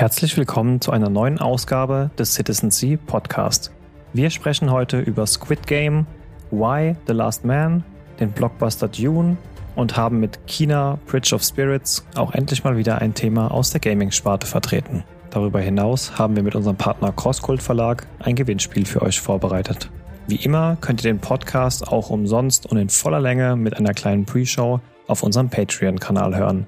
[0.00, 3.70] Herzlich willkommen zu einer neuen Ausgabe des Citizen Sea Podcast.
[4.14, 6.06] Wir sprechen heute über Squid Game,
[6.50, 7.84] Why The Last Man,
[8.18, 9.36] den Blockbuster Dune
[9.76, 13.80] und haben mit China Bridge of Spirits auch endlich mal wieder ein Thema aus der
[13.82, 15.04] Gaming-Sparte vertreten.
[15.28, 19.90] Darüber hinaus haben wir mit unserem Partner Crosskult Verlag ein Gewinnspiel für euch vorbereitet.
[20.26, 24.24] Wie immer könnt ihr den Podcast auch umsonst und in voller Länge mit einer kleinen
[24.24, 26.66] Pre-Show auf unserem Patreon-Kanal hören.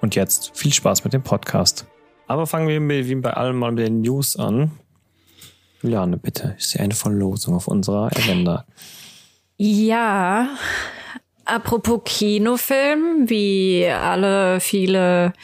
[0.00, 1.86] Und jetzt viel Spaß mit dem Podcast.
[2.26, 4.72] Aber fangen wir wie bei allem mal mit den News an.
[5.82, 8.64] Juliane, bitte, ich sehe eine Verlosung auf unserer Agenda.
[9.56, 10.48] Ja,
[11.44, 15.34] apropos Kinofilm, wie alle viele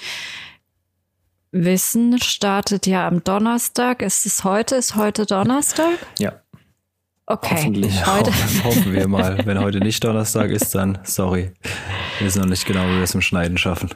[1.52, 4.02] wissen, startet ja am Donnerstag.
[4.02, 4.76] Ist es heute?
[4.76, 5.98] Ist heute Donnerstag?
[6.18, 6.40] Ja.
[7.26, 7.56] Okay.
[7.56, 8.06] Hoffentlich.
[8.06, 8.30] Heute.
[8.30, 9.46] Hoffen, hoffen wir mal.
[9.46, 11.52] Wenn heute nicht Donnerstag ist, dann sorry.
[12.18, 13.90] Wir wissen noch nicht genau, wie wir es im Schneiden schaffen.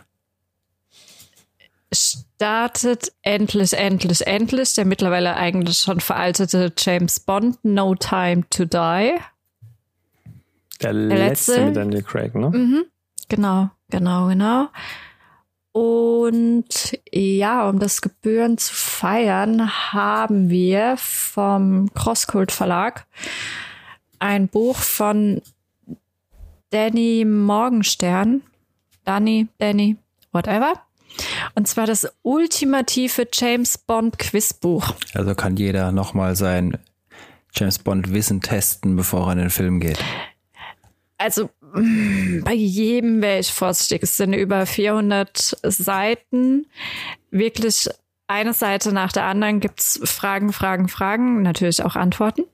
[2.36, 9.14] Startet endlich, endlich, endlich der mittlerweile eigentlich schon veraltete James Bond No Time to Die.
[10.82, 11.64] Der letzte, letzte.
[11.66, 12.50] mit Daniel Craig, ne?
[12.50, 12.84] Mhm.
[13.28, 14.68] Genau, genau, genau.
[15.72, 23.06] Und ja, um das Gebühren zu feiern, haben wir vom Crosskult Verlag
[24.20, 25.42] ein Buch von
[26.70, 28.42] Danny Morgenstern.
[29.04, 29.96] Danny, Danny,
[30.32, 30.83] whatever.
[31.54, 34.94] Und zwar das ultimative James Bond Quizbuch.
[35.14, 36.78] Also kann jeder nochmal sein
[37.54, 39.98] James Bond Wissen testen, bevor er in den Film geht.
[41.18, 44.02] Also mm, bei jedem wäre ich vorsichtig.
[44.02, 46.66] Es sind über 400 Seiten.
[47.30, 47.88] Wirklich
[48.26, 52.44] eine Seite nach der anderen gibt's Fragen, Fragen, Fragen, natürlich auch Antworten.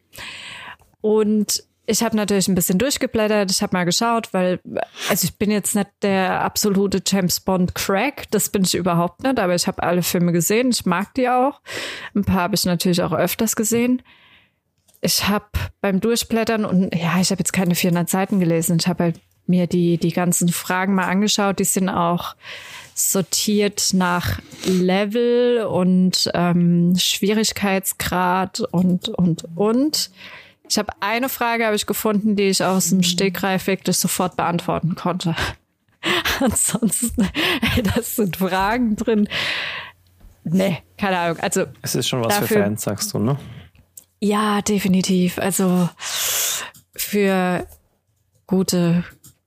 [1.00, 4.60] Und ich habe natürlich ein bisschen durchgeblättert, ich habe mal geschaut, weil,
[5.08, 9.38] also ich bin jetzt nicht der absolute James Bond Crack, das bin ich überhaupt nicht,
[9.38, 11.60] aber ich habe alle Filme gesehen, ich mag die auch.
[12.14, 14.02] Ein paar habe ich natürlich auch öfters gesehen.
[15.00, 15.46] Ich habe
[15.80, 19.66] beim Durchblättern und ja, ich habe jetzt keine 400 Seiten gelesen, ich habe halt mir
[19.66, 22.36] die, die ganzen Fragen mal angeschaut, die sind auch
[22.94, 30.10] sortiert nach Level und ähm, Schwierigkeitsgrad und, und, und.
[30.70, 34.94] Ich habe eine Frage habe ich gefunden, die ich aus dem Stegreif wirklich sofort beantworten
[34.94, 35.34] konnte.
[36.40, 37.28] Ansonsten,
[37.76, 39.28] ey, das sind Fragen drin.
[40.44, 41.38] Nee, keine Ahnung.
[41.40, 43.36] Also Es ist schon was für Dafür- Fans, sagst du, ne?
[44.20, 45.38] ja, definitiv.
[45.38, 45.88] Also
[46.94, 47.66] für
[48.46, 49.04] gute,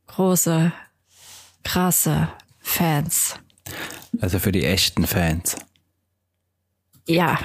[0.08, 0.72] große,
[1.64, 2.28] krasse
[2.60, 3.36] Fans.
[4.20, 5.56] Also für die echten Fans.
[7.08, 7.40] Ja.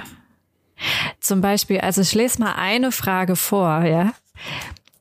[1.29, 4.15] Zum Beispiel, also ich lese mal eine Frage vor, ja.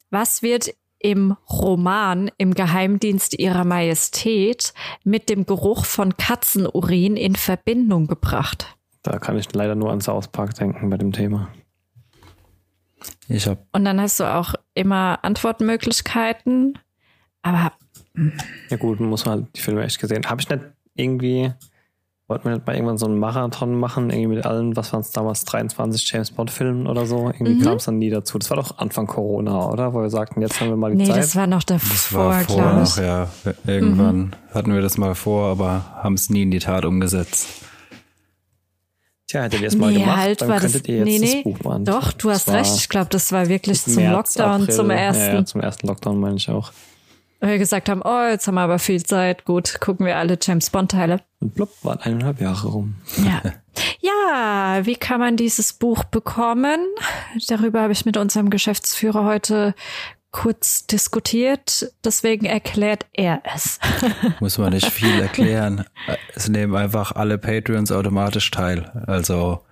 [0.10, 4.74] Was wird im Roman Im Geheimdienst ihrer Majestät
[5.06, 8.76] mit dem Geruch von Katzenurin in Verbindung gebracht?
[9.04, 11.48] Da kann ich leider nur an South Park denken bei dem Thema.
[13.30, 16.78] Ich habe Und dann hast du auch immer Antwortmöglichkeiten.
[17.42, 17.72] Aber
[18.70, 20.30] Ja gut, muss man halt die Filme echt gesehen.
[20.30, 20.62] Habe ich nicht
[20.94, 21.54] irgendwie,
[22.28, 25.12] wollten wir nicht mal irgendwann so einen Marathon machen, irgendwie mit allen, was waren es
[25.12, 27.30] damals, 23 James Bond Filmen oder so?
[27.30, 27.62] Irgendwie Mhm.
[27.64, 28.38] kam es dann nie dazu.
[28.38, 29.94] Das war doch Anfang Corona, oder?
[29.94, 31.18] Wo wir sagten, jetzt haben wir mal die nee, Zeit.
[31.18, 32.98] das war noch das davor, war vor glaube ich.
[32.98, 33.28] noch, ja.
[33.66, 37.48] Irgendwann hatten wir das mal vor, aber haben es nie in die Tat umgesetzt.
[39.30, 40.72] Tja, hättet ihr es mal nee, gemacht, halt dann war das.
[40.72, 41.34] könntet ihr jetzt nee, nee.
[41.36, 41.86] das Buch beantworten.
[41.86, 42.76] Doch, du Das hast war recht.
[42.78, 44.76] Ich glaube, das war wirklich zum März, Lockdown, April.
[44.76, 45.24] zum ersten.
[45.26, 46.72] Ja, ja, zum ersten Lockdown meine ich auch.
[47.40, 49.46] Weil wir gesagt haben, oh, jetzt haben wir aber viel Zeit.
[49.46, 51.22] Gut, gucken wir alle James Bond-Teile.
[51.40, 52.96] Und blub, waren eineinhalb Jahre rum.
[53.24, 53.42] Ja.
[54.00, 56.80] ja, wie kann man dieses Buch bekommen?
[57.48, 59.76] Darüber habe ich mit unserem Geschäftsführer heute
[60.32, 61.92] kurz diskutiert.
[62.04, 63.80] Deswegen erklärt er es.
[64.40, 65.86] Muss man nicht viel erklären.
[66.36, 69.04] Es nehmen einfach alle Patreons automatisch teil.
[69.06, 69.64] Also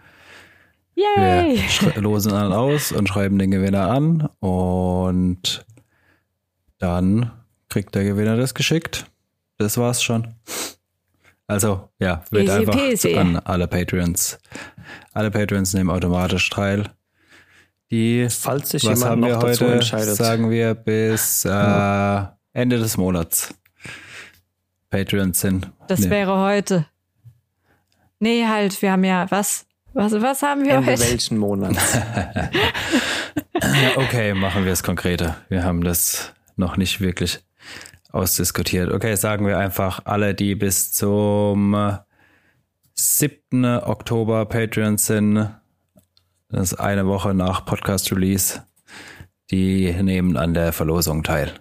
[0.94, 1.58] wir Yay!
[1.68, 5.66] schre- losen dann aus und schreiben den Gewinner an und
[6.78, 7.32] dann
[7.76, 9.06] kriegt der Gewinner das geschickt.
[9.58, 10.34] Das war's schon.
[11.46, 13.16] Also, ja, wird Easy einfach peasy.
[13.18, 14.40] an alle Patreons.
[15.12, 16.86] Alle Patreons nehmen automatisch teil.
[17.92, 19.74] Die, Falls sich was jemand haben noch wir dazu heute?
[19.74, 20.16] entscheidet.
[20.16, 22.24] Sagen wir bis äh,
[22.54, 23.54] Ende des Monats.
[24.90, 25.70] Patreons sind.
[25.90, 26.86] Das nee, wäre heute.
[28.20, 29.66] Nee, halt, wir haben ja was?
[29.92, 31.02] Was, was haben wir Ende heute?
[31.02, 31.76] welchen Monat?
[33.98, 35.36] Okay, machen wir es konkreter.
[35.50, 37.42] Wir haben das noch nicht wirklich
[38.12, 38.92] ausdiskutiert.
[38.92, 41.98] Okay, sagen wir einfach alle, die bis zum
[42.94, 43.66] 7.
[43.66, 45.50] Oktober Patreons sind,
[46.50, 48.64] das ist eine Woche nach Podcast Release,
[49.52, 51.52] die nehmen an der Verlosung teil.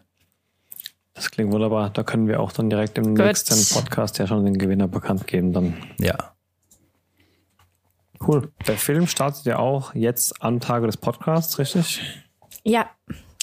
[1.14, 1.90] Das klingt wunderbar.
[1.90, 3.24] Da können wir auch dann direkt im Gut.
[3.24, 5.52] nächsten Podcast ja schon den Gewinner bekannt geben.
[5.52, 6.16] Dann Ja.
[8.26, 8.50] Cool.
[8.66, 12.00] Der Film startet ja auch jetzt am Tage des Podcasts, richtig?
[12.64, 12.88] Ja,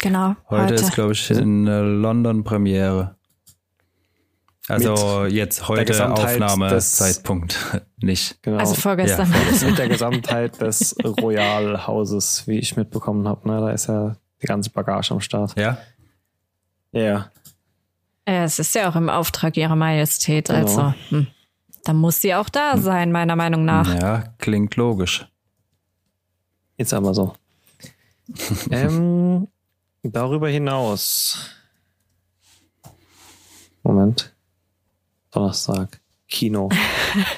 [0.01, 0.36] genau.
[0.50, 0.74] Heute, heute.
[0.75, 3.15] ist, glaube ich, eine London-Premiere.
[4.68, 8.42] Also Mit jetzt heute Aufnahmezeitpunkt nicht.
[8.44, 8.57] Genau.
[8.57, 9.30] Also vorgestern.
[9.30, 9.69] Ja, vorgestern.
[9.69, 13.48] Mit der Gesamtheit des Royal Hauses, wie ich mitbekommen habe.
[13.50, 13.59] Ne?
[13.59, 15.57] Da ist ja die ganze Bagage am Start.
[15.57, 15.77] Ja?
[16.92, 17.31] Ja.
[18.25, 20.59] Es ist ja auch im Auftrag ihrer Majestät, genau.
[20.59, 21.27] also hm.
[21.83, 23.94] da muss sie auch da sein, meiner Meinung nach.
[24.00, 25.27] Ja, klingt logisch.
[26.77, 27.33] Jetzt aber so.
[28.71, 29.48] ähm,
[30.03, 31.50] darüber hinaus.
[33.83, 34.33] Moment.
[35.31, 36.00] Donnerstag.
[36.27, 36.69] Kino.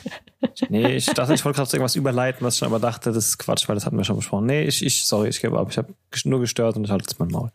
[0.69, 3.37] nee, ich dachte, ich wollte gerade irgendwas überleiten, was ich schon aber dachte, das ist
[3.37, 4.45] Quatsch, weil das hatten wir schon besprochen.
[4.45, 5.67] Nee, ich, ich sorry, ich gebe ab.
[5.71, 5.93] Ich habe
[6.25, 7.51] nur gestört und ich halte jetzt mein Maul.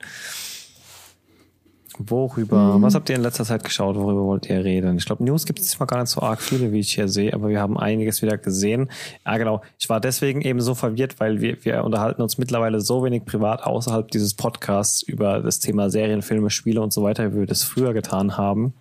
[1.98, 2.78] Worüber?
[2.78, 2.82] Mhm.
[2.82, 3.96] Was habt ihr in letzter Zeit geschaut?
[3.96, 4.96] Worüber wollt ihr reden?
[4.96, 7.32] Ich glaube, News gibt es diesmal gar nicht so arg viele, wie ich hier sehe,
[7.34, 8.88] aber wir haben einiges wieder gesehen.
[9.26, 9.62] Ja, genau.
[9.78, 13.64] Ich war deswegen eben so verwirrt, weil wir, wir unterhalten uns mittlerweile so wenig privat
[13.64, 17.64] außerhalb dieses Podcasts über das Thema Serien, Filme, Spiele und so weiter, wie wir das
[17.64, 18.74] früher getan haben.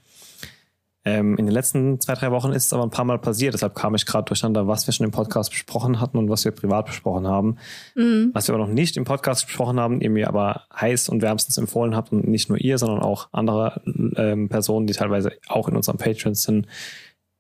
[1.06, 3.54] Ähm, in den letzten zwei, drei Wochen ist es aber ein paar Mal passiert.
[3.54, 6.52] Deshalb kam ich gerade durcheinander, was wir schon im Podcast besprochen hatten und was wir
[6.52, 7.58] privat besprochen haben.
[7.96, 8.32] Mhm.
[8.34, 11.58] Was wir aber noch nicht im Podcast besprochen haben, ihr mir aber heiß und wärmstens
[11.58, 13.82] empfohlen habt und nicht nur ihr, sondern auch andere
[14.18, 16.68] ähm, Personen, die teilweise auch in unserem Patreon sind,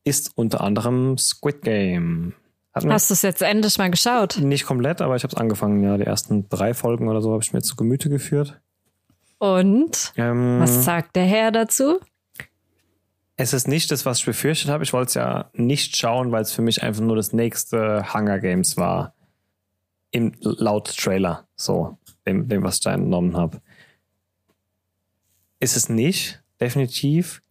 [0.05, 2.33] ist unter anderem Squid Game.
[2.85, 4.37] Hast du es jetzt endlich mal geschaut?
[4.39, 5.83] Nicht komplett, aber ich habe es angefangen.
[5.83, 8.61] Ja, die ersten drei Folgen oder so habe ich mir zu Gemüte geführt.
[9.39, 11.99] Und ähm, was sagt der Herr dazu?
[13.39, 14.83] Es ist nicht das, was ich befürchtet habe.
[14.83, 18.39] Ich wollte es ja nicht schauen, weil es für mich einfach nur das nächste Hunger
[18.39, 19.13] Games war.
[20.09, 23.61] Im laut Trailer, so, dem, dem was ich da entnommen habe.
[25.59, 27.41] Ist es nicht, definitiv.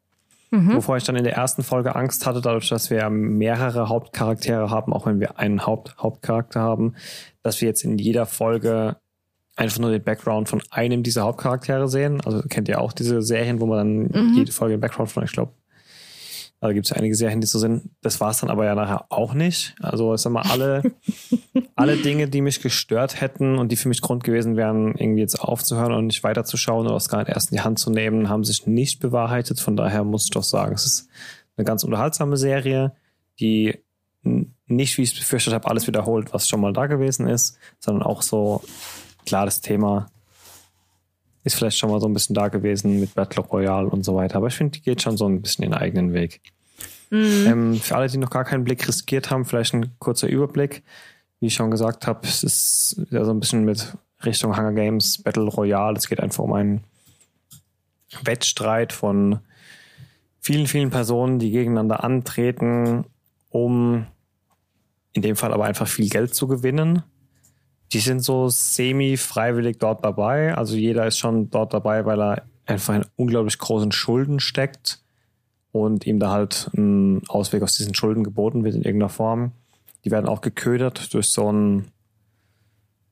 [0.51, 0.75] Mhm.
[0.75, 4.93] Wovor ich dann in der ersten Folge Angst hatte, dadurch, dass wir mehrere Hauptcharaktere haben,
[4.93, 6.95] auch wenn wir einen Haupt Hauptcharakter haben,
[7.43, 8.97] dass wir jetzt in jeder Folge
[9.57, 12.21] einfach nur den Background von einem dieser Hauptcharaktere sehen.
[12.25, 14.35] Also kennt ihr auch diese Serien, wo man dann mhm.
[14.35, 15.53] jede Folge den Background von, ich glaube,
[16.61, 17.91] da gibt es ja einige Serien, die so sind.
[18.01, 19.75] Das war es dann aber ja nachher auch nicht.
[19.81, 20.83] Also ich sag mal, alle,
[21.77, 25.39] alle Dinge, die mich gestört hätten und die für mich Grund gewesen wären, irgendwie jetzt
[25.39, 28.45] aufzuhören und nicht weiterzuschauen oder es gar nicht erst in die Hand zu nehmen, haben
[28.45, 29.61] sich nicht bewahrheitet.
[29.61, 31.09] Von daher muss ich doch sagen, es ist
[31.57, 32.93] eine ganz unterhaltsame Serie,
[33.39, 33.79] die
[34.23, 38.03] nicht, wie ich es befürchtet habe, alles wiederholt, was schon mal da gewesen ist, sondern
[38.03, 38.63] auch so
[39.27, 40.09] klar das Thema
[41.47, 44.37] ist vielleicht schon mal so ein bisschen da gewesen mit Battle Royale und so weiter.
[44.37, 46.41] Aber ich finde, die geht schon so ein bisschen den eigenen Weg.
[47.11, 47.47] Mhm.
[47.47, 50.83] Ähm, für alle, die noch gar keinen Blick riskiert haben, vielleicht ein kurzer Überblick.
[51.39, 55.23] Wie ich schon gesagt habe, es ist ja so ein bisschen mit Richtung Hunger Games,
[55.23, 55.97] Battle Royale.
[55.97, 56.83] Es geht einfach um einen
[58.25, 59.39] Wettstreit von
[60.41, 63.05] vielen, vielen Personen, die gegeneinander antreten,
[63.51, 64.07] um
[65.13, 67.05] in dem Fall aber einfach viel Geld zu gewinnen
[67.93, 70.57] die sind so semi-freiwillig dort dabei.
[70.57, 75.01] Also jeder ist schon dort dabei, weil er einfach in unglaublich großen Schulden steckt
[75.73, 79.53] und ihm da halt ein Ausweg aus diesen Schulden geboten wird in irgendeiner Form.
[80.05, 81.87] Die werden auch geködert durch so ein,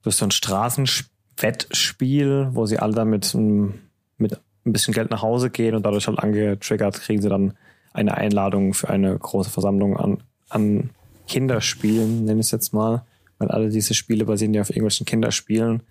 [0.02, 5.74] durch so ein Straßenwettspiel, wo sie alle damit mit ein bisschen Geld nach Hause gehen
[5.74, 7.52] und dadurch halt angetriggert kriegen sie dann
[7.92, 10.90] eine Einladung für eine große Versammlung an, an
[11.28, 13.04] Kinderspielen, nenne ich es jetzt mal
[13.38, 15.82] weil alle diese Spiele basieren ja auf irgendwelchen Kinderspielen,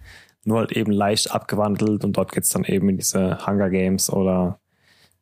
[0.46, 4.60] nur halt eben leicht abgewandelt und dort geht's dann eben in diese Hunger Games oder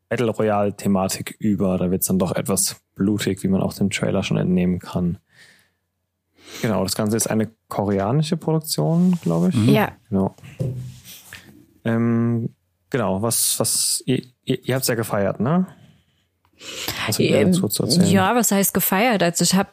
[0.09, 1.77] Battle Royale Thematik über.
[1.77, 5.19] Da wird's dann doch etwas blutig, wie man auch dem Trailer schon entnehmen kann.
[6.61, 9.55] Genau, das Ganze ist eine koreanische Produktion, glaube ich.
[9.55, 9.69] Mhm.
[9.69, 9.91] Ja.
[10.09, 10.35] Genau.
[11.85, 12.49] Ähm,
[12.89, 15.67] genau, was, was, ihr, ihr, ihr habt es ja gefeiert, ne?
[17.07, 17.53] Was ähm,
[18.03, 19.23] ja, was heißt gefeiert?
[19.23, 19.69] Also ich habe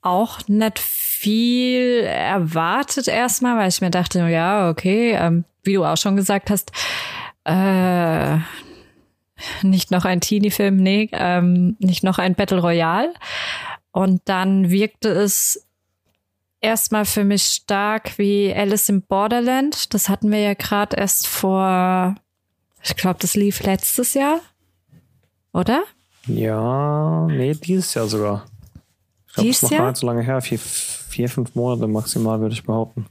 [0.00, 0.78] auch nicht
[1.16, 6.50] viel erwartet erstmal, weil ich mir dachte, ja, okay, ähm, wie du auch schon gesagt
[6.50, 6.72] hast,
[7.44, 8.38] äh,
[9.62, 13.12] nicht noch ein Teenie-Film, nee, ähm, nicht noch ein Battle Royale.
[13.92, 15.66] Und dann wirkte es
[16.60, 19.94] erstmal für mich stark wie Alice in Borderland.
[19.94, 22.14] Das hatten wir ja gerade erst vor,
[22.82, 24.40] ich glaube, das lief letztes Jahr,
[25.52, 25.84] oder?
[26.26, 28.46] Ja, nee, dieses Jahr sogar.
[29.28, 30.58] Ich glaube, es ist noch gar nicht so lange her, vier,
[31.16, 33.06] vier, fünf Monate maximal, würde ich behaupten.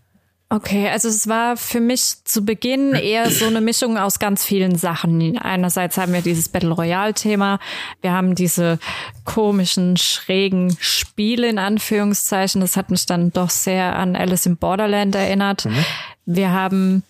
[0.47, 4.75] Okay, also es war für mich zu Beginn eher so eine Mischung aus ganz vielen
[4.75, 5.37] Sachen.
[5.39, 7.59] Einerseits haben wir dieses Battle Royale Thema,
[8.01, 8.77] wir haben diese
[9.23, 12.61] komischen, schrägen Spiele in Anführungszeichen.
[12.61, 15.65] Das hat mich dann doch sehr an Alice in Borderland erinnert.
[15.65, 15.85] Mhm.
[16.27, 17.03] Wir haben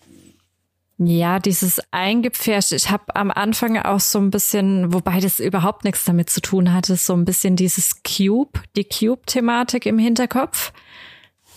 [0.97, 2.71] ja, dieses eingepfercht.
[2.71, 6.73] Ich habe am Anfang auch so ein bisschen, wobei das überhaupt nichts damit zu tun
[6.73, 10.71] hatte, so ein bisschen dieses Cube, die Cube-Thematik im Hinterkopf.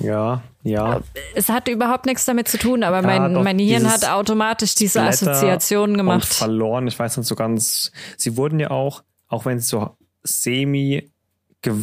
[0.01, 1.01] Ja, ja.
[1.35, 5.01] Es hat überhaupt nichts damit zu tun, aber mein, doch, mein Hirn hat automatisch diese
[5.01, 6.29] Blätter Assoziationen Und gemacht.
[6.29, 6.87] verloren.
[6.87, 7.93] Ich weiß nicht so ganz.
[8.17, 11.11] Sie wurden ja auch, auch wenn sie so semi
[11.63, 11.77] gew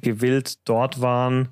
[0.00, 1.48] gewillt dort waren,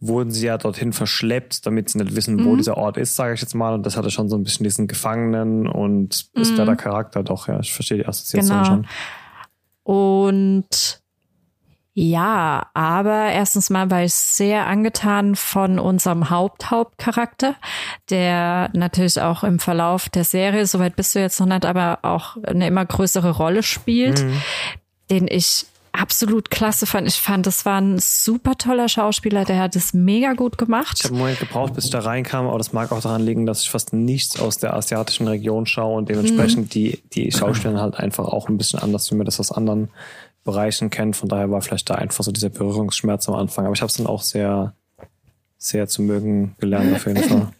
[0.00, 2.58] wurden sie ja dorthin verschleppt, damit sie nicht wissen, wo Mhm.
[2.58, 3.74] dieser Ort ist, sage ich jetzt mal.
[3.74, 6.66] Und das hatte schon so ein bisschen diesen Gefangenen und ist Mhm.
[6.66, 7.58] der Charakter doch, ja.
[7.60, 8.64] Ich verstehe die Assoziation Genau.
[8.64, 8.86] schon.
[9.84, 11.00] Und
[11.94, 17.56] ja, aber erstens mal war ich sehr angetan von unserem Haupt-Hauptcharakter,
[18.10, 22.36] der natürlich auch im Verlauf der Serie, soweit bist du jetzt noch nicht, aber auch
[22.44, 24.42] eine immer größere Rolle spielt, Mhm.
[25.10, 25.66] den ich
[25.98, 27.08] absolut klasse fand.
[27.08, 30.96] Ich fand, das war ein super toller Schauspieler, der hat es mega gut gemacht.
[30.98, 33.46] Ich habe einen Moment gebraucht, bis ich da reinkam, aber das mag auch daran liegen,
[33.46, 36.70] dass ich fast nichts aus der asiatischen Region schaue und dementsprechend Mhm.
[36.70, 39.88] die, die Schauspieler halt einfach auch ein bisschen anders, wie man das aus anderen
[40.44, 41.16] Bereichen kennt.
[41.16, 43.66] Von daher war vielleicht da einfach so dieser Berührungsschmerz am Anfang.
[43.66, 44.74] Aber ich habe es dann auch sehr,
[45.58, 47.48] sehr zu mögen gelernt auf jeden Fall.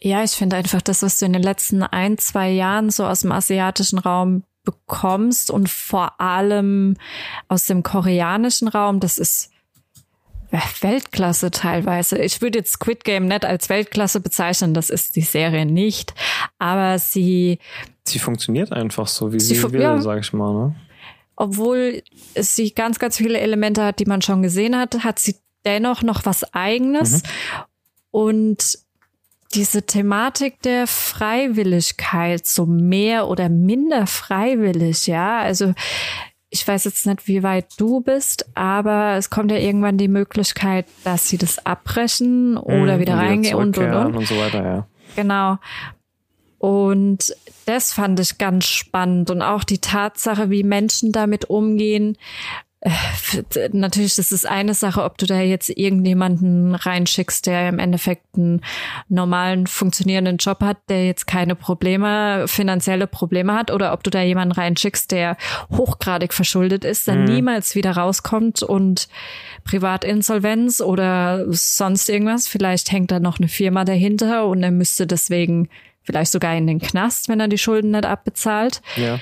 [0.00, 3.22] Ja, ich finde einfach das, was du in den letzten ein, zwei Jahren so aus
[3.22, 6.96] dem asiatischen Raum bekommst und vor allem
[7.48, 9.50] aus dem koreanischen Raum, das ist
[10.80, 12.18] Weltklasse teilweise.
[12.18, 16.14] Ich würde jetzt Squid Game nicht als Weltklasse bezeichnen, das ist die Serie nicht,
[16.58, 17.58] aber sie,
[18.06, 20.00] Sie funktioniert einfach so, wie Sie sie, will, ja.
[20.00, 20.54] sag ich mal.
[20.54, 20.74] Ne?
[21.38, 22.02] obwohl
[22.34, 26.26] sie ganz, ganz viele Elemente hat, die man schon gesehen hat, hat sie dennoch noch
[26.26, 27.22] was eigenes
[28.10, 28.80] und
[29.54, 35.72] diese Thematik der Freiwilligkeit, so mehr oder minder freiwillig, ja, also
[36.50, 40.86] ich weiß jetzt nicht, wie weit du bist, aber es kommt ja irgendwann die Möglichkeit,
[41.04, 44.16] dass sie das abbrechen oder Mhm, wieder reingehen und und und.
[44.16, 44.86] und so weiter, ja.
[45.16, 45.58] Genau.
[46.58, 47.34] Und
[47.66, 52.16] das fand ich ganz spannend und auch die Tatsache, wie Menschen damit umgehen.
[52.80, 52.90] Äh,
[53.72, 58.62] Natürlich, das ist eine Sache, ob du da jetzt irgendjemanden reinschickst, der im Endeffekt einen
[59.08, 64.22] normalen, funktionierenden Job hat, der jetzt keine Probleme, finanzielle Probleme hat, oder ob du da
[64.22, 65.36] jemanden reinschickst, der
[65.70, 69.08] hochgradig verschuldet ist, dann niemals wieder rauskommt und
[69.64, 72.46] Privatinsolvenz oder sonst irgendwas.
[72.46, 75.68] Vielleicht hängt da noch eine Firma dahinter und er müsste deswegen
[76.02, 78.80] vielleicht sogar in den Knast, wenn er die Schulden nicht abbezahlt.
[78.96, 79.18] ja.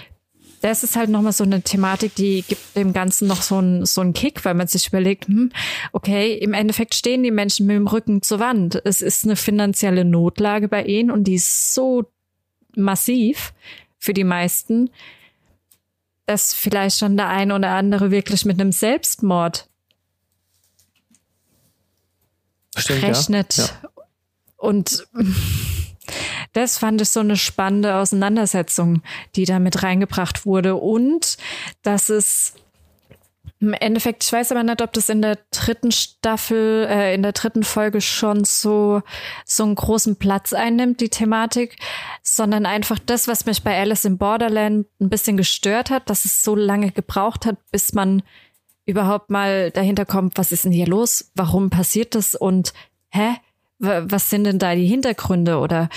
[0.60, 4.00] Das ist halt nochmal so eine Thematik, die gibt dem Ganzen noch so einen so
[4.00, 5.52] einen Kick, weil man sich überlegt, hm,
[5.92, 8.80] okay, im Endeffekt stehen die Menschen mit dem Rücken zur Wand.
[8.84, 12.10] Es ist eine finanzielle Notlage bei ihnen und die ist so
[12.74, 13.52] massiv
[13.98, 14.90] für die meisten,
[16.26, 19.68] dass vielleicht schon der ein oder andere wirklich mit einem Selbstmord
[22.76, 23.56] Stimmt, rechnet.
[23.56, 23.90] Ja.
[24.56, 25.06] Und
[26.56, 29.02] das fand ich so eine spannende Auseinandersetzung,
[29.34, 30.76] die da mit reingebracht wurde.
[30.76, 31.36] Und
[31.82, 32.54] dass es
[33.58, 37.32] im Endeffekt, ich weiß aber nicht, ob das in der dritten Staffel, äh, in der
[37.32, 39.02] dritten Folge schon so,
[39.44, 41.76] so einen großen Platz einnimmt, die Thematik,
[42.22, 46.42] sondern einfach das, was mich bei Alice in Borderland ein bisschen gestört hat, dass es
[46.42, 48.22] so lange gebraucht hat, bis man
[48.84, 51.30] überhaupt mal dahinter kommt, was ist denn hier los?
[51.34, 52.34] Warum passiert das?
[52.34, 52.72] Und
[53.10, 53.36] hä?
[53.78, 55.58] Was sind denn da die Hintergründe?
[55.58, 55.88] Oder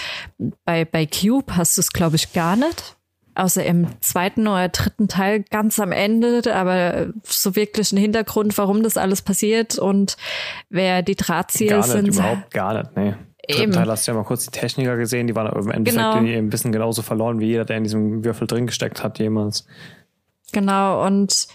[0.66, 2.96] bei, bei Cube hast du es, glaube ich, gar nicht.
[3.36, 8.84] Außer im zweiten oder dritten Teil ganz am Ende, aber so wirklich ein Hintergrund, warum
[8.84, 10.18] das alles passiert und
[10.70, 12.08] wer die Drahtzieher Gar nicht, sind.
[12.08, 13.14] überhaupt gar nicht, nee.
[13.48, 13.72] Dritten Eben.
[13.72, 16.18] Teil hast du ja mal kurz die Techniker gesehen, die waren im Endeffekt Genau.
[16.18, 19.66] ein bisschen genauso verloren wie jeder, der in diesem Würfel drin gesteckt hat jemals.
[20.52, 21.48] Genau, und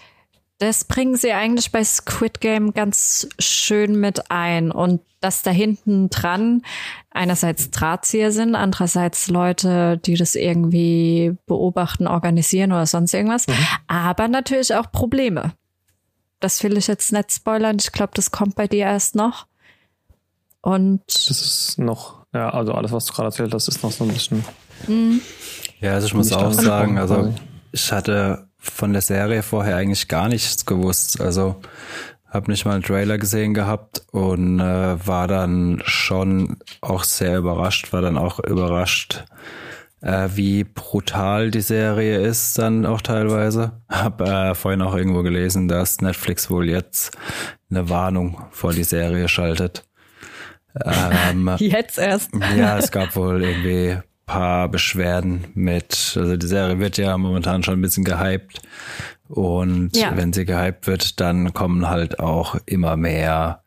[0.57, 4.71] das bringen sie eigentlich bei Squid Game ganz schön mit ein.
[4.71, 6.61] Und dass da hinten dran
[7.09, 13.47] einerseits Drahtzieher sind, andererseits Leute, die das irgendwie beobachten, organisieren oder sonst irgendwas,
[13.87, 15.53] aber natürlich auch Probleme.
[16.39, 17.77] Das will ich jetzt nicht spoilern.
[17.79, 19.47] Ich glaube, das kommt bei dir erst noch.
[20.61, 24.03] Und Das ist noch, ja, also alles, was du gerade erzählt hast, ist noch so
[24.03, 24.45] ein bisschen.
[25.79, 27.33] Ja, also ich muss auch sagen, also
[27.71, 31.21] ich hatte von der Serie vorher eigentlich gar nichts gewusst.
[31.21, 31.57] Also
[32.29, 37.93] habe nicht mal einen Trailer gesehen gehabt und äh, war dann schon auch sehr überrascht,
[37.93, 39.23] war dann auch überrascht,
[40.01, 43.81] äh, wie brutal die Serie ist dann auch teilweise.
[43.89, 47.17] Hab äh, vorhin auch irgendwo gelesen, dass Netflix wohl jetzt
[47.69, 49.83] eine Warnung vor die Serie schaltet.
[50.83, 52.31] Ähm, jetzt erst.
[52.57, 57.75] ja, es gab wohl irgendwie paar Beschwerden mit, also die Serie wird ja momentan schon
[57.77, 58.61] ein bisschen gehypt.
[59.27, 60.15] Und Ja.
[60.15, 63.63] wenn sie gehypt wird, dann kommen halt auch immer mehr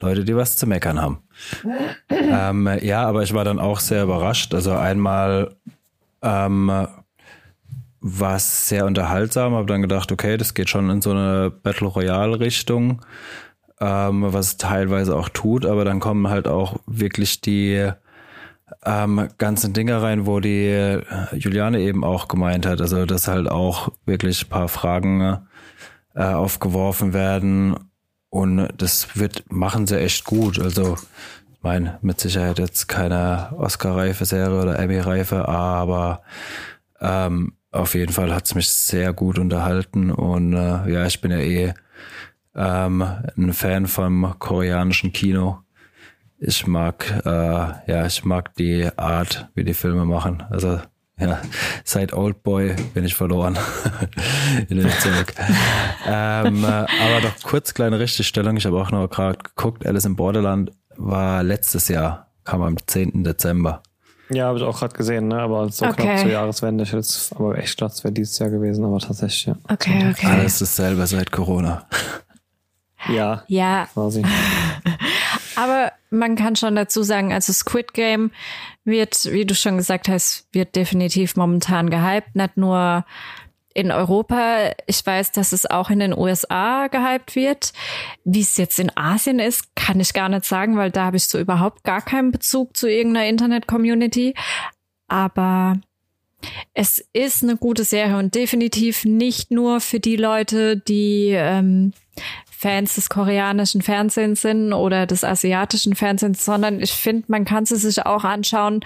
[0.00, 1.18] Leute, die was zu meckern haben.
[2.10, 4.54] ähm, ja, aber ich war dann auch sehr überrascht.
[4.54, 5.56] Also einmal
[6.22, 6.86] ähm,
[8.02, 11.88] war es sehr unterhaltsam, habe dann gedacht, okay, das geht schon in so eine Battle
[11.88, 13.02] Royale Richtung.
[13.82, 17.90] ähm, was es teilweise auch tut, aber dann kommen halt auch wirklich die
[18.84, 22.80] ähm, ganzen Dinge rein, wo die äh, Juliane eben auch gemeint hat.
[22.80, 25.38] Also dass halt auch wirklich ein paar Fragen
[26.14, 27.76] äh, aufgeworfen werden
[28.30, 30.58] und das wird machen sie echt gut.
[30.58, 30.96] Also
[31.52, 36.22] ich meine, mit Sicherheit jetzt keine Oscar-reife Serie oder Emmy-reife, aber
[37.00, 41.30] ähm, auf jeden Fall hat es mich sehr gut unterhalten und äh, ja, ich bin
[41.30, 41.74] ja eh
[42.54, 43.02] ähm,
[43.36, 45.58] ein Fan vom koreanischen Kino.
[46.42, 50.42] Ich mag, äh, ja, ich mag die Art, wie die Filme machen.
[50.50, 50.80] Also
[51.18, 51.38] ja,
[51.84, 53.58] seit Oldboy bin ich verloren
[54.70, 55.34] in dem Zeug.
[56.06, 58.56] ähm, äh, aber doch kurz kleine Richtigstellung.
[58.56, 59.86] Ich habe auch noch gerade geguckt.
[59.86, 63.22] Alice in Borderland war letztes Jahr, kam am 10.
[63.22, 63.82] Dezember.
[64.30, 65.40] Ja, habe ich auch gerade gesehen, ne?
[65.42, 66.04] aber so Okay.
[66.04, 66.84] knapp zur Jahreswende.
[66.84, 69.56] Ich hätte es aber echt gedacht, es wäre dieses Jahr gewesen, aber tatsächlich, ja.
[69.68, 70.26] Okay, okay.
[70.26, 71.86] Alles dasselbe seit Corona.
[73.08, 74.22] Ja, Ja, quasi.
[75.60, 78.30] aber man kann schon dazu sagen, also Squid Game
[78.84, 83.04] wird, wie du schon gesagt hast, wird definitiv momentan gehypt, nicht nur
[83.74, 84.72] in Europa.
[84.86, 87.72] Ich weiß, dass es auch in den USA gehypt wird.
[88.24, 91.26] Wie es jetzt in Asien ist, kann ich gar nicht sagen, weil da habe ich
[91.26, 94.34] so überhaupt gar keinen Bezug zu irgendeiner Internet-Community.
[95.08, 95.78] Aber
[96.72, 101.92] es ist eine gute Serie und definitiv nicht nur für die Leute, die ähm,
[102.60, 107.76] Fans des koreanischen Fernsehens sind oder des asiatischen Fernsehens, sondern ich finde, man kann sie
[107.76, 108.80] sich auch anschauen,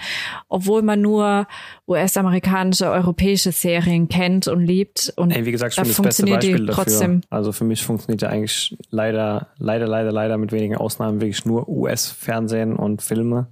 [0.47, 1.45] obwohl man nur
[1.85, 5.11] US-amerikanische, europäische Serien kennt und liebt.
[5.17, 6.85] Und Ey, wie gesagt, ich da das beste Beispiel dafür.
[6.85, 7.21] trotzdem.
[7.29, 11.67] Also für mich funktioniert ja eigentlich leider, leider, leider, leider mit wenigen Ausnahmen wirklich nur
[11.67, 13.47] US-Fernsehen und Filme.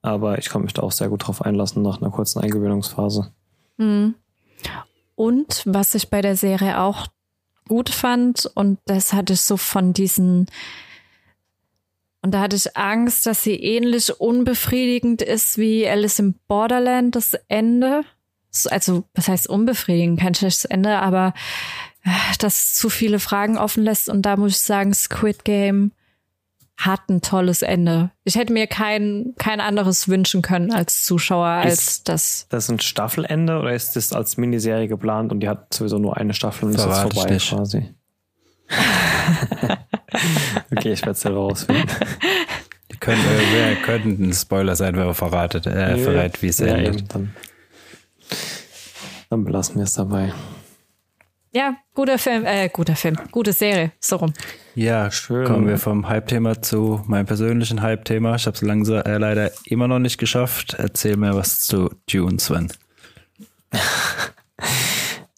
[0.00, 3.30] Aber ich konnte mich da auch sehr gut drauf einlassen nach einer kurzen Eingewöhnungsphase.
[3.76, 7.08] Und was ich bei der Serie auch
[7.70, 10.46] gut fand, und das hatte ich so von diesen,
[12.20, 17.34] und da hatte ich Angst, dass sie ähnlich unbefriedigend ist wie Alice in Borderland, das
[17.46, 18.02] Ende.
[18.70, 20.18] Also, was heißt unbefriedigend?
[20.18, 21.32] Kein schlechtes Ende, aber
[22.02, 24.08] äh, das zu viele Fragen offen lässt.
[24.08, 25.92] Und da muss ich sagen, Squid Game
[26.80, 28.10] hat ein tolles Ende.
[28.24, 32.46] Ich hätte mir kein, kein anderes wünschen können als Zuschauer, als Ist- das.
[32.48, 36.16] Das ist ein Staffelende oder ist das als Miniserie geplant und die hat sowieso nur
[36.16, 37.50] eine Staffel und ist jetzt vorbei nicht.
[37.50, 37.94] quasi?
[40.70, 41.88] okay, ich werde es selber rausfinden.
[42.92, 46.58] Die können, äh, wir könnten ein Spoiler sein, wenn wir verratet, äh, verrät, wie es
[46.58, 46.96] ja, endet.
[46.96, 47.34] eben, dann,
[49.28, 50.32] dann belassen wir es dabei.
[51.52, 54.32] Ja, guter Film, äh, guter Film, gute Serie, so rum.
[54.76, 55.44] Ja, Schön.
[55.44, 58.36] kommen wir vom Hype-Thema zu meinem persönlichen Hype-Thema.
[58.36, 60.76] Ich habe es langsam äh, leider immer noch nicht geschafft.
[60.78, 62.72] Erzähl mir was zu Dune, Sven.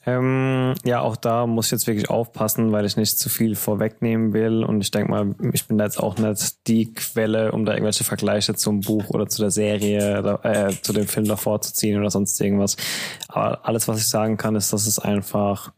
[0.05, 4.33] Ähm, ja, auch da muss ich jetzt wirklich aufpassen, weil ich nicht zu viel vorwegnehmen
[4.33, 4.65] will.
[4.65, 8.03] Und ich denke mal, ich bin da jetzt auch nicht die Quelle, um da irgendwelche
[8.03, 12.01] Vergleiche zum Buch oder zu der Serie, oder, äh, zu dem Film davor zu ziehen
[12.01, 12.77] oder sonst irgendwas.
[13.29, 15.73] Aber alles, was ich sagen kann, ist, dass es einfach,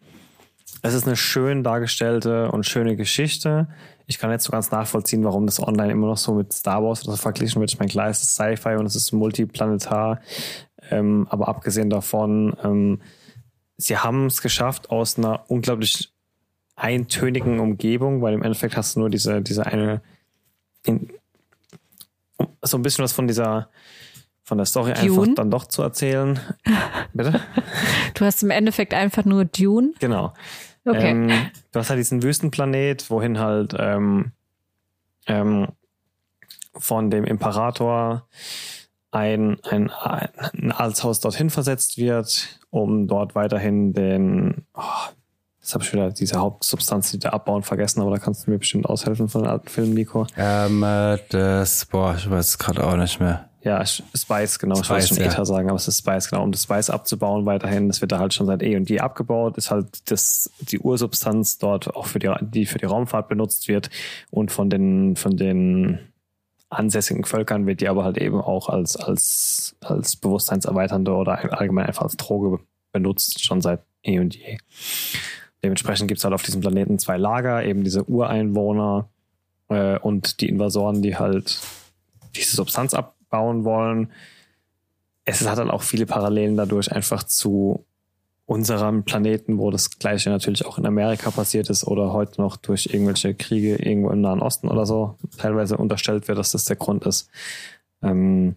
[0.85, 3.69] es ist eine schön dargestellte und schöne Geschichte.
[4.07, 7.05] Ich kann jetzt so ganz nachvollziehen, warum das online immer noch so mit Star Wars
[7.05, 7.73] oder so verglichen wird.
[7.73, 10.21] Ich meine, klar, es ist Sci-Fi und es ist multiplanetar.
[10.91, 13.01] Ähm, aber abgesehen davon, ähm,
[13.79, 16.13] sie haben es geschafft aus einer unglaublich
[16.77, 20.03] eintönigen Umgebung, weil im Endeffekt hast du nur diese, diese eine,
[20.85, 21.09] in,
[22.61, 23.71] so ein bisschen was von dieser,
[24.43, 25.35] von der Story einfach Dune?
[25.35, 26.39] dann doch zu erzählen.
[27.15, 27.41] Bitte?
[28.17, 29.93] Du hast im Endeffekt einfach nur Dune.
[29.99, 30.35] Genau.
[30.85, 31.11] Okay.
[31.11, 31.29] Ähm,
[31.73, 34.33] du hast halt diesen Wüstenplanet, wohin halt ähm,
[35.27, 35.69] ähm,
[36.77, 38.27] von dem Imperator
[39.11, 44.83] ein, ein, ein Arzthaus dorthin versetzt wird, um dort weiterhin den, oh,
[45.61, 48.59] jetzt habe ich wieder diese Hauptsubstanz, die da abbauen, vergessen, aber da kannst du mir
[48.59, 50.27] bestimmt aushelfen von den alten Filmen, Nico.
[50.37, 53.49] Ähm, äh, das, boah, ich weiß es gerade auch nicht mehr.
[53.65, 54.75] Ja, Spice, genau.
[54.75, 55.25] ich Spice, wollte schon ja.
[55.25, 56.43] Ether sagen, aber es ist Spice, genau.
[56.43, 59.57] Um das Spice abzubauen weiterhin, das wird da halt schon seit eh und je abgebaut,
[59.57, 63.89] ist halt das, die Ursubstanz dort auch für die, die für die Raumfahrt benutzt wird
[64.31, 65.99] und von den, von den
[66.69, 72.03] ansässigen Völkern wird die aber halt eben auch als, als, als bewusstseinserweiternde oder allgemein einfach
[72.03, 72.61] als Droge
[72.93, 74.59] benutzt, schon seit eh und je.
[75.63, 79.09] Dementsprechend gibt's halt auf diesem Planeten zwei Lager, eben diese Ureinwohner
[79.69, 81.61] äh, und die Invasoren, die halt
[82.37, 82.93] diese Substanz
[83.35, 84.13] abbauen wollen.
[85.25, 87.85] Es hat dann auch viele Parallelen dadurch einfach zu
[88.47, 92.91] unserem Planeten, wo das gleiche natürlich auch in Amerika passiert ist oder heute noch durch
[92.93, 97.07] irgendwelche Kriege irgendwo im Nahen Osten oder so teilweise unterstellt wird, dass das der Grund
[97.07, 97.31] ist.
[98.03, 98.57] Ähm,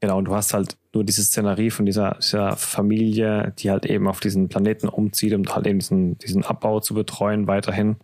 [0.00, 4.06] genau, und du hast halt nur diese Szenerie von dieser, dieser Familie, die halt eben
[4.06, 7.96] auf diesen Planeten umzieht, um halt eben diesen, diesen Abbau zu betreuen weiterhin.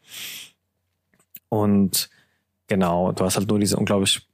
[1.50, 2.09] Und
[2.68, 4.28] Genau, du hast halt nur diese unglaublich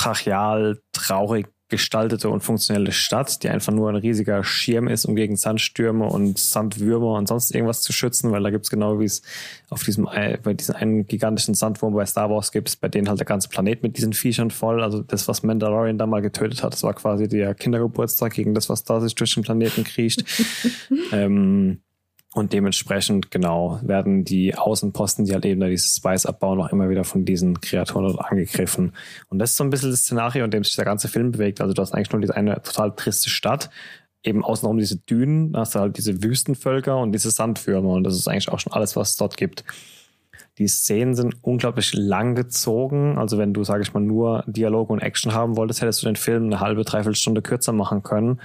[0.00, 5.36] brachial, traurig gestaltete und funktionelle Stadt, die einfach nur ein riesiger Schirm ist, um gegen
[5.36, 9.22] Sandstürme und Sandwürmer und sonst irgendwas zu schützen, weil da gibt's genau wie es
[9.68, 10.06] auf diesem
[10.42, 13.82] bei diesem einen gigantischen Sandwurm bei Star Wars gibt, bei denen halt der ganze Planet
[13.82, 14.82] mit diesen Viechern voll.
[14.82, 18.68] Also das, was Mandalorian da mal getötet hat, das war quasi der Kindergeburtstag gegen das,
[18.68, 20.24] was da sich durch den Planeten kriecht.
[21.12, 21.82] ähm,
[22.32, 26.88] und dementsprechend, genau, werden die Außenposten, die halt eben da dieses Spice abbauen, auch immer
[26.88, 28.92] wieder von diesen Kreaturen dort angegriffen.
[29.28, 31.60] Und das ist so ein bisschen das Szenario, in dem sich der ganze Film bewegt.
[31.60, 33.70] Also du hast eigentlich nur diese eine total triste Stadt,
[34.22, 37.94] eben außenrum diese Dünen, hast du halt diese Wüstenvölker und diese Sandwürmer.
[37.94, 39.64] Und das ist eigentlich auch schon alles, was es dort gibt.
[40.58, 43.18] Die Szenen sind unglaublich lang gezogen.
[43.18, 46.16] Also wenn du, sage ich mal, nur Dialoge und Action haben wolltest, hättest du den
[46.16, 48.40] Film eine halbe, dreiviertel Stunde kürzer machen können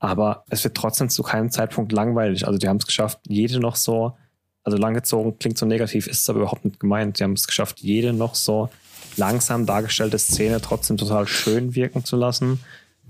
[0.00, 2.46] aber es wird trotzdem zu keinem Zeitpunkt langweilig.
[2.46, 4.16] Also die haben es geschafft, jede noch so,
[4.64, 7.20] also langgezogen klingt so negativ, ist es aber überhaupt nicht gemeint.
[7.20, 8.70] Die haben es geschafft, jede noch so
[9.16, 12.60] langsam dargestellte Szene trotzdem total schön wirken zu lassen,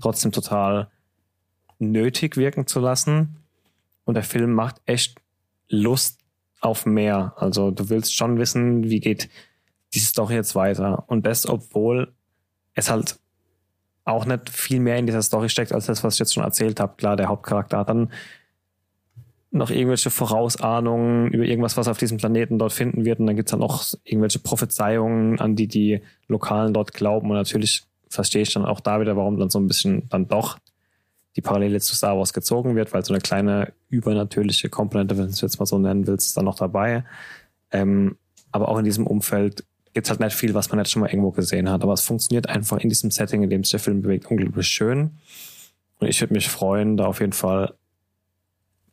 [0.01, 0.89] trotzdem total
[1.79, 3.37] nötig wirken zu lassen.
[4.03, 5.15] Und der Film macht echt
[5.69, 6.19] Lust
[6.59, 7.33] auf mehr.
[7.37, 9.29] Also du willst schon wissen, wie geht
[9.93, 11.05] diese Story jetzt weiter.
[11.07, 12.13] Und das, obwohl
[12.73, 13.20] es halt
[14.03, 16.79] auch nicht viel mehr in dieser Story steckt, als das, was ich jetzt schon erzählt
[16.79, 16.95] habe.
[16.97, 18.11] Klar, der Hauptcharakter hat dann
[19.51, 23.19] noch irgendwelche Vorausahnungen über irgendwas, was auf diesem Planeten dort finden wird.
[23.19, 27.29] Und dann gibt's dann noch irgendwelche Prophezeiungen, an die die Lokalen dort glauben.
[27.29, 30.57] Und natürlich verstehe ich dann auch da wieder, warum dann so ein bisschen dann doch
[31.35, 35.31] die Parallele zu Star Wars gezogen wird, weil so eine kleine übernatürliche Komponente, wenn du
[35.31, 37.05] es jetzt mal so nennen willst, ist dann noch dabei.
[37.71, 38.17] Ähm,
[38.51, 41.31] aber auch in diesem Umfeld gibt halt nicht viel, was man jetzt schon mal irgendwo
[41.31, 41.83] gesehen hat.
[41.83, 45.17] Aber es funktioniert einfach in diesem Setting, in dem sich der Film bewegt, unglaublich schön.
[45.99, 47.75] Und ich würde mich freuen, da auf jeden Fall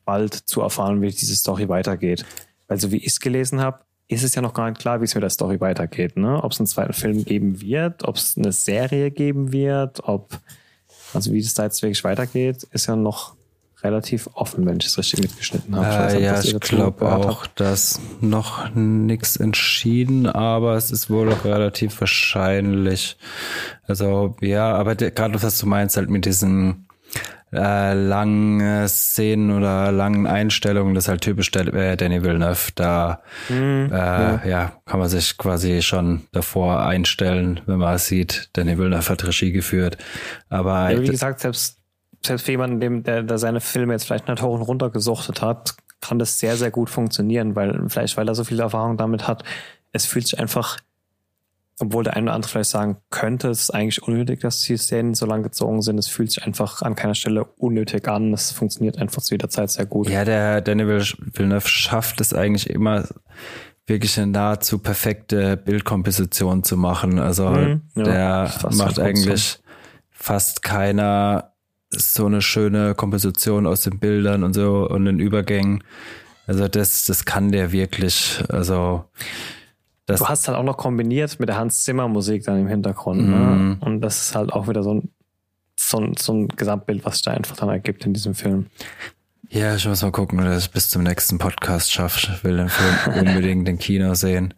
[0.04, 2.24] bald zu erfahren, wie diese Story weitergeht.
[2.66, 5.04] Weil so wie ich es gelesen habe, ist es ja noch gar nicht klar, wie
[5.04, 6.16] es mit der Story weitergeht.
[6.16, 6.42] Ne?
[6.42, 10.38] Ob es einen zweiten Film geben wird, ob es eine Serie geben wird, ob,
[11.12, 13.37] also wie es da jetzt wirklich weitergeht, ist ja noch
[13.82, 16.12] relativ offen, wenn ich es richtig mitgeschnitten habe.
[16.12, 21.44] Ich äh, ja, ich glaube auch, dass noch nichts entschieden, aber es ist wohl auch
[21.44, 23.16] relativ wahrscheinlich.
[23.86, 26.88] Also ja, aber gerade was du meinst halt mit diesen
[27.52, 32.72] äh, langen Szenen oder langen Einstellungen, das ist halt typisch äh, Danny Villeneuve.
[32.74, 34.40] Da mhm, äh, ja.
[34.44, 34.72] ja.
[34.84, 39.96] kann man sich quasi schon davor einstellen, wenn man sieht, Danny Villeneuve hat Regie geführt.
[40.48, 41.77] Aber ja, wie gesagt, selbst
[42.24, 45.42] selbst für jemanden, dem, der, der seine Filme jetzt vielleicht nicht hoch und runter gesuchtet
[45.42, 49.26] hat, kann das sehr, sehr gut funktionieren, weil vielleicht, weil er so viel Erfahrung damit
[49.26, 49.44] hat,
[49.92, 50.78] es fühlt sich einfach,
[51.80, 55.14] obwohl der eine oder andere vielleicht sagen könnte, es ist eigentlich unnötig, dass die Szenen
[55.14, 58.98] so lang gezogen sind, es fühlt sich einfach an keiner Stelle unnötig an, es funktioniert
[58.98, 60.08] einfach zu jeder Zeit sehr gut.
[60.08, 63.04] Ja, der Daniel Villeneuve schafft es eigentlich immer,
[63.88, 67.18] wirklich eine nahezu perfekte Bildkomposition zu machen.
[67.18, 69.60] Also mhm, ja, der macht eigentlich
[70.10, 71.47] fast keiner
[71.90, 75.82] so eine schöne Komposition aus den Bildern und so und den Übergängen.
[76.46, 78.42] Also das, das kann der wirklich.
[78.48, 79.04] Also
[80.06, 83.28] das du hast halt auch noch kombiniert mit der Hans Zimmer Musik dann im Hintergrund.
[83.28, 83.36] Ne?
[83.36, 83.68] Mhm.
[83.68, 83.78] Ne?
[83.80, 85.10] Und das ist halt auch wieder so ein,
[85.76, 88.66] so ein, so ein Gesamtbild, was sich da einfach dann ergibt in diesem Film.
[89.50, 92.32] Ja, ich muss mal gucken, dass ich bis zum nächsten Podcast schaffe.
[92.32, 94.54] Ich will den Film unbedingt im Kino sehen.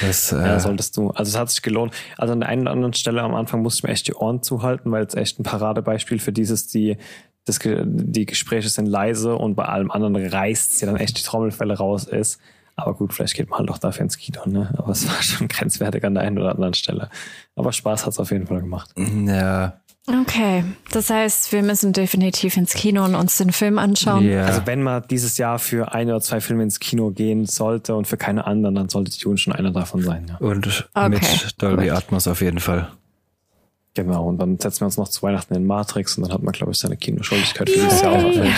[0.00, 1.10] Das, äh ja, solltest du.
[1.10, 1.94] Also es hat sich gelohnt.
[2.16, 4.42] Also an der einen oder anderen Stelle am Anfang musste ich mir echt die Ohren
[4.42, 6.96] zuhalten, weil es echt ein Paradebeispiel für dieses, die,
[7.44, 11.76] das, die Gespräche sind leise und bei allem anderen reißt sie dann echt die Trommelfälle
[11.76, 12.40] raus ist.
[12.78, 14.74] Aber gut, vielleicht geht man halt doch dafür ins Kino, ne?
[14.76, 17.08] Aber es war schon grenzwertig an der einen oder anderen Stelle.
[17.54, 18.90] Aber Spaß hat es auf jeden Fall gemacht.
[18.96, 24.24] Ja, Okay, das heißt, wir müssen definitiv ins Kino und uns den Film anschauen.
[24.24, 24.46] Yeah.
[24.46, 28.06] Also wenn man dieses Jahr für ein oder zwei Filme ins Kino gehen sollte und
[28.06, 30.26] für keine anderen, dann sollte Dune schon einer davon sein.
[30.28, 30.36] Ja.
[30.36, 31.08] Und okay.
[31.08, 31.92] mit Dolby Correct.
[31.92, 32.88] Atmos auf jeden Fall.
[33.94, 36.52] Genau, und dann setzen wir uns noch zu Weihnachten in Matrix und dann hat man,
[36.52, 38.50] glaube ich, seine Kinoschuldigkeit für dieses Jahr auch erfüllt.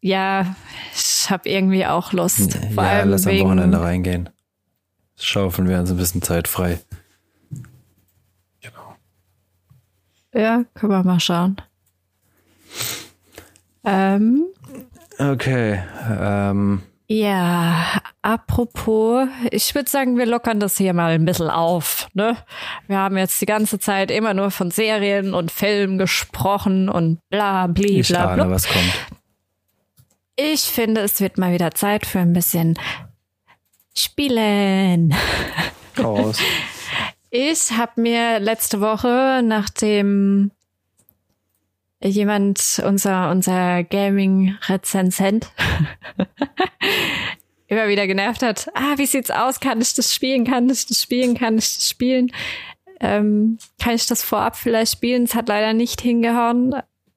[0.00, 0.44] ja.
[0.44, 0.56] ja,
[0.96, 2.58] ich habe irgendwie auch Lust.
[2.74, 4.30] Ja, lass am Wochenende reingehen.
[5.16, 6.80] Schaufeln wir uns ein bisschen Zeit frei.
[10.34, 11.56] Ja, können wir mal schauen.
[13.84, 14.46] Ähm,
[15.18, 15.82] okay.
[16.08, 16.82] Ähm.
[17.08, 22.08] Ja, apropos, ich würde sagen, wir lockern das hier mal ein bisschen auf.
[22.14, 22.38] Ne?
[22.86, 27.66] Wir haben jetzt die ganze Zeit immer nur von Serien und Filmen gesprochen und bla
[27.66, 28.48] bli ich bla bla.
[28.48, 28.94] was kommt.
[30.36, 32.78] Ich finde, es wird mal wieder Zeit für ein bisschen
[33.94, 35.14] Spielen.
[35.98, 36.38] Raus.
[37.34, 40.50] Ich habe mir letzte Woche, nachdem
[42.04, 45.50] jemand, unser, unser Gaming-Rezensent,
[47.68, 48.68] immer wieder genervt hat.
[48.74, 49.60] Ah, wie sieht's aus?
[49.60, 50.44] Kann ich das spielen?
[50.44, 51.34] Kann ich das spielen?
[51.34, 52.30] Kann ich das spielen?
[53.00, 55.22] Ähm, kann ich das vorab vielleicht spielen?
[55.22, 56.74] Es hat leider nicht hingehauen.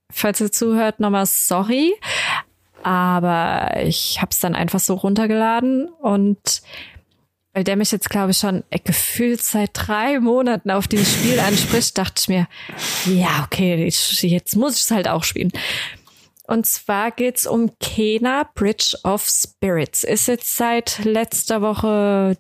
[0.10, 1.93] Falls ihr zuhört, nochmal sorry.
[2.84, 6.62] Aber ich habe es dann einfach so runtergeladen und
[7.56, 11.98] weil der mich jetzt, glaube ich, schon gefühlt seit drei Monaten auf dieses Spiel anspricht,
[11.98, 12.48] dachte ich mir,
[13.06, 15.54] ja, okay, jetzt muss ich es halt auch spielen.
[16.48, 20.04] Und zwar geht's um Kena Bridge of Spirits.
[20.04, 22.38] Ist jetzt seit letzter Woche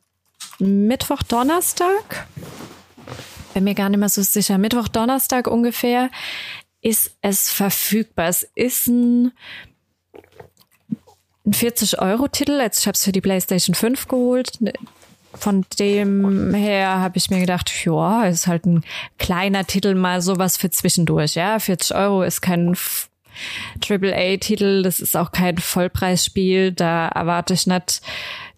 [0.59, 2.27] Mittwoch, Donnerstag.
[3.53, 4.57] Bin mir gar nicht mehr so sicher.
[4.57, 6.09] Mittwoch, Donnerstag ungefähr
[6.81, 8.27] ist es verfügbar.
[8.27, 9.31] Es ist ein,
[11.45, 12.59] ein 40-Euro-Titel.
[12.59, 14.59] Jetzt, ich habe es für die PlayStation 5 geholt.
[15.37, 18.83] Von dem her habe ich mir gedacht, ja, ist halt ein
[19.17, 21.35] kleiner Titel, mal sowas für zwischendurch.
[21.35, 22.75] Ja, 40 Euro ist kein
[23.87, 26.71] AAA-Titel, das ist auch kein Vollpreisspiel.
[26.71, 28.01] Da erwarte ich nicht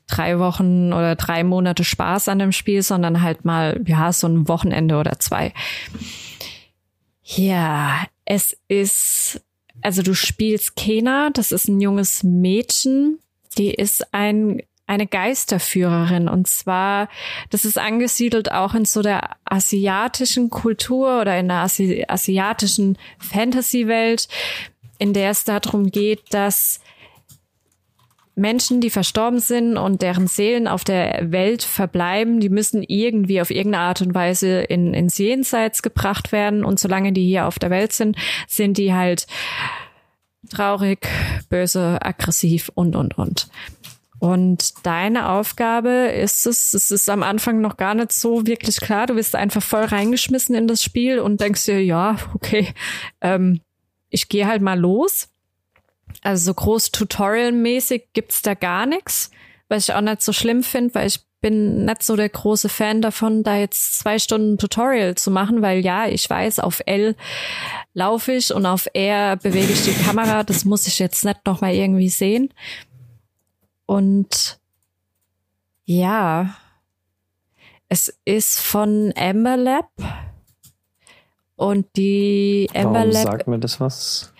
[0.07, 4.47] drei Wochen oder drei Monate Spaß an dem Spiel, sondern halt mal, ja, so ein
[4.47, 5.53] Wochenende oder zwei.
[7.23, 9.41] Ja, es ist,
[9.81, 13.19] also du spielst Kena, das ist ein junges Mädchen,
[13.57, 16.27] die ist ein eine Geisterführerin.
[16.27, 17.09] Und zwar,
[17.49, 24.27] das ist angesiedelt auch in so der asiatischen Kultur oder in der Asi asiatischen Fantasy-Welt,
[24.97, 26.79] in der es darum geht, dass
[28.37, 33.49] Menschen, die verstorben sind und deren Seelen auf der Welt verbleiben, die müssen irgendwie auf
[33.49, 36.63] irgendeine Art und Weise in, ins Jenseits gebracht werden.
[36.63, 38.15] Und solange die hier auf der Welt sind,
[38.47, 39.25] sind die halt
[40.51, 41.07] traurig,
[41.49, 43.49] böse, aggressiv und, und, und.
[44.19, 49.05] Und deine Aufgabe ist es, es ist am Anfang noch gar nicht so wirklich klar,
[49.05, 52.73] du wirst einfach voll reingeschmissen in das Spiel und denkst dir, ja, okay,
[53.21, 53.61] ähm,
[54.09, 55.29] ich gehe halt mal los.
[56.23, 59.29] Also so groß Tutorial-mäßig gibt's da gar nichts,
[59.69, 63.01] was ich auch nicht so schlimm finde, weil ich bin nicht so der große Fan
[63.01, 67.15] davon, da jetzt zwei Stunden Tutorial zu machen, weil ja, ich weiß, auf L
[67.93, 70.43] laufe ich und auf R bewege ich die Kamera.
[70.43, 72.51] Das muss ich jetzt nicht noch mal irgendwie sehen.
[73.87, 74.59] Und
[75.85, 76.53] ja,
[77.87, 79.89] es ist von Amber Lab.
[81.55, 84.33] Und die Amber Warum sagt mir das was?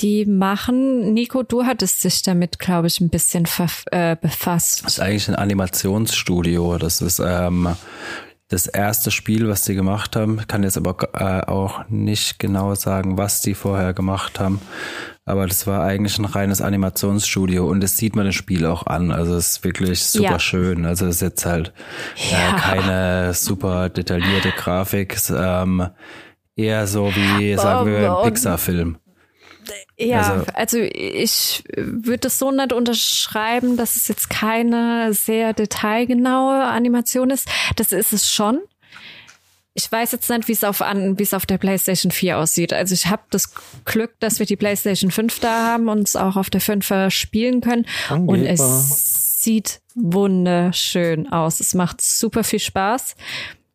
[0.00, 3.46] Die machen, Nico, du hattest dich damit, glaube ich, ein bisschen
[3.90, 4.84] äh, befasst.
[4.84, 6.78] Das ist eigentlich ein Animationsstudio.
[6.78, 7.76] Das ist ähm,
[8.48, 10.38] das erste Spiel, was die gemacht haben.
[10.38, 14.60] Ich kann jetzt aber äh, auch nicht genau sagen, was die vorher gemacht haben.
[15.24, 19.12] Aber das war eigentlich ein reines Animationsstudio und das sieht man das Spiel auch an.
[19.12, 20.38] Also es ist wirklich super ja.
[20.40, 20.84] schön.
[20.84, 21.72] Also es ist jetzt halt
[22.16, 22.56] äh, ja.
[22.56, 25.16] äh, keine super detaillierte Grafik.
[25.30, 25.88] Ähm,
[26.56, 28.98] eher so wie, sagen wir, ein Pixar-Film.
[29.96, 36.64] Ja, also, also ich würde es so nicht unterschreiben, dass es jetzt keine sehr detailgenaue
[36.64, 37.48] Animation ist.
[37.76, 38.58] Das ist es schon.
[39.74, 42.72] Ich weiß jetzt nicht, wie es auf an, wie es auf der PlayStation 4 aussieht.
[42.72, 43.54] Also ich habe das
[43.84, 47.62] Glück, dass wir die PlayStation 5 da haben und es auch auf der 5 spielen
[47.62, 47.86] können.
[48.08, 48.32] Angeber.
[48.32, 51.60] Und es sieht wunderschön aus.
[51.60, 53.16] Es macht super viel Spaß.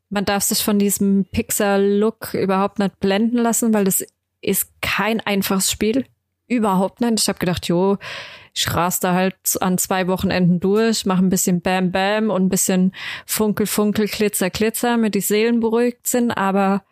[0.09, 4.05] Man darf sich von diesem Pixar-Look überhaupt nicht blenden lassen, weil das
[4.41, 6.05] ist kein einfaches Spiel.
[6.47, 7.19] Überhaupt nicht.
[7.19, 7.97] Ich habe gedacht, jo,
[8.57, 12.49] ich ras da halt an zwei Wochenenden durch, mache ein bisschen Bam Bam und ein
[12.49, 12.91] bisschen
[13.27, 16.83] Funkel, Funkel, Glitzer, Glitzer, mit die Seelen beruhigt sind, aber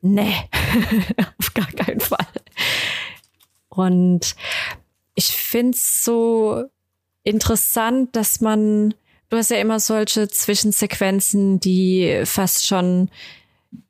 [0.00, 0.34] nee,
[1.38, 2.26] auf gar keinen Fall.
[3.68, 4.34] Und
[5.14, 6.64] ich find's so
[7.22, 8.94] interessant, dass man,
[9.28, 13.08] du hast ja immer solche Zwischensequenzen, die fast schon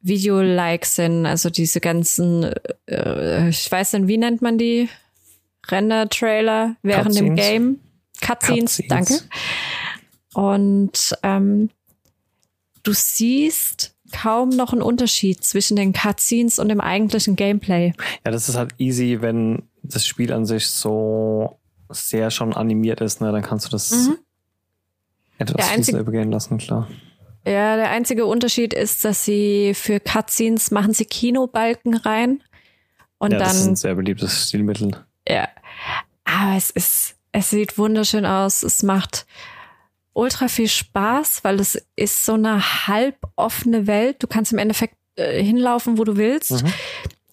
[0.02, 2.52] Video-like sind, also diese ganzen,
[2.86, 4.90] äh, ich weiß nicht, wie nennt man die?
[5.70, 7.28] Render-Trailer während Cutscenes.
[7.28, 7.80] dem Game.
[8.20, 9.14] Cutscenes, Cutscenes, danke.
[10.34, 11.70] Und ähm,
[12.82, 17.92] du siehst kaum noch einen Unterschied zwischen den Cutscenes und dem eigentlichen Gameplay.
[18.24, 21.58] Ja, das ist halt easy, wenn das Spiel an sich so
[21.90, 24.18] sehr schon animiert ist, ne, dann kannst du das mhm.
[25.38, 26.88] etwas fließender übergehen lassen, klar.
[27.44, 32.42] Ja, der einzige Unterschied ist, dass sie für Cutscenes machen sie Kinobalken rein
[33.18, 33.48] und ja, dann.
[33.48, 35.04] Das ist ein sehr beliebtes Stilmittel.
[35.28, 35.48] Ja.
[36.24, 38.62] Aber es ist, es sieht wunderschön aus.
[38.62, 39.26] Es macht
[40.12, 44.22] ultra viel Spaß, weil es ist so eine halb offene Welt.
[44.22, 46.62] Du kannst im Endeffekt äh, hinlaufen, wo du willst.
[46.62, 46.72] Mhm.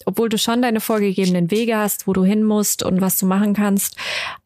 [0.06, 3.54] Obwohl du schon deine vorgegebenen Wege hast, wo du hin musst und was du machen
[3.54, 3.96] kannst.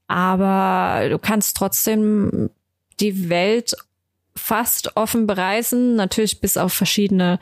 [0.09, 2.51] Aber du kannst trotzdem
[3.01, 3.75] die Welt
[4.37, 7.39] fast offen bereisen, natürlich bis auf verschiedene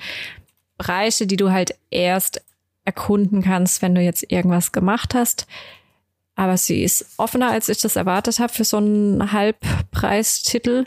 [0.76, 2.42] Bereiche, die du halt erst
[2.84, 5.46] erkunden kannst, wenn du jetzt irgendwas gemacht hast.
[6.34, 10.86] Aber sie ist offener, als ich das erwartet habe für so einen Halbpreistitel.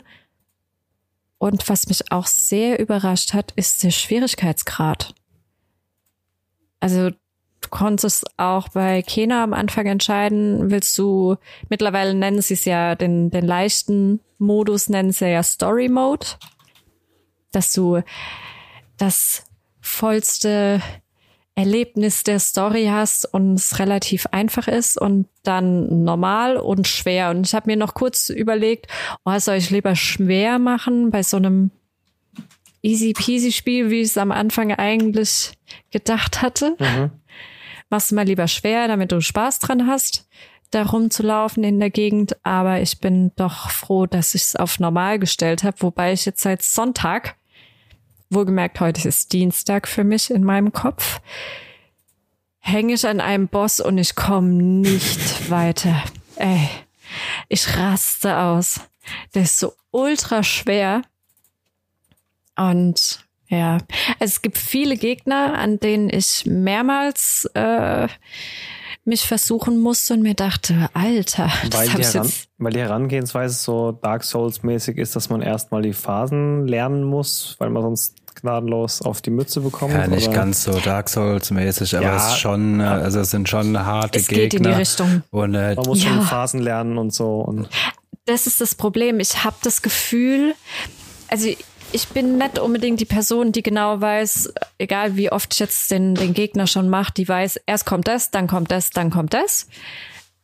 [1.38, 5.14] Und was mich auch sehr überrascht hat, ist der Schwierigkeitsgrad.
[6.80, 11.36] Also du konntest auch bei Kena am Anfang entscheiden, willst du,
[11.68, 16.26] mittlerweile nennen sie es ja den, den leichten Modus, nennen sie ja Story Mode,
[17.52, 18.02] dass du
[18.96, 19.44] das
[19.80, 20.82] vollste
[21.56, 27.30] Erlebnis der Story hast und es relativ einfach ist und dann normal und schwer.
[27.30, 28.88] Und ich habe mir noch kurz überlegt,
[29.24, 31.70] oh, soll ich lieber schwer machen bei so einem
[32.82, 35.52] easy peasy Spiel, wie ich es am Anfang eigentlich
[35.90, 36.76] gedacht hatte.
[36.78, 37.10] Mhm.
[37.88, 40.28] Machst du mal lieber schwer, damit du Spaß dran hast,
[40.70, 42.36] da rumzulaufen in der Gegend.
[42.44, 46.42] Aber ich bin doch froh, dass ich es auf normal gestellt habe, wobei ich jetzt
[46.42, 47.36] seit Sonntag
[48.30, 51.20] wohlgemerkt, heute ist Dienstag für mich in meinem Kopf,
[52.58, 56.02] hänge ich an einem Boss und ich komme nicht weiter.
[56.36, 56.68] Ey,
[57.48, 58.80] ich raste aus.
[59.34, 61.02] Der ist so ultra schwer.
[62.56, 63.78] Und ja,
[64.18, 68.08] es gibt viele Gegner, an denen ich mehrmals äh,
[69.06, 74.24] mich versuchen musste und mir dachte, Alter, weil die, heran, weil die Herangehensweise so Dark
[74.24, 79.22] Souls mäßig ist, dass man erstmal die Phasen lernen muss, weil man sonst gnadenlos auf
[79.22, 79.94] die Mütze bekommt.
[79.94, 80.36] Ja, nicht oder?
[80.36, 83.78] ganz so Dark Souls mäßig, aber ja, es ist schon, äh, also es sind schon
[83.78, 84.42] harte es Gegner.
[84.42, 85.22] Geht in die Richtung.
[85.30, 86.10] Und, äh, man muss ja.
[86.10, 87.36] schon Phasen lernen und so.
[87.36, 87.68] Und
[88.26, 89.20] das ist das Problem.
[89.20, 90.54] Ich habe das Gefühl,
[91.28, 91.48] also
[91.96, 96.14] ich bin nicht unbedingt die Person, die genau weiß, egal wie oft ich jetzt den,
[96.14, 99.66] den Gegner schon mache, die weiß, erst kommt das, dann kommt das, dann kommt das.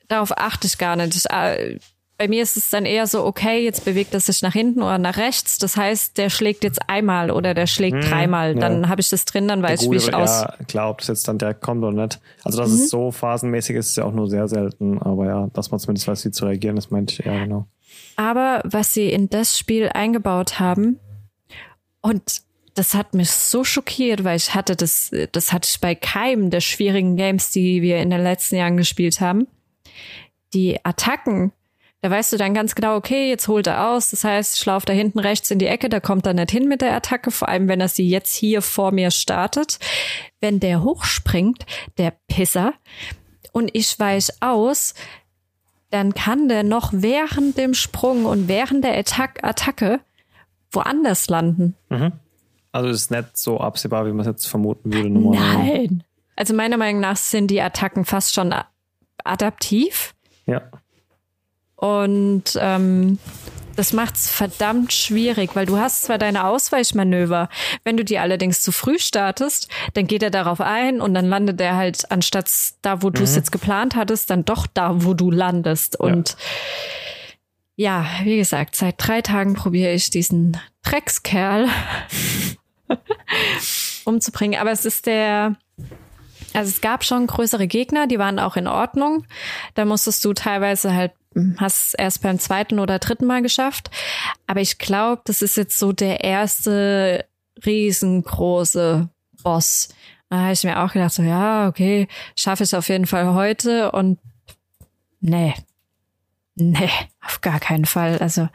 [0.08, 1.14] Darauf achte ich gar nicht.
[1.14, 1.78] Ich, äh,
[2.16, 4.96] bei mir ist es dann eher so, okay, jetzt bewegt er sich nach hinten oder
[4.96, 5.58] nach rechts.
[5.58, 8.54] Das heißt, der schlägt jetzt einmal oder der schlägt hm, dreimal.
[8.54, 8.88] Dann ja.
[8.88, 10.42] habe ich das drin, dann weiß ich, wie ich aus.
[10.42, 12.18] Ja, klar, ob das jetzt dann direkt kommt oder nicht.
[12.44, 12.76] Also, dass mhm.
[12.76, 15.02] es so phasenmäßig ist, ist ja auch nur sehr selten.
[15.02, 17.66] Aber ja, dass man zumindest weiß, wie zu reagieren, das meinte ich ja genau.
[18.16, 20.98] Aber was sie in das Spiel eingebaut haben,
[22.02, 22.42] und
[22.74, 26.60] das hat mich so schockiert, weil ich hatte das, das hatte ich bei keinem der
[26.60, 29.46] schwierigen Games, die wir in den letzten Jahren gespielt haben.
[30.54, 31.52] Die Attacken,
[32.00, 34.10] da weißt du dann ganz genau, okay, jetzt holt er aus.
[34.10, 36.66] Das heißt, ich laufe da hinten rechts in die Ecke, da kommt er nicht hin
[36.66, 39.78] mit der Attacke, vor allem wenn er sie jetzt hier vor mir startet.
[40.40, 41.66] Wenn der hochspringt,
[41.98, 42.74] der Pisser,
[43.52, 44.94] und ich weiche aus,
[45.90, 50.00] dann kann der noch während dem Sprung und während der Attacke
[50.72, 51.74] woanders landen.
[51.88, 52.12] Mhm.
[52.72, 55.10] Also ist nicht so absehbar, wie man es jetzt vermuten würde.
[55.10, 56.04] Nein.
[56.36, 58.54] Also meiner Meinung nach sind die Attacken fast schon
[59.22, 60.14] adaptiv.
[60.46, 60.62] Ja.
[61.76, 63.18] Und ähm,
[63.76, 67.48] das macht's verdammt schwierig, weil du hast zwar deine Ausweichmanöver,
[67.84, 71.60] wenn du die allerdings zu früh startest, dann geht er darauf ein und dann landet
[71.60, 73.14] er halt anstatt da, wo mhm.
[73.14, 76.00] du es jetzt geplant hattest, dann doch da, wo du landest.
[76.00, 76.36] Und ja
[77.76, 81.68] ja, wie gesagt, seit drei Tagen probiere ich diesen Dreckskerl
[84.04, 84.60] umzubringen.
[84.60, 85.56] Aber es ist der,
[86.52, 89.24] also es gab schon größere Gegner, die waren auch in Ordnung.
[89.74, 91.12] Da musstest du teilweise halt,
[91.56, 93.90] hast erst beim zweiten oder dritten Mal geschafft.
[94.46, 97.24] Aber ich glaube, das ist jetzt so der erste
[97.64, 99.08] riesengroße
[99.42, 99.88] Boss.
[100.28, 102.06] Da habe ich mir auch gedacht, so ja, okay,
[102.36, 104.18] schaffe ich auf jeden Fall heute und
[105.20, 105.54] nee,
[106.54, 106.90] Nee,
[107.24, 108.18] auf gar keinen Fall.
[108.18, 108.48] Also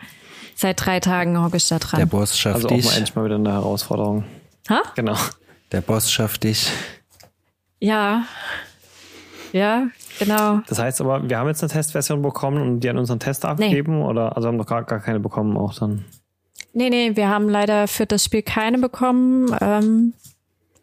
[0.55, 1.99] seit drei Tagen hocke ich da dran.
[1.99, 2.77] Der Boss schafft also dich.
[2.77, 4.23] Also auch mal endlich mal wieder eine Herausforderung.
[4.69, 4.81] Ha?
[4.95, 5.15] Genau.
[5.71, 6.71] Der Boss schafft dich.
[7.79, 8.23] Ja.
[9.53, 9.87] Ja,
[10.19, 10.59] genau.
[10.67, 13.99] Das heißt aber, wir haben jetzt eine Testversion bekommen und die an unseren Test abgegeben
[13.99, 14.05] nee.
[14.05, 16.05] oder also haben noch gar, gar keine bekommen auch dann?
[16.73, 19.55] Nee, nee, wir haben leider für das Spiel keine bekommen.
[19.61, 20.13] Ähm,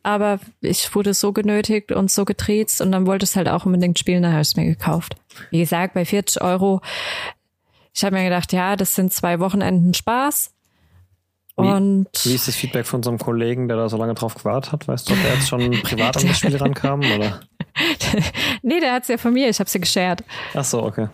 [0.05, 3.99] aber ich wurde so genötigt und so getriezt und dann wollte es halt auch unbedingt
[3.99, 5.17] spielen, dann habe ich es mir gekauft.
[5.51, 6.83] Wie gesagt, bei 40 Euro,
[7.95, 10.53] ich habe mir gedacht, ja, das sind zwei Wochenenden Spaß.
[11.57, 14.73] Und wie, wie ist das Feedback von unserem Kollegen, der da so lange drauf gewartet
[14.73, 14.89] hat?
[14.89, 17.01] Weißt du, ob er jetzt schon privat an das Spiel rankam?
[17.01, 17.41] Oder?
[18.63, 20.23] nee, der hat's ja von mir, ich habe sie geshared.
[20.53, 21.09] Ach so, okay.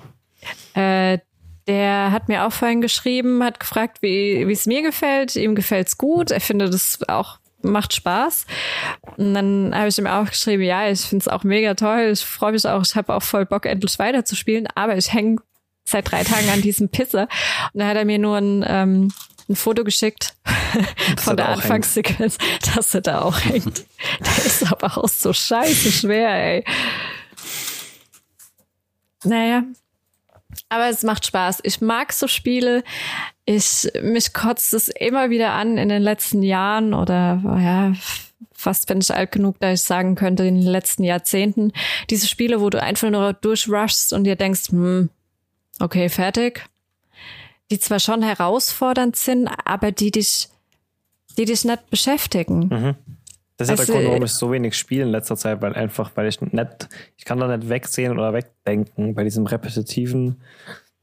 [0.74, 1.18] Äh,
[1.68, 5.36] der hat mir auch vorhin geschrieben, hat gefragt, wie es mir gefällt.
[5.36, 6.32] Ihm gefällt's gut.
[6.32, 8.46] Er findet es auch macht Spaß.
[9.16, 12.10] Und dann habe ich ihm auch geschrieben, ja, ich finde es auch mega toll.
[12.12, 15.36] Ich freue mich auch, ich habe auch voll Bock, endlich weiterzuspielen, aber ich hänge
[15.84, 17.28] seit drei Tagen an diesem Pisse.
[17.72, 19.12] Und dann hat er mir nur ein, ähm,
[19.48, 20.34] ein Foto geschickt
[21.18, 22.38] von der Anfangssequenz,
[22.74, 23.84] dass er da auch hängt.
[24.20, 26.64] der ist aber auch so scheiße schwer, ey.
[29.24, 29.64] Naja,
[30.68, 31.60] aber es macht Spaß.
[31.64, 32.84] Ich mag so Spiele.
[33.52, 37.92] Ich, mich kotzt es immer wieder an in den letzten Jahren oder, ja,
[38.52, 41.72] fast bin ich alt genug, da ich sagen könnte, in den letzten Jahrzehnten,
[42.10, 45.10] diese Spiele, wo du einfach nur durchrushst und dir denkst, hm,
[45.80, 46.64] okay, fertig,
[47.72, 50.48] die zwar schon herausfordernd sind, aber die dich,
[51.36, 52.68] die dich nicht beschäftigen.
[52.68, 52.94] Mhm.
[53.56, 55.74] Das ist Also, der Grund, warum äh, ich so wenig spiele in letzter Zeit, weil
[55.74, 60.40] einfach, weil ich nicht, ich kann da nicht wegsehen oder wegdenken bei diesem repetitiven.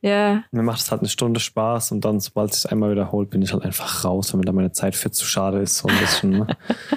[0.07, 3.29] Ja, Mir macht es halt eine Stunde Spaß und dann, sobald es sich einmal wiederholt,
[3.29, 5.87] bin ich halt einfach raus, weil mir da meine Zeit für zu schade ist, so
[5.87, 6.29] ein bisschen.
[6.31, 6.47] Ne?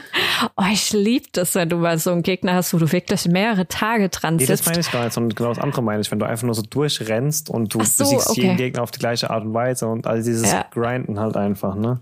[0.57, 3.67] oh, ich lieb das, wenn du mal so einen Gegner hast, wo du wirklich mehrere
[3.67, 4.69] Tage dran Nee, das sitzt.
[4.71, 6.63] meine ich gar nicht, sondern genau das andere meine ich, wenn du einfach nur so
[6.63, 8.43] durchrennst und du so, besiegst okay.
[8.43, 10.65] jeden Gegner auf die gleiche Art und Weise und all dieses Ja.
[10.71, 12.01] Grinden halt einfach, ne?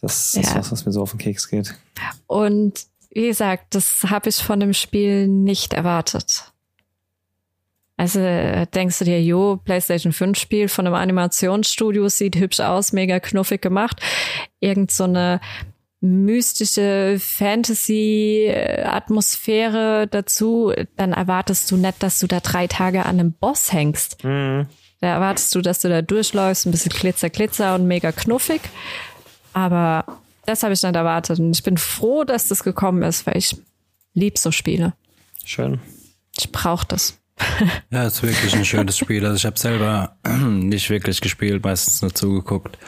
[0.00, 0.56] Das ist Ja.
[0.56, 1.74] was, was mir so auf den Keks geht.
[2.26, 6.49] Und wie gesagt, das habe ich von dem Spiel nicht erwartet.
[8.00, 12.94] Also äh, denkst du dir, jo, PlayStation 5 Spiel von einem Animationsstudio sieht hübsch aus,
[12.94, 14.00] mega knuffig gemacht.
[14.58, 15.38] Irgend so eine
[16.00, 23.70] mystische Fantasy-Atmosphäre dazu, dann erwartest du nicht, dass du da drei Tage an einem Boss
[23.70, 24.24] hängst.
[24.24, 24.66] Mhm.
[25.02, 28.62] Da erwartest du, dass du da durchläufst, ein bisschen Glitzer, Glitzer und mega knuffig.
[29.52, 30.06] Aber
[30.46, 31.38] das habe ich nicht erwartet.
[31.38, 33.58] Und ich bin froh, dass das gekommen ist, weil ich
[34.14, 34.94] lieb so Spiele.
[35.44, 35.80] Schön.
[36.38, 37.19] Ich brauche das.
[37.90, 39.24] Ja, ist wirklich ein schönes Spiel.
[39.24, 42.78] Also ich habe selber nicht wirklich gespielt, meistens nur zugeguckt.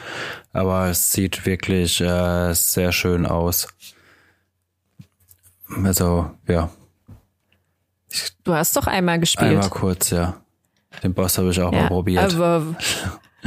[0.53, 3.68] Aber es sieht wirklich äh, sehr schön aus.
[5.84, 6.70] Also, ja,
[8.44, 9.50] Du hast doch einmal gespielt.
[9.50, 10.34] einmal kurz, ja.
[11.03, 12.34] Den Boss habe ich auch mal ja, probiert.
[12.34, 12.76] Aber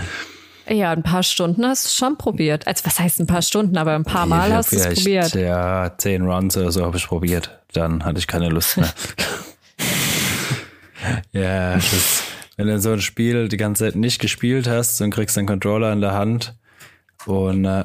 [0.70, 2.68] ja, ein paar Stunden hast du schon probiert.
[2.68, 5.36] Also was heißt ein paar Stunden, aber ein paar Mal Ich hast du es probiert.
[5.36, 7.60] Ja, zehn Runs oder so habe ich probiert.
[7.74, 8.90] Dann hatte ich keine Lust mehr.
[11.32, 12.24] ja, das,
[12.58, 15.92] wenn du so ein Spiel die ganze Zeit nicht gespielt hast und kriegst einen Controller
[15.94, 16.58] in der Hand
[17.26, 17.84] und äh,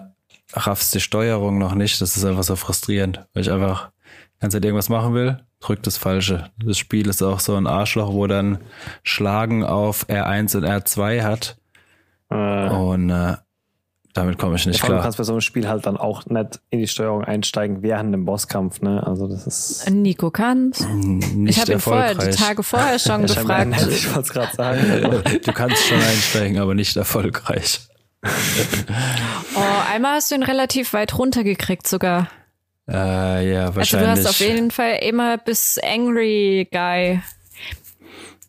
[0.52, 3.90] raffst die Steuerung noch nicht, das ist einfach so frustrierend, weil ich einfach
[4.36, 6.50] die ganze Zeit irgendwas machen will, drück das Falsche.
[6.64, 8.58] Das Spiel ist auch so ein Arschloch, wo dann
[9.02, 11.56] Schlagen auf R1 und R2 hat
[12.30, 13.36] Äh, und äh,
[14.14, 15.02] damit komme ich nicht vor allem klar.
[15.04, 18.12] kannst du bei so einem Spiel halt dann auch nicht in die Steuerung einsteigen während
[18.12, 19.06] dem Bosskampf, ne?
[19.06, 20.80] Also das ist Nico kann's.
[20.88, 22.30] Nicht Ich habe ihn vorher, die.
[22.30, 23.86] Tage vorher schon scheinbar gefragt.
[23.86, 25.22] nett, ich wollte es gerade sagen.
[25.44, 27.80] Du kannst schon einsteigen, aber nicht erfolgreich.
[29.54, 29.60] Oh,
[29.92, 32.28] einmal hast du ihn relativ weit runtergekriegt sogar.
[32.88, 34.08] Äh, ja, Also du wahrscheinlich.
[34.10, 37.20] hast auf jeden Fall immer bis Angry Guy.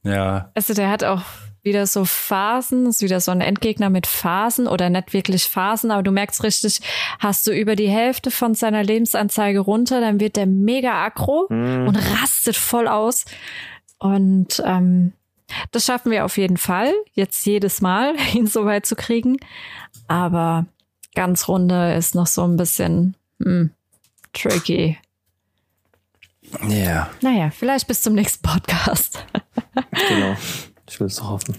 [0.04, 1.22] ja, Also der hat auch
[1.64, 6.04] wieder so Phasen, ist wieder so ein Endgegner mit Phasen oder nicht wirklich Phasen, aber
[6.04, 6.82] du merkst richtig,
[7.20, 11.96] hast du über die Hälfte von seiner Lebensanzeige runter, dann wird der mega aggro und
[11.96, 13.26] rastet voll aus.
[14.00, 15.14] Und ähm,
[15.72, 19.38] das schaffen wir auf jeden Fall, jetzt jedes Mal, ihn so weit zu kriegen.
[20.08, 20.66] Aber
[21.14, 23.72] ganz runde ist noch so ein bisschen hm,
[24.34, 24.98] tricky.
[26.68, 27.10] ja.
[27.22, 29.26] Naja, vielleicht bis zum nächsten Podcast.
[30.08, 30.36] genau.
[30.92, 31.56] Ich will es hoffen.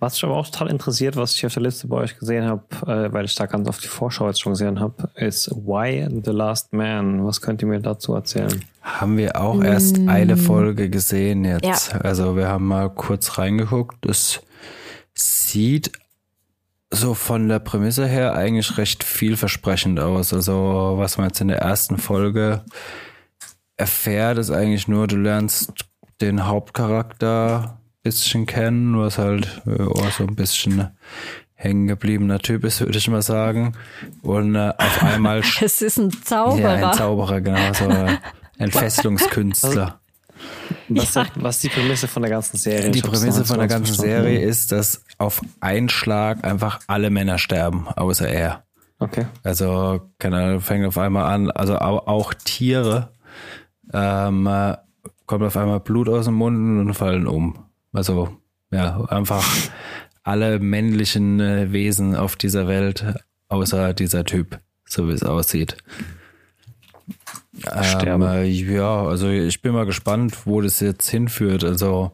[0.00, 2.64] Was mich aber auch total interessiert, was ich auf der Liste bei euch gesehen habe,
[2.86, 6.32] äh, weil ich da ganz auf die Vorschau jetzt schon gesehen habe, ist Why the
[6.32, 7.24] Last Man.
[7.24, 8.64] Was könnt ihr mir dazu erzählen?
[8.82, 11.92] Haben wir auch erst eine Folge gesehen jetzt.
[11.92, 12.00] Ja.
[12.00, 14.04] Also wir haben mal kurz reingeguckt.
[14.06, 14.40] Es
[15.14, 15.92] sieht
[16.90, 20.32] so von der Prämisse her eigentlich recht vielversprechend aus.
[20.32, 22.64] Also was man jetzt in der ersten Folge
[23.76, 25.86] erfährt, ist eigentlich nur, du lernst
[26.20, 30.90] den Hauptcharakter bisschen kennen, was halt äh, auch so ein bisschen
[31.54, 33.72] hängen gebliebener Typ ist, würde ich mal sagen.
[34.22, 36.78] Und äh, auf einmal Es ist ein Zauberer.
[36.78, 37.88] ja, ein Zauberer, genau, so
[38.58, 39.98] ein Festlungskünstler.
[40.88, 42.90] Was, was ist die Prämisse von der ganzen Serie?
[42.90, 44.24] Die Prämisse von der ganzen verstanden.
[44.24, 48.64] Serie ist, dass auf einen Schlag einfach alle Männer sterben, außer er.
[48.98, 49.26] Okay.
[49.42, 53.12] Also, keine Ahnung, fängt auf einmal an, also auch, auch Tiere,
[53.92, 54.76] ähm, äh,
[55.24, 57.63] kommt auf einmal Blut aus dem Mund und fallen um.
[57.94, 58.36] Also,
[58.70, 59.44] ja, einfach
[60.22, 63.04] alle männlichen äh, Wesen auf dieser Welt,
[63.48, 65.76] außer dieser Typ, so wie es aussieht.
[67.82, 68.22] Sterben.
[68.22, 71.62] Ähm, äh, ja, also ich bin mal gespannt, wo das jetzt hinführt.
[71.62, 72.12] Also,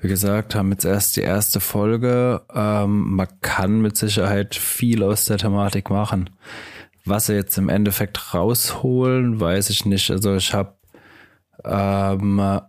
[0.00, 2.42] wie gesagt, haben jetzt erst die erste Folge.
[2.52, 6.30] Ähm, man kann mit Sicherheit viel aus der Thematik machen.
[7.04, 10.10] Was sie jetzt im Endeffekt rausholen, weiß ich nicht.
[10.10, 10.74] Also ich habe
[11.64, 12.60] ähm,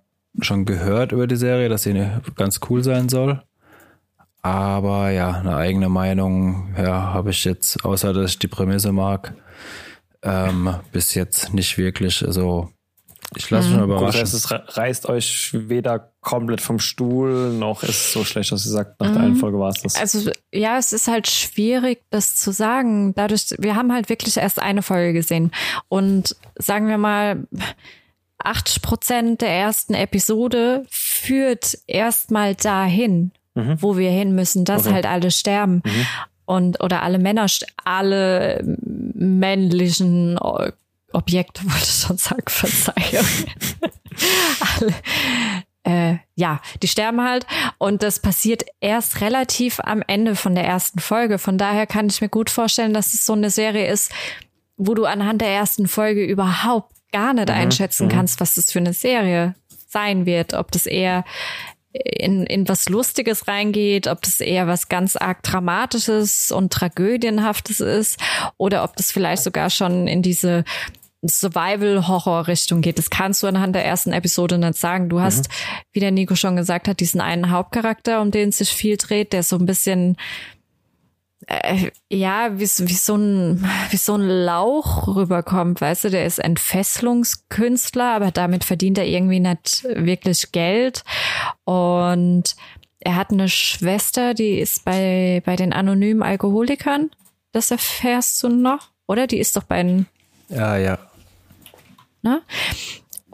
[0.41, 1.93] schon gehört über die Serie, dass sie
[2.35, 3.41] ganz cool sein soll.
[4.41, 9.33] Aber ja, eine eigene Meinung, ja, habe ich jetzt, außer dass ich die Prämisse mag,
[10.21, 12.23] ähm, bis jetzt nicht wirklich.
[12.25, 12.69] Also
[13.35, 14.21] Ich lasse mich mal Gut, das überraschen.
[14.21, 18.65] heißt, es re- reißt euch weder komplett vom Stuhl, noch ist es so schlecht, dass
[18.67, 19.25] ihr sagt, nach der Mhm.
[19.25, 19.95] einen Folge war es das.
[19.95, 23.15] Also ja, es ist halt schwierig, das zu sagen.
[23.15, 25.51] Dadurch, wir haben halt wirklich erst eine Folge gesehen.
[25.89, 27.47] Und sagen wir mal,
[28.39, 33.81] 80 Prozent der ersten Episode führt erstmal dahin, Mhm.
[33.81, 34.93] wo wir hin müssen, dass Okay.
[34.95, 35.81] halt alle sterben.
[36.45, 37.47] Und oder alle Männer,
[37.85, 40.69] alle männlichen O-
[41.13, 43.25] Objekte, wollte ich schon sagen, Verzeihung.
[44.79, 44.93] alle,
[45.83, 47.45] äh, ja, die sterben halt
[47.77, 51.37] und das passiert erst relativ am Ende von der ersten Folge.
[51.39, 54.11] Von daher kann ich mir gut vorstellen, dass es so eine Serie ist,
[54.77, 58.93] wo du anhand der ersten Folge überhaupt gar nicht einschätzen kannst, was das für eine
[58.93, 59.55] Serie
[59.87, 60.53] sein wird.
[60.53, 61.23] Ob das eher
[61.93, 68.19] in, in was Lustiges reingeht, ob das eher was ganz arg Dramatisches und Tragödienhaftes ist
[68.57, 70.65] oder ob das vielleicht sogar schon in diese
[71.25, 72.97] Survival-Horror-Richtung geht.
[72.97, 75.09] Das kannst du anhand der ersten Episode nicht sagen.
[75.09, 75.49] Du hast,
[75.91, 79.43] wie der Nico schon gesagt hat, diesen einen Hauptcharakter, um den sich viel dreht, der
[79.43, 80.17] so ein bisschen
[81.47, 86.25] äh, ja, wie, so- wie so ein, wie so ein Lauch rüberkommt, weißt du, der
[86.25, 91.03] ist Entfesselungskünstler, aber damit verdient er irgendwie nicht wirklich Geld.
[91.63, 92.55] Und
[92.99, 97.11] er hat eine Schwester, die ist bei, bei den anonymen Alkoholikern.
[97.51, 99.27] Das erfährst du noch, oder?
[99.27, 100.07] Die ist doch bei den,
[100.49, 100.97] Ja, ja.
[102.21, 102.41] ne?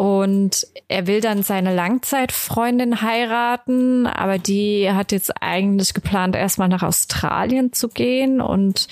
[0.02, 6.82] Und er will dann seine Langzeitfreundin heiraten, aber die hat jetzt eigentlich geplant, erstmal nach
[6.82, 8.42] Australien zu gehen.
[8.42, 8.88] Und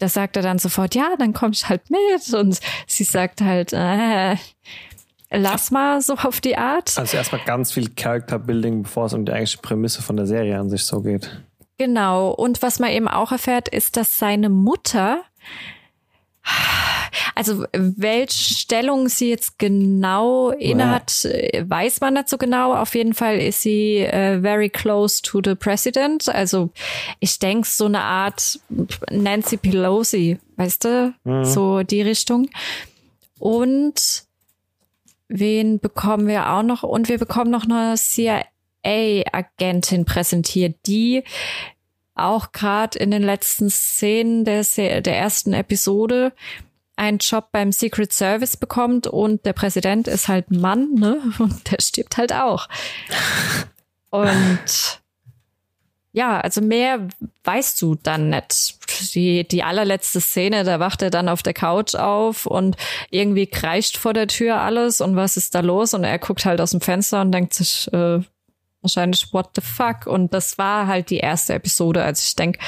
[0.00, 2.34] da sagt er dann sofort, ja, dann komm ich halt mit.
[2.34, 4.36] Und sie sagt halt, äh,
[5.30, 6.92] lass mal so auf die Art.
[6.98, 10.68] Also erstmal ganz viel Character-Building, bevor es um die eigentliche Prämisse von der Serie an
[10.68, 11.42] sich so geht.
[11.78, 12.32] Genau.
[12.32, 15.22] Und was man eben auch erfährt, ist, dass seine Mutter,
[17.34, 21.26] also welche Stellung sie jetzt genau innehat,
[21.62, 22.74] weiß man so genau.
[22.74, 26.28] Auf jeden Fall ist sie äh, very close to the president.
[26.28, 26.70] Also
[27.18, 28.60] ich denke so eine Art
[29.10, 32.50] Nancy Pelosi, weißt du, so die Richtung.
[33.38, 34.24] Und
[35.28, 36.82] wen bekommen wir auch noch?
[36.82, 41.24] Und wir bekommen noch eine CIA-Agentin präsentiert, die
[42.24, 44.62] auch gerade in den letzten Szenen der,
[45.00, 46.32] der ersten Episode
[46.96, 51.20] einen Job beim Secret Service bekommt und der Präsident ist halt Mann, ne?
[51.38, 52.68] Und der stirbt halt auch.
[54.10, 55.00] Und
[56.12, 57.08] ja, also mehr
[57.44, 58.78] weißt du dann nicht.
[59.14, 62.76] Die, die allerletzte Szene, da wacht er dann auf der Couch auf und
[63.10, 65.94] irgendwie kreischt vor der Tür alles und was ist da los?
[65.94, 68.20] Und er guckt halt aus dem Fenster und denkt sich, äh,
[68.82, 70.06] wahrscheinlich what the fuck?
[70.06, 72.02] Und das war halt die erste Episode.
[72.02, 72.58] Also ich denke,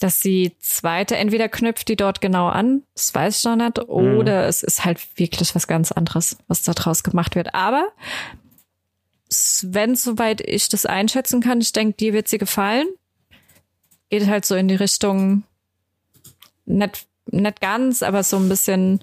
[0.00, 4.46] dass die zweite entweder knüpft die dort genau an, das weiß ich noch nicht, oder
[4.46, 7.54] es ist halt wirklich was ganz anderes, was da draus gemacht wird.
[7.54, 7.88] Aber
[9.62, 12.88] wenn soweit ich das einschätzen kann, ich denke, dir wird sie gefallen.
[14.08, 15.44] Geht halt so in die Richtung,
[16.64, 19.00] nicht, nicht ganz, aber so ein bisschen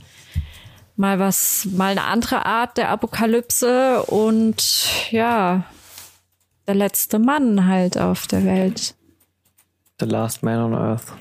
[0.97, 5.63] mal was, mal eine andere Art der Apokalypse und ja,
[6.67, 8.95] der letzte Mann halt auf der Welt.
[9.99, 11.13] The Last Man on Earth.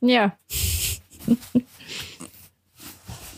[0.00, 0.36] Ja.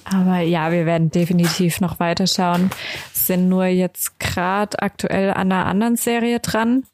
[0.05, 2.71] Aber ja, wir werden definitiv noch weiterschauen.
[3.13, 6.85] Sind nur jetzt gerade aktuell an einer anderen Serie dran.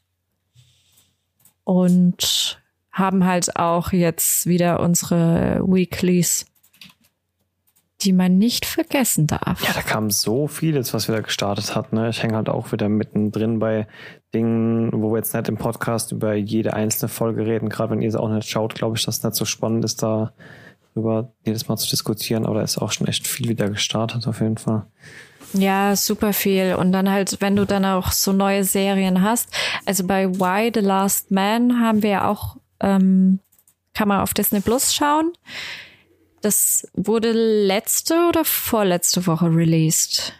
[1.63, 6.45] Und haben halt auch jetzt wieder unsere Weeklies,
[8.03, 9.63] die man nicht vergessen darf.
[9.65, 11.93] Ja, da kam so vieles, was wieder gestartet hat.
[11.93, 12.09] Ne?
[12.09, 13.87] Ich hänge halt auch wieder mittendrin bei
[14.33, 17.69] Dingen, wo wir jetzt nicht im Podcast über jede einzelne Folge reden.
[17.69, 20.01] Gerade wenn ihr es auch nicht schaut, glaube ich, dass es nicht so spannend ist,
[20.01, 20.33] da
[20.93, 22.45] darüber jedes Mal zu diskutieren.
[22.45, 24.85] Aber da ist auch schon echt viel wieder gestartet, auf jeden Fall.
[25.53, 26.75] Ja, super viel.
[26.75, 29.49] Und dann halt, wenn du dann auch so neue Serien hast.
[29.85, 33.39] Also bei Why the Last Man haben wir ja auch, ähm,
[33.93, 35.33] kann man auf Disney Plus schauen.
[36.41, 40.33] Das wurde letzte oder vorletzte Woche released.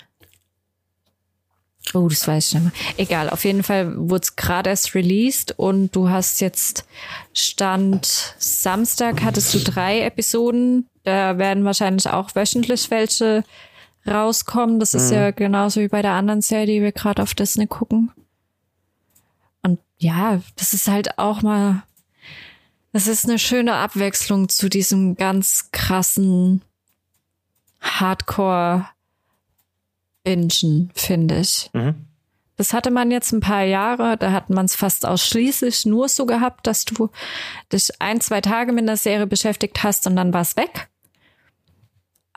[1.93, 2.73] Oh, das weiß ich nicht mehr.
[2.97, 6.85] Egal, auf jeden Fall wurde es gerade erst released und du hast jetzt
[7.33, 10.87] Stand Samstag hattest du drei Episoden.
[11.03, 13.43] Da werden wahrscheinlich auch wöchentlich welche
[14.07, 14.79] rauskommen.
[14.79, 18.11] Das ist ja genauso wie bei der anderen Serie, die wir gerade auf Disney gucken.
[19.61, 21.83] Und ja, das ist halt auch mal,
[22.93, 26.61] das ist eine schöne Abwechslung zu diesem ganz krassen
[27.79, 28.87] Hardcore
[30.23, 31.69] Bingen, finde ich.
[31.73, 32.07] Mhm.
[32.57, 36.27] Das hatte man jetzt ein paar Jahre, da hat man es fast ausschließlich nur so
[36.27, 37.09] gehabt, dass du
[37.73, 40.89] dich ein, zwei Tage mit einer Serie beschäftigt hast und dann war es weg.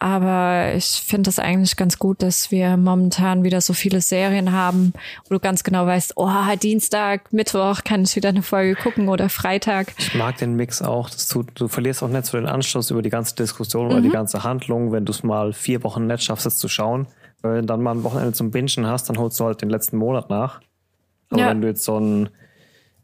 [0.04, 4.92] Aber ich finde es eigentlich ganz gut, dass wir momentan wieder so viele Serien haben,
[5.24, 6.28] wo du ganz genau weißt, oh,
[6.62, 9.94] Dienstag, Mittwoch kann ich wieder eine Folge gucken oder Freitag.
[9.96, 11.08] Ich mag den Mix auch.
[11.08, 14.10] Das tut, du verlierst auch nicht so den Anschluss über die ganze Diskussion oder die
[14.10, 17.06] ganze Handlung, wenn du es mal vier Wochen nicht schaffst, es zu schauen.
[17.40, 19.70] Weil wenn du dann mal ein Wochenende zum Bingen hast, dann holst du halt den
[19.70, 20.60] letzten Monat nach.
[21.30, 21.48] Aber Ja.
[21.48, 22.28] wenn du jetzt so ein,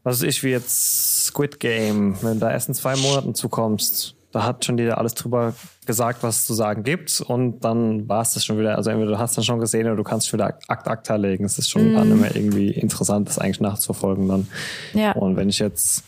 [0.03, 4.15] was weiß ich, wie jetzt Squid Game, wenn du da erst in zwei Monaten zukommst,
[4.31, 5.53] da hat schon jeder alles drüber
[5.91, 8.77] gesagt, was es zu sagen gibt und dann war es das schon wieder.
[8.77, 11.43] Also entweder du hast dann schon gesehen oder du kannst wieder Akt Akta legen.
[11.43, 14.47] Es ist schon dann immer irgendwie interessant, das eigentlich nachzuverfolgen dann.
[14.93, 15.11] Ja.
[15.11, 16.05] Und wenn ich jetzt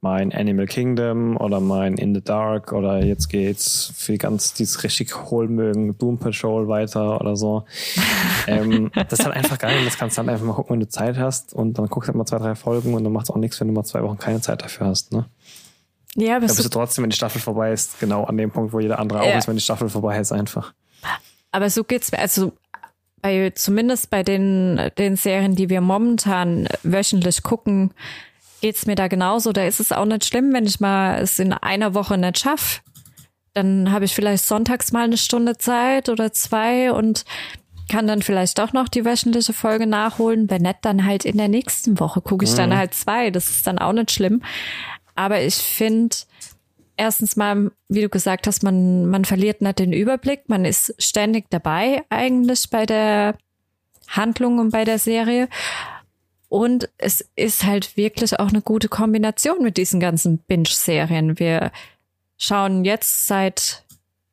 [0.00, 5.30] mein Animal Kingdom oder mein In the Dark oder jetzt geht's für ganz dieses richtig
[5.30, 7.64] holen mögen, Doom Patrol weiter oder so.
[8.46, 10.80] ähm, das ist halt einfach geil und das kannst du dann einfach mal gucken, wenn
[10.80, 13.24] du Zeit hast und dann guckst du halt mal zwei, drei Folgen und dann macht
[13.24, 15.12] es auch nichts, wenn du mal zwei Wochen keine Zeit dafür hast.
[15.12, 15.24] Ne?
[16.16, 18.80] Ja, Da bist du trotzdem, wenn die Staffel vorbei ist, genau an dem Punkt, wo
[18.80, 19.38] jeder andere auch Ja.
[19.38, 20.72] ist, wenn die Staffel vorbei ist, einfach.
[21.52, 22.52] aber so geht's mir, also
[23.22, 27.92] bei, zumindest bei den, den Serien, die wir momentan wöchentlich gucken,
[28.60, 29.52] geht's mir da genauso.
[29.52, 32.82] Da ist es auch nicht schlimm, wenn ich mal es in einer Woche nicht schaff.
[33.54, 37.24] Dann habe ich vielleicht sonntags mal eine Stunde Zeit oder zwei und
[37.90, 40.50] kann dann vielleicht doch noch die wöchentliche Folge nachholen.
[40.50, 43.30] Wenn nicht, dann halt in der nächsten Woche gucke ich dann halt zwei.
[43.30, 44.42] Das ist dann auch nicht schlimm.
[45.14, 46.16] Aber ich finde,
[46.96, 50.48] erstens mal, wie du gesagt hast, man, man verliert nicht den Überblick.
[50.48, 53.36] Man ist ständig dabei eigentlich bei der
[54.08, 55.48] Handlung und bei der Serie.
[56.48, 61.38] Und es ist halt wirklich auch eine gute Kombination mit diesen ganzen Binge-Serien.
[61.38, 61.72] Wir
[62.36, 63.84] schauen jetzt seit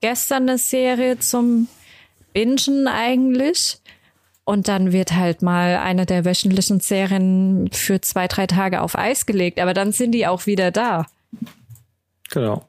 [0.02, 1.68] gestern eine Serie zum
[2.34, 3.80] Bingen eigentlich.
[4.44, 9.26] Und dann wird halt mal eine der wöchentlichen Serien für zwei, drei Tage auf Eis
[9.26, 9.60] gelegt.
[9.60, 11.06] Aber dann sind die auch wieder da.
[12.32, 12.66] Genau.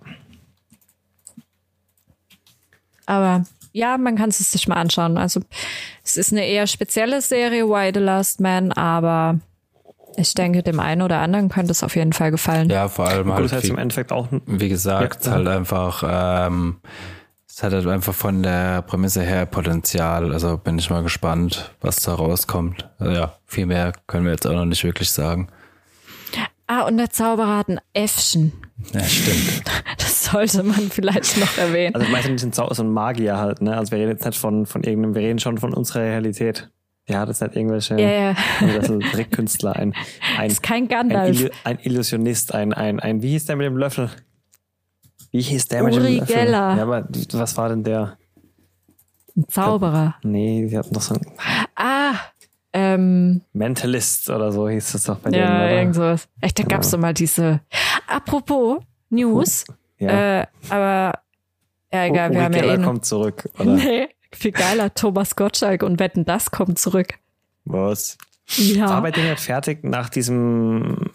[3.06, 5.16] Aber ja, man kann es sich mal anschauen.
[5.16, 5.40] Also
[6.04, 9.40] es ist eine eher spezielle Serie, Why the Last Man, aber
[10.16, 12.68] ich denke, dem einen oder anderen könnte es auf jeden Fall gefallen.
[12.68, 16.04] Ja, vor allem Gut, halt, das heißt im Endeffekt auch wie gesagt, Ja, halt einfach,
[16.06, 16.80] ähm,
[17.54, 20.32] es hat halt einfach von der Prämisse her Potenzial.
[20.32, 22.88] Also bin ich mal gespannt, was da rauskommt.
[22.98, 25.48] Also ja, viel mehr können wir jetzt auch noch nicht wirklich sagen.
[26.66, 28.52] Ah, und der Zauberer hat ein Äffchen.
[28.94, 29.64] Ja, stimmt.
[29.98, 31.94] Das sollte man vielleicht noch erwähnen.
[31.94, 33.76] Also meistens sind so ein Magier halt, ne?
[33.76, 36.70] Also wir reden jetzt nicht von, von irgendeinem, wir reden schon von unserer Realität.
[37.08, 38.36] Der hat jetzt nicht irgendwelche Ja, ja.
[38.62, 39.94] universal Trickkünstler, ein,
[40.38, 41.38] ein, ist kein ein, Gandalf.
[41.38, 44.08] Illu ein Illusionist, ein, ein, ein, wie hieß der mit dem Löffel?
[45.32, 46.34] Wie hieß der mit Uri dem Löffel?
[46.36, 46.76] Geller.
[46.76, 48.16] Ja, aber was war denn der?
[49.36, 50.14] Ein Zauberer.
[50.22, 51.26] Nee, die hatten doch so ein
[51.74, 52.14] Ah,
[52.74, 56.16] ähm, Mentalist oder so hieß das doch bei ja, denen, irgend oder?
[56.18, 56.28] sowas.
[56.40, 57.60] Echt, da gab's doch mal diese.
[58.06, 59.64] Apropos News,
[59.98, 60.40] Ja.
[60.40, 61.18] äh, aber
[61.92, 63.64] ja, egal, Uri wir haben ja Geller eh noch- kommt zurück, oder?
[63.74, 64.92] Nee, viel geiler.
[64.94, 67.14] Thomas Gottschalk und Wetten, das kommt zurück.
[67.64, 68.18] Was?
[68.56, 68.88] Ja.
[68.90, 71.10] War bei denen nicht fertig nach diesem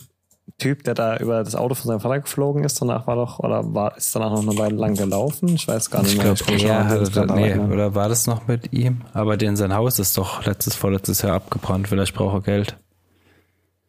[0.59, 2.81] Typ, der da über das Auto von seinem Vater geflogen ist?
[2.81, 5.49] Danach war doch, oder war, ist danach noch eine Weile lang gelaufen?
[5.49, 6.33] Ich weiß gar nicht Ich mehr.
[6.33, 7.71] glaube, komm schon er hatte, Skandal nee, erinnern.
[7.71, 9.01] oder war das noch mit ihm?
[9.13, 11.87] Aber den sein Haus ist doch letztes, vorletztes Jahr abgebrannt.
[11.87, 12.75] Vielleicht braucht er Geld.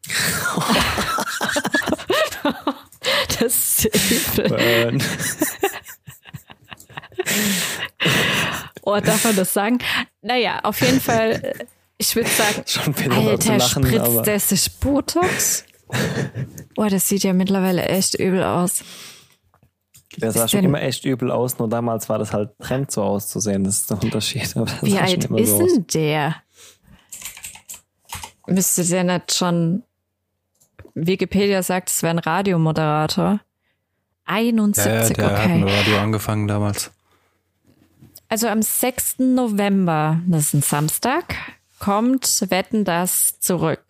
[3.39, 4.97] Das ist übel.
[8.83, 9.79] Oh, darf man das sagen?
[10.21, 11.65] Naja, auf jeden Fall, äh,
[11.97, 12.63] ich würde sagen,
[13.15, 15.63] Alter, lachen, spritzt aber der sich Botox?
[16.79, 18.85] Boah, das sieht ja mittlerweile echt übel aus.
[20.15, 23.65] der sah schon immer echt übel aus, nur damals war das halt Trend so auszusehen.
[23.65, 24.49] Das ist der Unterschied.
[24.55, 26.35] Aber das Wie alt ist so denn der?
[28.47, 29.83] Müsste der nicht schon.
[30.93, 33.41] Wikipedia sagt, es wäre ein Radiomoderator.
[34.23, 35.57] 71, der hat okay.
[35.57, 36.91] mit Radio angefangen damals.
[38.29, 39.19] Also am 6.
[39.19, 41.35] November, das ist ein Samstag,
[41.79, 43.83] kommt Wetten das zurück.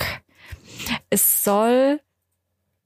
[1.11, 1.99] Es soll,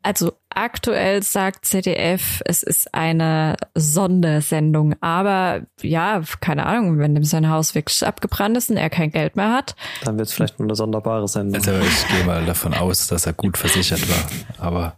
[0.03, 7.49] also aktuell sagt ZDF, es ist eine Sondersendung, aber ja, keine Ahnung, wenn dem sein
[7.49, 9.75] Haus wirklich abgebrannt ist und er kein Geld mehr hat.
[10.03, 11.55] Dann wird es vielleicht nur eine sonderbare Sendung.
[11.55, 14.65] Also ich gehe mal davon aus, dass er gut versichert war.
[14.65, 14.97] Aber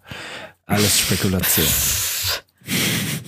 [0.66, 1.68] alles Spekulation.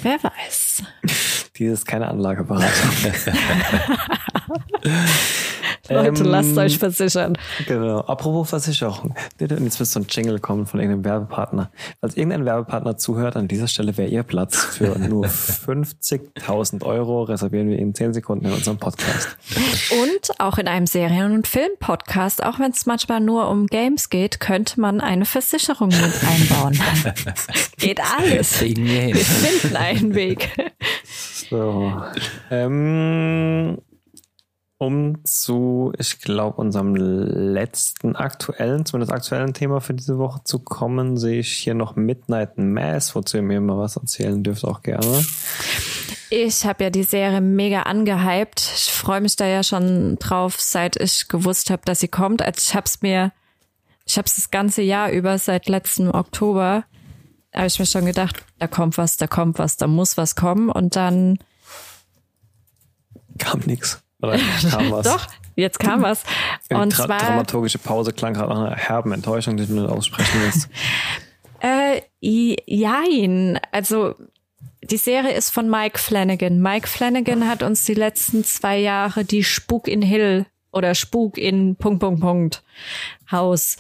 [0.02, 0.84] Wer weiß.
[1.58, 2.90] Dieses keine Anlageberatung.
[5.90, 7.38] Leute, Ähm, lasst euch versichern.
[7.68, 8.00] Genau.
[8.02, 9.16] Apropos Versicherung.
[9.40, 11.72] Jetzt wird so ein Jingle kommen von irgendeinem Werbepartner.
[12.02, 14.58] Falls irgendein Werbepartner zuhört, an dieser Stelle wäre Ihr Platz.
[14.58, 19.38] Für nur 50.000 Euro reservieren wir Ihnen 10 Sekunden in unserem Podcast.
[19.92, 24.40] Und auch in einem Serien- und Film-Podcast, auch wenn es manchmal nur um Games geht,
[24.40, 26.80] könnte man eine Versicherung mit einbauen.
[27.78, 28.62] geht alles.
[28.62, 28.78] Wir.
[28.78, 30.50] Wir finden einen Weg.
[31.50, 31.94] So.
[32.52, 33.78] ähm,
[34.78, 41.18] um zu, ich glaube, unserem letzten aktuellen, zumindest aktuellen Thema für diese Woche zu kommen,
[41.18, 45.26] sehe ich hier noch Midnight Mass, wozu ihr mir mal was erzählen dürft, auch gerne.
[46.30, 48.60] Ich habe ja die Serie mega angehypt.
[48.60, 52.42] Ich freue mich da ja schon drauf, seit ich gewusst habe, dass sie kommt.
[52.42, 53.32] Also ich habe es mir,
[54.06, 56.84] ich habe es das ganze Jahr über, seit letztem Oktober,
[57.56, 60.70] habe ich mir schon gedacht, da kommt was, da kommt was, da muss was kommen.
[60.70, 61.40] Und dann
[63.40, 64.04] kam nichts.
[64.22, 64.38] Oder
[64.70, 65.06] kam was.
[65.06, 66.24] Doch, jetzt kam was.
[66.70, 70.42] Und Tra zwar dramaturgische Pause klang gerade nach einer herben Enttäuschung, die du nicht aussprechen
[70.42, 70.70] willst.
[71.60, 73.60] Äh, jein.
[73.72, 74.14] Also
[74.84, 76.62] die Serie ist von Mike Flanagan.
[76.62, 81.76] Mike Flanagan hat uns die letzten zwei Jahre die Spuk in Hill oder Spuk in
[81.76, 82.64] Punkt, Punkt, Punkt
[83.32, 83.78] Haus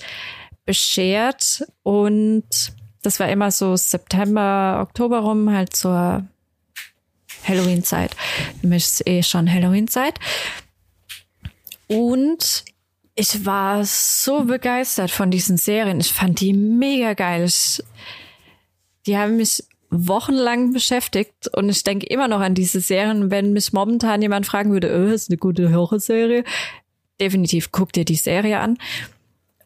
[0.66, 1.66] beschert.
[1.84, 2.74] Und
[3.04, 6.26] das war immer so September, Oktober rum, halt zur
[7.44, 8.16] Halloween-Zeit.
[8.62, 10.20] Für mich ist eh schon Halloween-Zeit.
[11.88, 12.66] Und
[13.16, 16.00] ich war so begeistert von diesen Serien.
[16.00, 17.46] Ich fand die mega geil.
[17.46, 17.84] Ich,
[19.08, 23.32] die haben mich wochenlang beschäftigt und ich denke immer noch an diese Serien.
[23.32, 26.44] Wenn mich momentan jemand fragen würde, oh, ist eine gute Horrorserie,
[27.20, 28.78] definitiv guck dir die Serie an.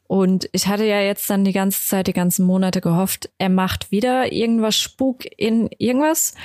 [0.08, 3.92] Und ich hatte ja jetzt dann die ganze Zeit, die ganzen Monate gehofft, er macht
[3.92, 6.36] wieder irgendwas Spuk in irgendwas.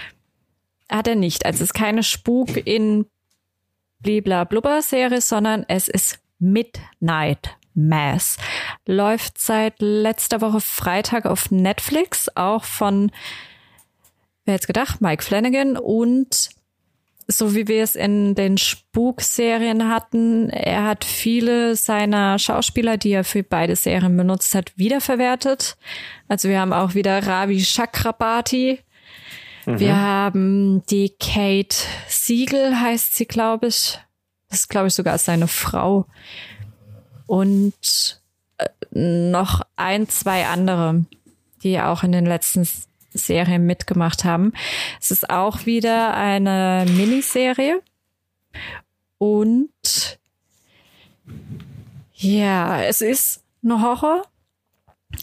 [0.91, 1.45] Hat er nicht.
[1.45, 3.07] Also es ist keine Spuk in
[4.01, 8.37] Blibla Blubber Serie, sondern es ist Midnight Mass.
[8.87, 13.11] Läuft seit letzter Woche Freitag auf Netflix, auch von,
[14.45, 16.51] wer hätte gedacht, Mike Flanagan und
[17.29, 23.25] so wie wir es in den Spuk-Serien hatten, er hat viele seiner Schauspieler, die er
[23.25, 25.77] für beide Serien benutzt hat, wiederverwertet.
[26.29, 28.79] Also wir haben auch wieder Ravi Chakrabarti.
[29.67, 29.79] Mhm.
[29.81, 31.77] Wir haben die Kate
[32.09, 33.99] Siegel, heißt sie, glaube ich.
[34.49, 36.07] Das ist, glaube ich, sogar seine Frau.
[37.27, 38.23] Und
[38.59, 41.05] äh, noch ein, zwei andere,
[41.63, 42.67] die auch in den letzten
[43.13, 44.53] Serien mitgemacht haben.
[45.01, 47.83] Es ist auch wieder eine Miniserie.
[49.19, 50.19] Und
[52.13, 54.23] ja, es ist eine Horror.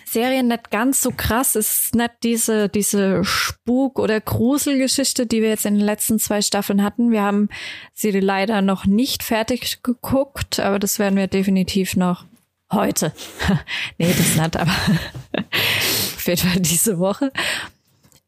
[0.06, 1.56] Serie nicht ganz so krass.
[1.56, 6.42] Es ist nicht diese, diese Spuk- oder Gruselgeschichte, die wir jetzt in den letzten zwei
[6.42, 7.12] Staffeln hatten.
[7.12, 7.50] Wir haben
[7.94, 12.26] sie leider noch nicht fertig geguckt, aber das werden wir definitiv noch
[12.72, 13.14] heute.
[13.98, 14.72] nee, das nicht, aber
[16.16, 17.32] auf jeden Fall diese Woche.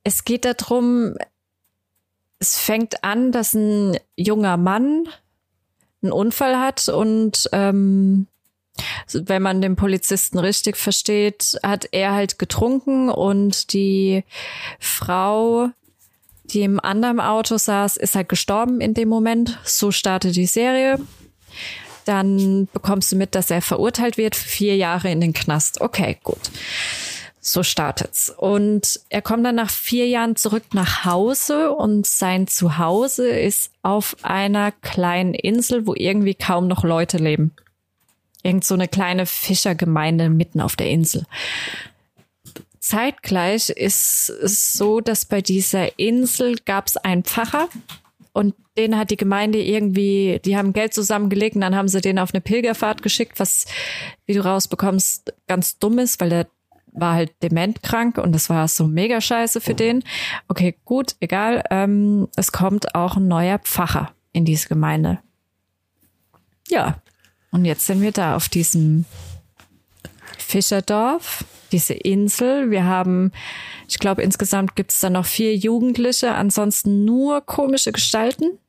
[0.03, 1.15] Es geht darum,
[2.39, 5.07] es fängt an, dass ein junger Mann
[6.01, 8.27] einen Unfall hat und ähm,
[9.11, 14.23] wenn man den Polizisten richtig versteht, hat er halt getrunken und die
[14.79, 15.69] Frau,
[16.45, 19.59] die im anderen Auto saß, ist halt gestorben in dem Moment.
[19.63, 20.99] So startet die Serie.
[22.05, 25.81] Dann bekommst du mit, dass er verurteilt wird für vier Jahre in den Knast.
[25.81, 26.39] Okay, gut.
[27.47, 28.31] So startet's.
[28.35, 34.15] Und er kommt dann nach vier Jahren zurück nach Hause und sein Zuhause ist auf
[34.23, 37.55] einer kleinen Insel, wo irgendwie kaum noch Leute leben.
[38.45, 41.25] Irgend so eine kleine Fischergemeinde mitten auf der Insel.
[42.79, 47.67] Zeitgleich ist es so, dass bei dieser Insel gab es einen Pfarrer
[48.33, 52.19] und den hat die Gemeinde irgendwie, die haben Geld zusammengelegt und dann haben sie den
[52.19, 53.65] auf eine Pilgerfahrt geschickt, was,
[54.27, 56.47] wie du rausbekommst, ganz dumm ist, weil der
[56.91, 60.03] war halt dementkrank und das war so mega scheiße für den.
[60.47, 61.63] Okay, gut, egal.
[61.71, 65.17] Ähm, es kommt auch ein neuer Pfarrer in diese Gemeinde.
[66.67, 67.01] Ja,
[67.55, 69.05] und jetzt sind wir da auf diesem
[70.37, 72.69] Fischerdorf, diese Insel.
[72.69, 73.31] Wir haben,
[73.87, 78.59] ich glaube, insgesamt gibt es da noch vier Jugendliche, ansonsten nur komische Gestalten.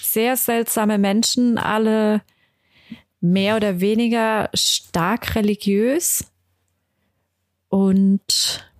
[0.00, 2.22] Sehr seltsame Menschen, alle
[3.20, 6.24] mehr oder weniger stark religiös.
[7.68, 8.70] Und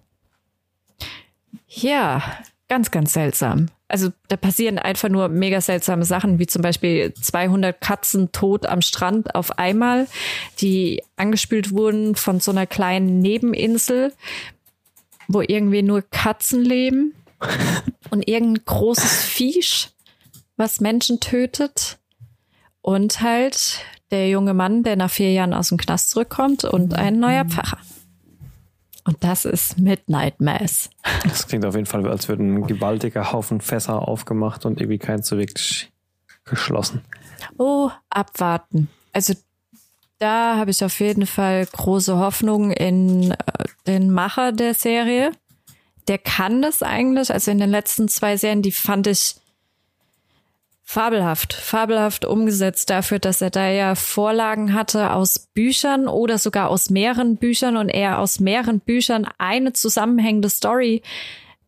[1.66, 2.22] ja,
[2.66, 7.80] ganz, ganz seltsam also da passieren einfach nur mega seltsame Sachen, wie zum Beispiel 200
[7.80, 10.06] Katzen tot am Strand auf einmal,
[10.60, 14.12] die angespült wurden von so einer kleinen Nebeninsel,
[15.26, 17.14] wo irgendwie nur Katzen leben
[18.10, 19.90] und irgendein großes Viech,
[20.56, 21.98] was Menschen tötet
[22.82, 23.80] und halt
[24.10, 27.78] der junge Mann, der nach vier Jahren aus dem Knast zurückkommt und ein neuer Pfarrer.
[29.08, 30.90] Und das ist Midnight Mass.
[31.24, 35.22] Das klingt auf jeden Fall, als würden ein gewaltiger Haufen Fässer aufgemacht und irgendwie kein
[35.22, 35.90] so wirklich
[36.44, 37.00] geschlossen.
[37.56, 38.90] Oh, abwarten.
[39.14, 39.32] Also
[40.18, 43.36] da habe ich auf jeden Fall große Hoffnung in äh,
[43.86, 45.32] den Macher der Serie.
[46.06, 47.32] Der kann das eigentlich.
[47.32, 49.36] Also in den letzten zwei Serien, die fand ich
[50.90, 56.88] Fabelhaft, fabelhaft umgesetzt dafür, dass er da ja Vorlagen hatte aus Büchern oder sogar aus
[56.88, 61.02] mehreren Büchern und er aus mehreren Büchern eine zusammenhängende Story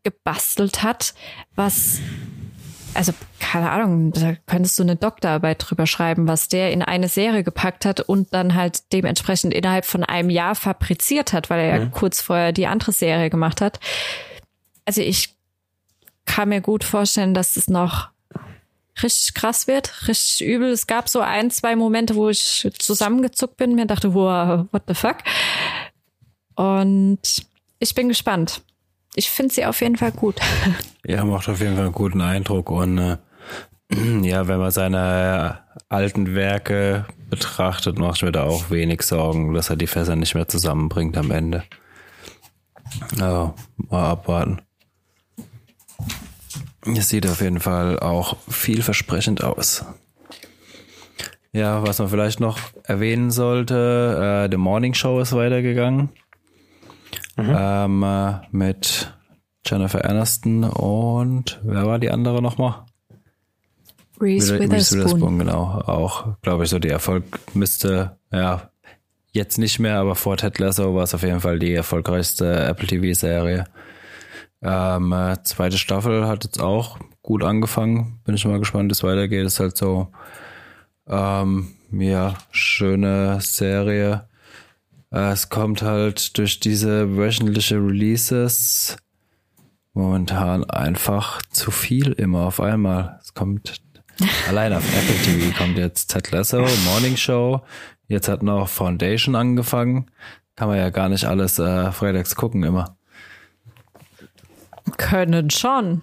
[0.04, 1.12] gebastelt hat,
[1.54, 1.98] was
[2.94, 7.44] also keine Ahnung, da könntest du eine Doktorarbeit drüber schreiben, was der in eine Serie
[7.44, 11.84] gepackt hat und dann halt dementsprechend innerhalb von einem Jahr fabriziert hat, weil er ja
[11.84, 11.90] mhm.
[11.90, 13.80] kurz vorher die andere Serie gemacht hat.
[14.86, 15.36] Also ich
[16.24, 18.08] kann mir gut vorstellen, dass es noch
[19.02, 20.70] richtig krass wird, richtig übel.
[20.70, 24.94] Es gab so ein, zwei Momente, wo ich zusammengezuckt bin, mir dachte, wow, what the
[24.94, 25.18] fuck?
[26.54, 27.20] Und
[27.78, 28.62] ich bin gespannt.
[29.14, 30.36] Ich finde sie auf jeden Fall gut.
[31.06, 33.16] Ja, macht auf jeden Fall einen guten Eindruck und äh,
[34.22, 39.76] ja, wenn man seine alten Werke betrachtet, macht mir da auch wenig Sorgen, dass er
[39.76, 41.64] die Fässer nicht mehr zusammenbringt am Ende.
[43.16, 44.60] Ja, mal abwarten.
[46.96, 49.84] Es sieht auf jeden Fall auch vielversprechend aus.
[51.52, 56.10] Ja, was man vielleicht noch erwähnen sollte, äh, The Morning Show ist weitergegangen.
[57.36, 57.56] Mhm.
[57.56, 59.12] Ähm, äh, mit
[59.66, 62.86] Jennifer Aniston und wer war die andere nochmal?
[64.20, 64.72] Reese Witherspoon.
[64.76, 65.62] Reese Witherspoon, genau.
[65.86, 67.24] Auch, glaube ich, so die Erfolg
[67.54, 68.70] müsste, ja,
[69.32, 72.86] jetzt nicht mehr, aber vor Ted Lasso war es auf jeden Fall die erfolgreichste Apple
[72.86, 73.64] TV-Serie.
[74.62, 78.20] Ähm, äh, zweite Staffel hat jetzt auch gut angefangen.
[78.24, 79.46] Bin ich mal gespannt, wie es weitergeht.
[79.46, 80.08] Ist halt so,
[81.08, 84.28] ähm, ja, schöne Serie.
[85.12, 88.96] Äh, es kommt halt durch diese wöchentliche Releases
[89.92, 93.18] momentan einfach zu viel immer auf einmal.
[93.22, 93.82] Es kommt
[94.48, 97.62] allein auf Apple TV kommt jetzt Ted Lasso, Morning Show.
[98.06, 100.10] Jetzt hat noch Foundation angefangen.
[100.56, 102.96] Kann man ja gar nicht alles äh, freitags gucken immer.
[104.96, 106.02] Können schon.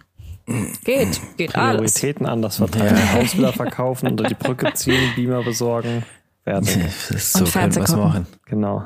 [0.85, 1.95] Geht, geht alles.
[1.95, 2.95] Prioritäten anders verteilen.
[2.95, 3.13] Ja.
[3.13, 6.03] Haus wieder verkaufen, unter die Brücke ziehen, Beamer besorgen.
[6.45, 6.89] Fertig.
[7.19, 8.27] so Und können wir machen.
[8.45, 8.85] Genau.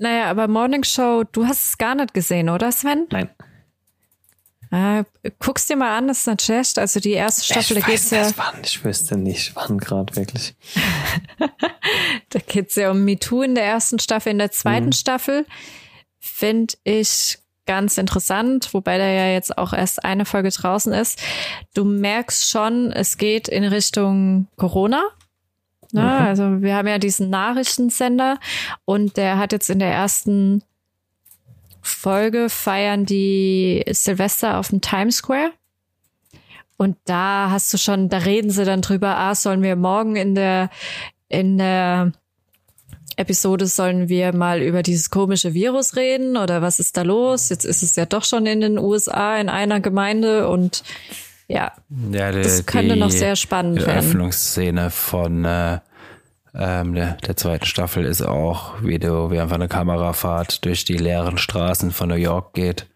[0.00, 3.06] Naja, aber Morning Show, du hast es gar nicht gesehen, oder Sven?
[3.10, 3.30] Nein.
[4.70, 5.04] Äh,
[5.38, 6.78] guck's dir mal an, das ist nicht schlecht.
[6.78, 8.30] Also die erste Staffel, ich da geht's ja.
[8.36, 10.54] Wann, ich wüsste nicht, wann gerade wirklich.
[12.28, 14.32] da geht's ja um MeToo in der ersten Staffel.
[14.32, 14.92] In der zweiten mhm.
[14.92, 15.46] Staffel
[16.18, 21.20] finde ich ganz interessant, wobei da ja jetzt auch erst eine Folge draußen ist.
[21.74, 25.02] Du merkst schon, es geht in Richtung Corona.
[25.92, 26.02] Ne?
[26.02, 26.08] Mhm.
[26.08, 28.38] Also wir haben ja diesen Nachrichtensender
[28.84, 30.62] und der hat jetzt in der ersten
[31.82, 35.52] Folge feiern die Silvester auf dem Times Square.
[36.76, 40.34] Und da hast du schon, da reden sie dann drüber, ah, sollen wir morgen in
[40.34, 40.68] der,
[41.28, 42.12] in der
[43.16, 47.48] Episode sollen wir mal über dieses komische Virus reden oder was ist da los?
[47.48, 50.84] Jetzt ist es ja doch schon in den USA in einer Gemeinde und
[51.48, 51.72] ja,
[52.12, 54.00] ja die, das könnte noch sehr spannend die werden.
[54.02, 55.78] Die Öffnungsszene von äh,
[56.54, 60.96] ähm, der, der zweiten Staffel ist auch, wie du, wie einfach eine Kamerafahrt durch die
[60.96, 62.86] leeren Straßen von New York geht.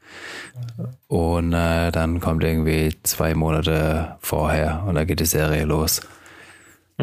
[1.09, 6.01] Und äh, dann kommt irgendwie zwei Monate vorher und dann geht die Serie los.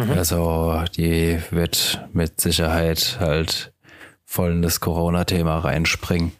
[0.05, 0.11] Mhm.
[0.11, 3.73] Also die wird mit Sicherheit halt
[4.25, 6.31] voll in das Corona-Thema reinspringen.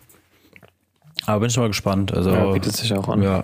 [1.25, 2.13] Aber bin ich mal gespannt.
[2.13, 3.21] Also ja, bietet sich auch an.
[3.21, 3.43] Ja,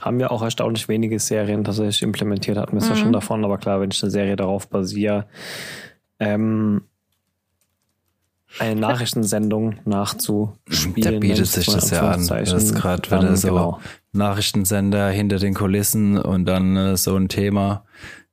[0.00, 2.90] haben ja auch erstaunlich wenige Serien tatsächlich implementiert, hatten wir es mhm.
[2.90, 5.26] ja schon davon, aber klar, wenn ich eine Serie darauf basiere,
[6.20, 6.82] ähm,
[8.58, 10.94] eine Nachrichtensendung nachzuspielen.
[11.14, 12.26] Da bietet sich das ja an.
[12.26, 13.80] Das ist gerade wieder so genau.
[14.12, 17.84] Nachrichtensender hinter den Kulissen und dann äh, so ein Thema.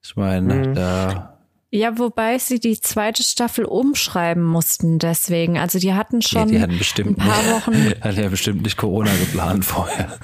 [0.06, 0.76] Ich meine, mhm.
[0.76, 1.32] da
[1.72, 5.58] ja, wobei sie die zweite Staffel umschreiben mussten deswegen.
[5.58, 7.74] Also die hatten schon ja, die hatten bestimmt, ein paar Wochen.
[8.01, 10.20] hatten ja bestimmt nicht Corona geplant vorher.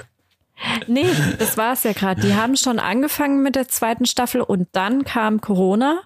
[0.86, 2.22] Nee, das war es ja gerade.
[2.22, 6.00] Die haben schon angefangen mit der zweiten Staffel und dann kam Corona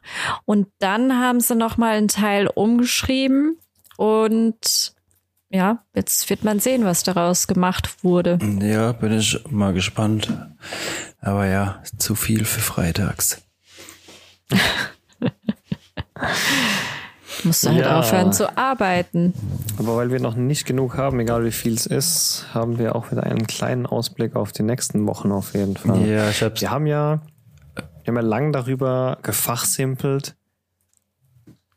[0.46, 3.58] und dann haben sie noch mal einen Teil umgeschrieben
[3.98, 4.94] und
[5.50, 8.38] ja, jetzt wird man sehen, was daraus gemacht wurde.
[8.60, 10.32] Ja, bin ich mal gespannt.
[11.20, 13.45] Aber ja, zu viel für freitags.
[17.44, 17.98] Musst du halt ja.
[18.00, 19.34] aufhören zu arbeiten.
[19.78, 23.12] Aber weil wir noch nicht genug haben, egal wie viel es ist, haben wir auch
[23.12, 26.06] wieder einen kleinen Ausblick auf die nächsten Wochen auf jeden Fall.
[26.06, 26.60] Ja, ich hab's.
[26.60, 27.20] Wir haben ja,
[27.74, 30.34] wir haben ja lang darüber gefachsimpelt,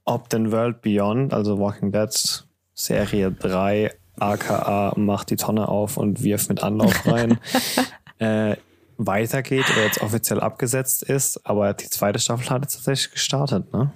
[0.05, 6.23] ob denn World Beyond, also Walking Dead Serie 3, aka macht die Tonne auf und
[6.23, 7.37] wirft mit Anlauf rein,
[8.19, 8.55] äh,
[8.99, 11.45] weitergeht oder jetzt offiziell abgesetzt ist.
[11.45, 13.91] Aber die zweite Staffel hat jetzt tatsächlich gestartet, ne?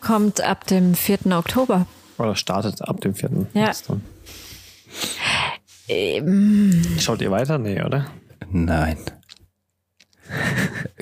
[0.00, 1.18] Kommt ab dem 4.
[1.32, 1.86] Oktober.
[2.18, 3.46] Oder startet ab dem 4.
[3.52, 3.72] Ja.
[5.88, 6.82] Ähm.
[6.98, 7.58] Schaut ihr weiter?
[7.58, 8.06] Nee, oder?
[8.50, 8.98] Nein.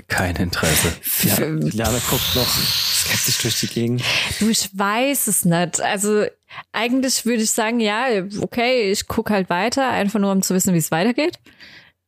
[0.09, 0.93] kein Interesse.
[1.23, 4.03] Ja, Liane guckt noch skeptisch durch die Gegend.
[4.39, 5.81] Du, ich weiß es nicht.
[5.81, 6.27] Also
[6.73, 8.07] eigentlich würde ich sagen, ja,
[8.41, 11.39] okay, ich gucke halt weiter, einfach nur um zu wissen, wie es weitergeht.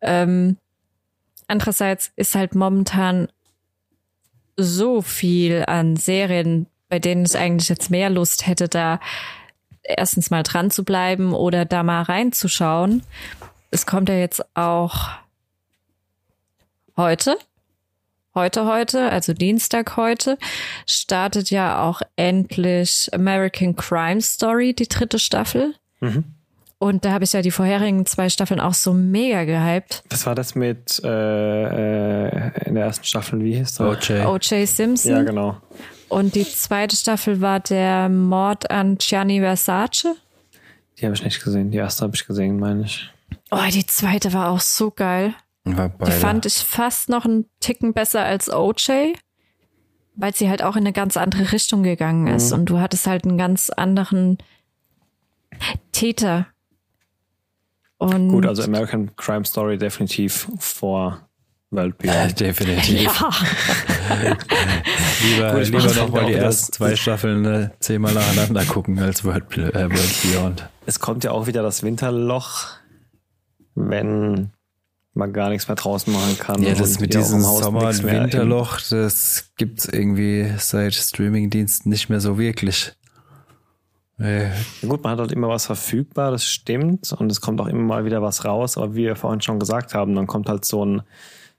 [0.00, 0.56] Ähm,
[1.48, 3.28] andererseits ist halt momentan
[4.56, 9.00] so viel an Serien, bei denen ich eigentlich jetzt mehr Lust hätte, da
[9.82, 13.02] erstens mal dran zu bleiben oder da mal reinzuschauen.
[13.70, 15.10] Es kommt ja jetzt auch
[16.96, 17.36] heute,
[18.34, 20.38] heute, heute, also Dienstag heute,
[20.86, 25.74] startet ja auch endlich American Crime Story, die dritte Staffel.
[26.00, 26.24] Mhm.
[26.80, 30.04] Und da habe ich ja die vorherigen zwei Staffeln auch so mega gehypt.
[30.10, 33.80] Was war das mit äh, äh, in der ersten Staffel, wie hieß das?
[34.08, 34.24] OJ.
[34.26, 34.68] O.J.
[34.68, 35.10] Simpson.
[35.10, 35.56] Ja, genau.
[36.08, 40.14] Und die zweite Staffel war der Mord an Gianni Versace.
[40.98, 41.70] Die habe ich nicht gesehen.
[41.72, 43.10] Die erste habe ich gesehen, meine ich.
[43.50, 45.34] Oh, die zweite war auch so geil.
[45.64, 46.12] War Die beide.
[46.12, 49.14] fand ich fast noch einen Ticken besser als OJ,
[50.14, 52.52] weil sie halt auch in eine ganz andere Richtung gegangen ist.
[52.52, 54.38] Und du hattest halt einen ganz anderen
[55.92, 56.46] Täter.
[57.98, 61.28] Und Gut, also American Crime Story definitiv vor
[61.70, 62.40] World Beyond.
[62.40, 63.02] Definitiv.
[63.04, 63.30] ja,
[65.22, 68.64] Lieber, Gut, ich lieber mach noch mal auch die ersten zwei Staffeln äh, zehnmal nacheinander
[68.64, 70.68] gucken als World, äh, World Beyond.
[70.86, 72.68] Es kommt ja auch wieder das Winterloch,
[73.74, 74.50] wenn
[75.12, 76.62] man gar nichts mehr draußen machen kann.
[76.62, 80.94] Ja, das mit diesem im Haus Sommer- nichts und mehr Winterloch, das gibt's irgendwie seit
[80.94, 82.92] Streamingdiensten nicht mehr so wirklich.
[84.20, 87.12] Äh, Ja, gut, man hat halt immer was verfügbar, das stimmt.
[87.12, 88.76] Und es kommt auch immer mal wieder was raus.
[88.76, 91.02] Aber wie wir vorhin schon gesagt haben, dann kommt halt so ein,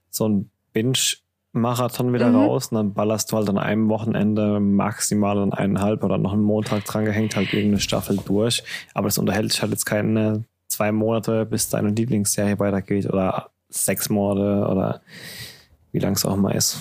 [0.09, 2.35] so ein Binge-Marathon wieder Mhm.
[2.35, 2.67] raus.
[2.67, 6.85] Und dann ballerst du halt an einem Wochenende maximal an eineinhalb oder noch einen Montag
[6.85, 8.63] dran gehängt, halt irgendeine Staffel durch.
[8.93, 14.09] Aber das unterhält sich halt jetzt keine zwei Monate, bis deine Lieblingsserie weitergeht oder sechs
[14.09, 15.01] Monate oder
[15.91, 16.79] wie lang es auch mal ist.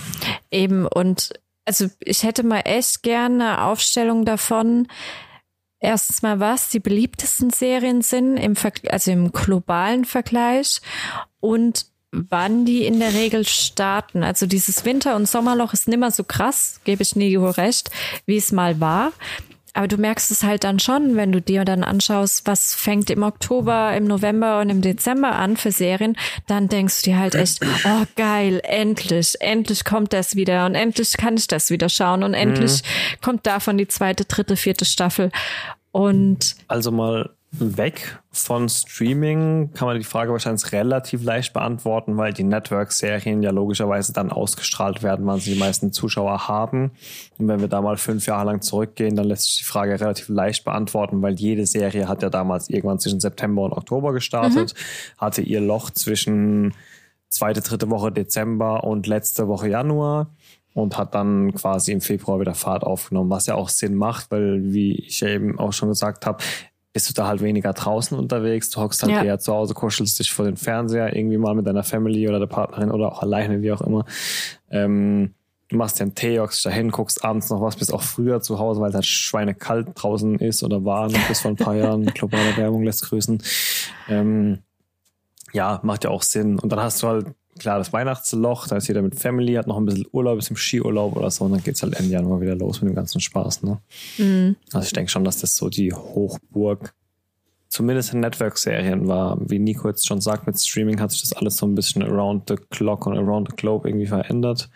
[0.50, 0.86] eben.
[0.86, 1.32] Und
[1.64, 4.88] also ich hätte mal echt gerne eine Aufstellung davon.
[5.80, 8.54] Erstens mal, was die beliebtesten Serien sind, im
[8.90, 10.80] also im globalen Vergleich
[11.40, 14.22] und wann die in der Regel starten.
[14.22, 17.90] Also dieses Winter- und Sommerloch ist nimmer so krass, gebe ich Nico recht,
[18.26, 19.12] wie es mal war.
[19.74, 23.22] Aber du merkst es halt dann schon, wenn du dir dann anschaust, was fängt im
[23.22, 26.16] Oktober, im November und im Dezember an für Serien,
[26.46, 31.16] dann denkst du dir halt echt, oh geil, endlich, endlich kommt das wieder und endlich
[31.16, 32.82] kann ich das wieder schauen und endlich
[33.22, 35.30] kommt davon die zweite, dritte, vierte Staffel.
[35.92, 42.32] Und Also mal weg von Streaming kann man die Frage wahrscheinlich relativ leicht beantworten, weil
[42.32, 46.92] die Network-Serien ja logischerweise dann ausgestrahlt werden, wann sie die meisten Zuschauer haben.
[47.38, 50.28] Und wenn wir da mal fünf Jahre lang zurückgehen, dann lässt sich die Frage relativ
[50.28, 54.74] leicht beantworten, weil jede Serie hat ja damals irgendwann zwischen September und Oktober gestartet,
[55.16, 56.74] hatte ihr Loch zwischen
[57.28, 60.30] zweite, dritte Woche Dezember und letzte Woche Januar
[60.74, 64.72] und hat dann quasi im Februar wieder Fahrt aufgenommen, was ja auch Sinn macht, weil,
[64.72, 66.42] wie ich ja eben auch schon gesagt habe,
[66.98, 69.22] bist du da halt weniger draußen unterwegs, du hockst halt Ja.
[69.22, 72.48] eher zu Hause, kuschelst dich vor den Fernseher, irgendwie mal mit deiner Family oder der
[72.48, 74.04] Partnerin oder auch alleine, wie auch immer.
[74.68, 75.32] Ähm,
[75.68, 78.58] du machst dir einen Tee, hockst dahin, guckst abends noch was, bist auch früher zu
[78.58, 82.04] Hause, weil es halt schweinekalt draußen ist oder war noch bis vor ein paar Jahren.
[82.06, 83.40] Globale Werbung lässt grüßen.
[84.08, 84.58] Ähm,
[85.52, 86.58] ja, macht ja auch Sinn.
[86.58, 87.26] Und dann hast du halt,
[87.58, 90.56] klar, das Weihnachtsloch, da ist jeder mit Family, hat noch ein bisschen Urlaub, ist im
[90.56, 93.62] Skiurlaub oder so, und dann geht's halt Ende Januar wieder los mit dem ganzen Spaß,
[93.62, 93.78] ne?
[94.72, 96.94] Also ich denke schon, dass das so die Hochburg,
[97.68, 99.36] zumindest in Network-Serien war.
[99.40, 102.44] Wie Nico jetzt schon sagt, mit Streaming hat sich das alles so ein bisschen around
[102.48, 104.70] the clock und around the globe irgendwie verändert.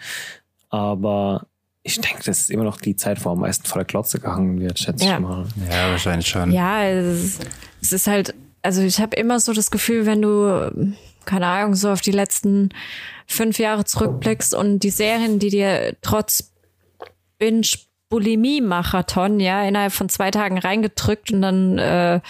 [0.68, 1.46] Aber
[1.82, 4.60] ich denke, das ist immer noch die Zeit, wo am meisten vor der Glotze gehangen
[4.60, 5.14] wird, schätze Ja.
[5.14, 5.46] ich mal.
[5.70, 6.52] ja, wahrscheinlich schon.
[6.52, 7.46] Ja, es ist,
[7.80, 10.94] es ist halt, also ich habe immer so das Gefühl, wenn du,
[11.26, 12.70] keine Ahnung, so auf die letzten
[13.26, 16.52] fünf Jahre zurückblickst und die Serien, die dir trotz
[17.38, 22.20] Binge-Bulimie-Marathon, ja, innerhalb von zwei Tagen reingedrückt und dann äh,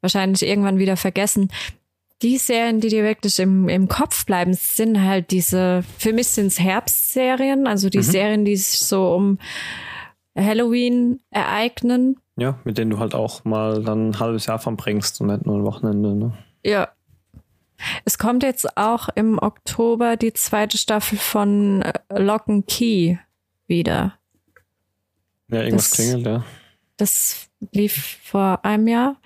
[0.00, 1.50] wahrscheinlich irgendwann wieder vergessen.
[2.22, 6.46] Die Serien, die dir wirklich im, im Kopf bleiben, sind halt diese, für mich sind
[6.46, 9.38] es Herbstserien, also die Serien, die sich so um
[10.36, 12.16] Halloween ereignen.
[12.36, 15.56] Ja, mit denen du halt auch mal dann ein halbes Jahr verbringst und nicht nur
[15.56, 16.32] ein Wochenende, ne?
[16.64, 16.88] Ja.
[18.04, 23.16] Es kommt jetzt auch im Oktober die zweite Staffel von äh, Lock and Key
[23.66, 24.18] wieder.
[25.48, 26.44] Ja, irgendwas Das- klingelt, ja.
[26.96, 29.16] Das lief vor einem Jahr.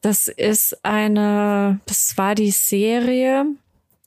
[0.00, 3.46] Das ist eine, das war die Serie,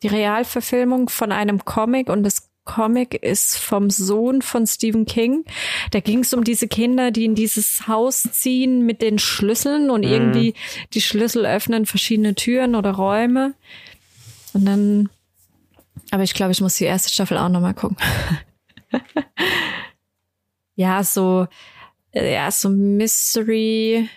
[0.04, 5.44] die Realverfilmung von einem Comic und das Comic ist vom Sohn von Stephen King.
[5.92, 10.04] Da ging es um diese Kinder, die in dieses Haus ziehen mit den Schlüsseln und
[10.04, 10.54] irgendwie
[10.94, 13.56] die Schlüssel öffnen verschiedene Türen oder Räume.
[14.54, 15.10] Und dann
[16.12, 17.98] Aber ich glaube, ich muss die erste Staffel auch nochmal gucken.
[20.76, 21.48] ja, so,
[22.14, 24.08] äh, ja, so Mystery,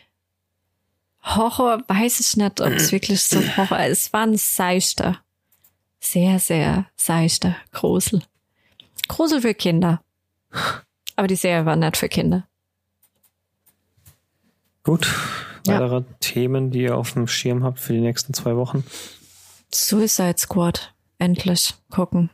[1.25, 4.07] Horror, weiß ich nicht, ob es wirklich so Horror ist.
[4.07, 5.19] Es war ein seichter.
[5.99, 8.23] Sehr, sehr seichter Grusel.
[9.09, 10.03] Grusel für Kinder.
[11.17, 12.47] Aber die Serie war nicht für Kinder.
[14.83, 15.13] Gut.
[15.67, 15.81] Ja.
[15.81, 18.85] Weitere Themen, die ihr auf dem Schirm habt für die nächsten zwei Wochen?
[19.73, 20.95] Suicide Squad.
[21.19, 22.31] Endlich gucken.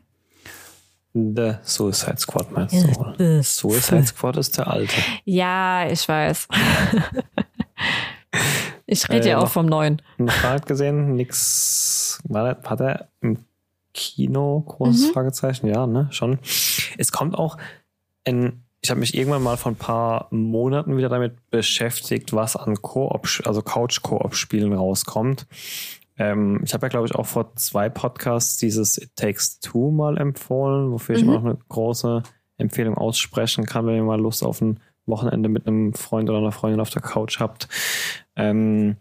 [1.12, 2.96] The Suicide Squad meinst du?
[2.96, 3.42] wohl?
[3.42, 4.94] Suicide Squad ist der alte.
[5.24, 6.48] Ja, ich weiß.
[8.86, 10.02] ich rede Äh, ja auch vom neuen.
[10.18, 11.14] Noch Frage gesehen?
[11.14, 12.20] Nix.
[12.24, 13.44] War der, hat er im
[13.94, 14.60] Kino?
[14.66, 15.12] Großes Mhm.
[15.12, 15.66] Fragezeichen?
[15.66, 16.08] Ja, ne?
[16.10, 16.38] Schon.
[16.98, 17.56] Es kommt auch
[18.24, 18.64] ein.
[18.82, 23.28] Ich habe mich irgendwann mal vor ein paar Monaten wieder damit beschäftigt, was an Koop,
[23.44, 25.46] also Couch-Koop-Spielen rauskommt.
[26.16, 30.16] Ähm, ich habe ja, glaube ich, auch vor zwei Podcasts dieses It Takes Two mal
[30.16, 31.28] empfohlen, wofür ich Mhm.
[31.28, 32.22] immer noch eine große
[32.56, 36.52] Empfehlung aussprechen kann, wenn ihr mal Lust auf ein Wochenende mit einem Freund oder einer
[36.52, 37.68] Freundin auf der Couch habt.
[38.36, 38.96] Ähm,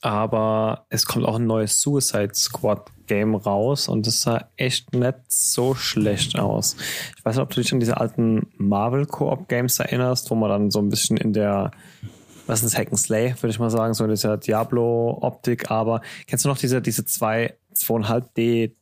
[0.00, 5.16] aber es kommt auch ein neues Suicide Squad Game raus und das sah echt nicht
[5.26, 6.76] so schlecht aus.
[7.16, 10.50] Ich weiß nicht, ob du dich an diese alten Marvel Koop Games erinnerst, wo man
[10.50, 11.72] dann so ein bisschen in der
[12.46, 16.00] was ist das, Hack and Slay, würde ich mal sagen, so in dieser Diablo-Optik, aber
[16.26, 18.72] kennst du noch diese, diese zwei 2,5D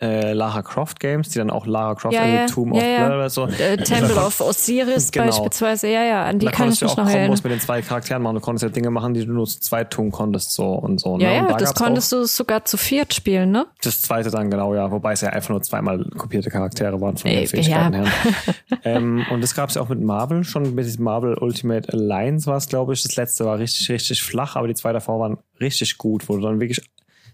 [0.00, 2.86] äh, Lara Croft Games, die dann auch Lara Croft Ja, in ja, Tomb ja, of
[2.86, 2.98] ja.
[3.06, 3.46] Blood oder so.
[3.46, 5.26] Äh, Temple of Osiris Genau.
[5.26, 5.88] beispielsweise.
[5.88, 7.26] Ja, ja, an die da kann ich konntest du mich auch noch erinnern.
[7.26, 8.34] Kombos mit den zwei Charakteren machen.
[8.34, 11.18] Du konntest ja Dinge machen, die du nur zu zweit tun konntest, so und so.
[11.18, 11.38] Ja, ne?
[11.40, 13.66] und ja, da das konntest du sogar zu viert spielen, ne?
[13.82, 14.90] Das zweite dann, genau, ja.
[14.90, 18.04] Wobei es ja einfach nur zweimal kopierte Charaktere waren von Äh, den Fähigkeiten ja.
[18.04, 18.12] her.
[18.84, 22.56] ähm, und das gab es ja auch mit Marvel, schon mit Marvel Ultimate Alliance war
[22.56, 23.02] es, glaube ich.
[23.02, 26.42] Das letzte war richtig, richtig flach, aber die zwei davor waren richtig gut, wo du
[26.42, 26.80] dann wirklich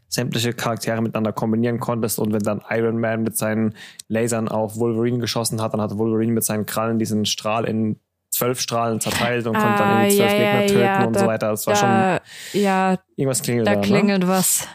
[0.09, 3.75] sämtliche Charaktere miteinander kombinieren konntest und wenn dann Iron Man mit seinen
[4.09, 8.01] Lasern auf Wolverine geschossen hat, dann hat Wolverine mit seinen Krallen diesen Strahl in
[8.31, 11.49] zwölf Strahlen zerteilt und konnte dann irgendwie zwölf Gegner töten und da, so weiter.
[11.51, 12.21] Das war schon da,
[12.53, 13.81] ja, irgendwas klingelt da da.
[13.81, 13.87] Ne?
[13.87, 14.67] klingelt was.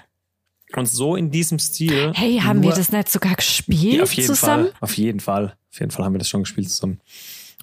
[0.76, 2.12] Und so in diesem Stil.
[2.16, 4.66] Hey, haben wir nur- das nicht sogar gespielt ja, auf jeden zusammen?
[4.66, 4.74] Fall.
[4.82, 5.56] Auf jeden Fall.
[5.72, 7.00] Auf jeden Fall haben wir das schon gespielt zusammen.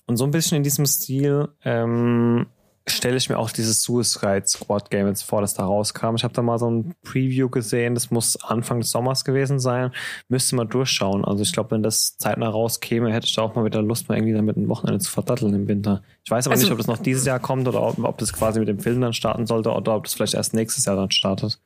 [0.06, 2.46] Und so ein bisschen in diesem Stil ähm,
[2.90, 6.14] stelle ich mir auch dieses Suicide Squad Game jetzt vor, das da rauskam.
[6.16, 7.94] Ich habe da mal so ein Preview gesehen.
[7.94, 9.92] Das muss Anfang des Sommers gewesen sein.
[10.28, 11.24] Müsste mal durchschauen.
[11.24, 14.16] Also ich glaube, wenn das zeitnah rauskäme, hätte ich da auch mal wieder Lust, mal
[14.16, 16.02] irgendwie damit ein Wochenende zu verdatteln im Winter.
[16.24, 18.32] Ich weiß aber Also- nicht, ob das noch dieses Jahr kommt oder ob, ob das
[18.32, 21.10] quasi mit dem Film dann starten sollte oder ob das vielleicht erst nächstes Jahr dann
[21.10, 21.60] startet.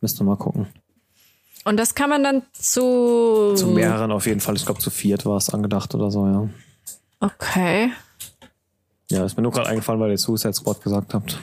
[0.00, 0.66] Müsste mal gucken.
[1.66, 3.54] Und das kann man dann zu.
[3.56, 4.54] Zu mehreren auf jeden Fall.
[4.56, 6.48] Ich glaube, zu viert war es angedacht oder so, ja.
[7.20, 7.90] Okay.
[9.10, 11.38] Ja, ist mir nur gerade eingefallen, weil ihr Suicide Squad gesagt habt.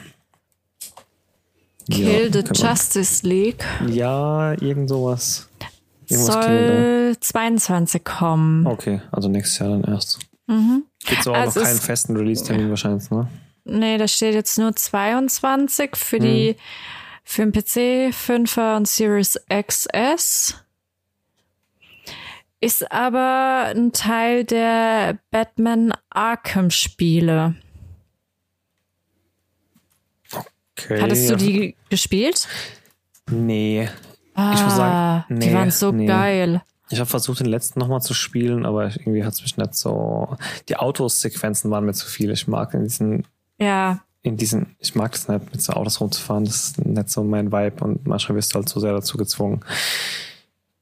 [1.90, 5.48] Kill the kann man- Justice League Ja, irgend sowas.
[6.08, 8.66] Irgendwas soll 22 kommen.
[8.66, 10.18] Okay, also nächstes Jahr dann erst.
[11.04, 13.28] Gibt aber Also noch keinen es- festen Release-Termin wahrscheinlich, ne?
[13.64, 16.56] Nee, da steht jetzt nur 22 für die
[17.24, 20.56] für den PC, 5er und Series XS.
[22.60, 27.54] Ist aber ein Teil der Batman Arkham Spiele.
[30.76, 31.00] Okay.
[31.00, 32.48] Hattest du die gespielt?
[33.30, 33.88] Nee.
[34.34, 36.06] Ah, muss sagen, die nee, waren so nee.
[36.06, 36.62] geil.
[36.90, 40.36] Ich habe versucht, den letzten nochmal zu spielen, aber irgendwie hat es mich nicht so.
[40.68, 42.30] Die Autosequenzen waren mir zu viel.
[42.30, 43.26] Ich mag in diesen,
[43.58, 46.44] Ja, in diesen, ich mag es nicht, mit so Autos rumzufahren.
[46.44, 49.64] Das ist nicht so mein Vibe und manchmal wirst du halt so sehr dazu gezwungen.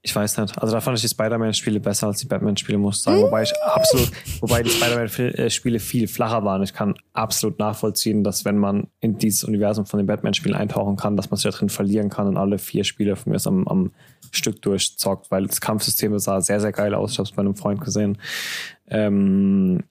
[0.02, 0.56] Ich weiß nicht.
[0.58, 3.20] Also da fand ich die Spider-Man-Spiele besser als die Batman-Spiele, muss ich sagen.
[3.20, 4.10] Wobei ich absolut,
[4.40, 6.62] wobei die Spider-Man-Spiele viel flacher waren.
[6.62, 11.18] Ich kann absolut nachvollziehen, dass wenn man in dieses Universum von den Batman-Spielen eintauchen kann,
[11.18, 13.68] dass man sich da drin verlieren kann und alle vier Spiele von mir aus am,
[13.68, 13.92] am
[14.30, 17.12] Stück durchzockt, weil das Kampfsystem sah sehr, sehr geil aus.
[17.12, 18.16] Ich habe es bei einem Freund gesehen.
[18.88, 19.82] Ähm,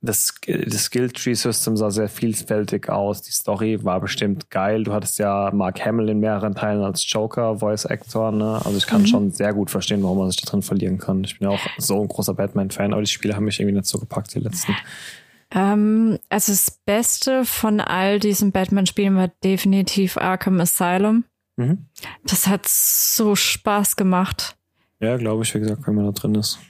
[0.00, 3.22] das, das Skill-Tree-System sah sehr vielfältig aus.
[3.22, 4.84] Die Story war bestimmt geil.
[4.84, 8.30] Du hattest ja Mark Hamill in mehreren Teilen als Joker, Voice-Actor.
[8.30, 8.60] Ne?
[8.64, 11.24] Also ich kann schon sehr gut verstehen, warum man sich da drin verlieren kann.
[11.24, 13.86] Ich bin ja auch so ein großer Batman-Fan, aber die Spiele haben mich irgendwie nicht
[13.86, 14.76] so gepackt, die letzten.
[15.52, 21.24] ähm, also das Beste von all diesen Batman-Spielen war definitiv Arkham Asylum.
[21.56, 21.86] Mhm.
[22.24, 24.56] Das hat so Spaß gemacht.
[25.00, 26.60] Ja, glaube ich, wie gesagt, wenn man da drin ist.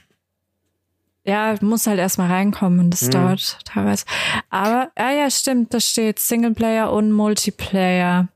[1.28, 3.10] Ja, muss halt erstmal reinkommen und das Mhm.
[3.10, 4.04] dauert teilweise.
[4.48, 8.28] Aber, ja, ja, stimmt, da steht Singleplayer und Multiplayer.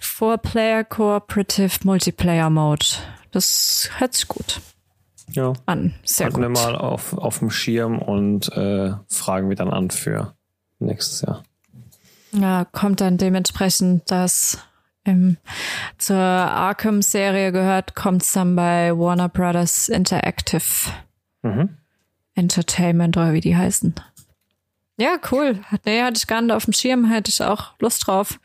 [0.00, 2.84] Four-Player Cooperative Multiplayer Mode.
[3.30, 4.60] Das hört sich gut
[5.30, 5.94] Ja, an.
[6.04, 6.56] Sehr halten wir gut.
[6.56, 10.34] mal auf, auf dem Schirm und äh, fragen wir dann an für
[10.80, 11.44] nächstes Jahr.
[12.32, 14.58] Ja, kommt dann dementsprechend das
[15.04, 15.36] im,
[15.98, 20.62] zur Arkham-Serie gehört, kommt es dann bei Warner Brothers Interactive
[21.44, 21.78] Mhm.
[22.34, 23.94] Entertainment oder wie die heißen.
[24.98, 25.60] Ja, cool.
[25.84, 28.38] Nee, hatte ich gar nicht auf dem Schirm, hätte ich auch Lust drauf.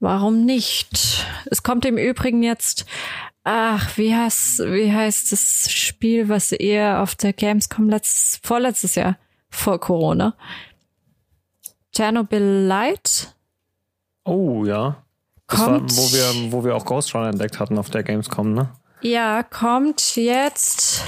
[0.00, 1.24] Warum nicht?
[1.46, 2.84] Es kommt im Übrigen jetzt,
[3.44, 9.16] ach, wie heißt, wie heißt das Spiel, was ihr auf der Gamescom letztes, vorletztes Jahr,
[9.50, 10.34] vor Corona?
[11.94, 13.34] Chernobyl Light?
[14.24, 15.02] Oh, ja.
[15.46, 18.52] Das war, Kommt, wo wir, wo wir auch Ghost Runner entdeckt hatten auf der Gamescom,
[18.52, 18.70] ne?
[19.02, 21.02] ja, kommt jetzt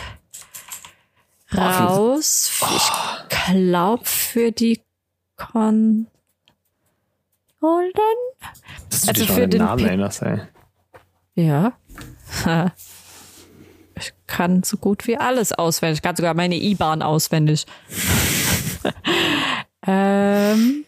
[1.55, 2.51] raus.
[2.77, 2.91] Ich
[3.53, 4.81] glaube für die
[5.37, 6.07] Konsolen.
[8.91, 10.41] Dass du Also für den Namen erinnerst, ey.
[11.35, 11.73] Ja.
[13.99, 16.01] Ich kann so gut wie alles auswendig.
[16.01, 17.65] Ich kann sogar meine IBAN auswendig.
[19.87, 20.85] ähm,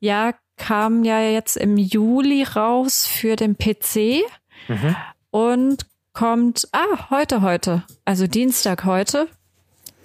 [0.00, 4.22] ja, kam ja jetzt im Juli raus für den PC
[4.68, 4.96] Mhm.
[5.30, 9.28] und kommt, ah, heute, heute, also Dienstag heute,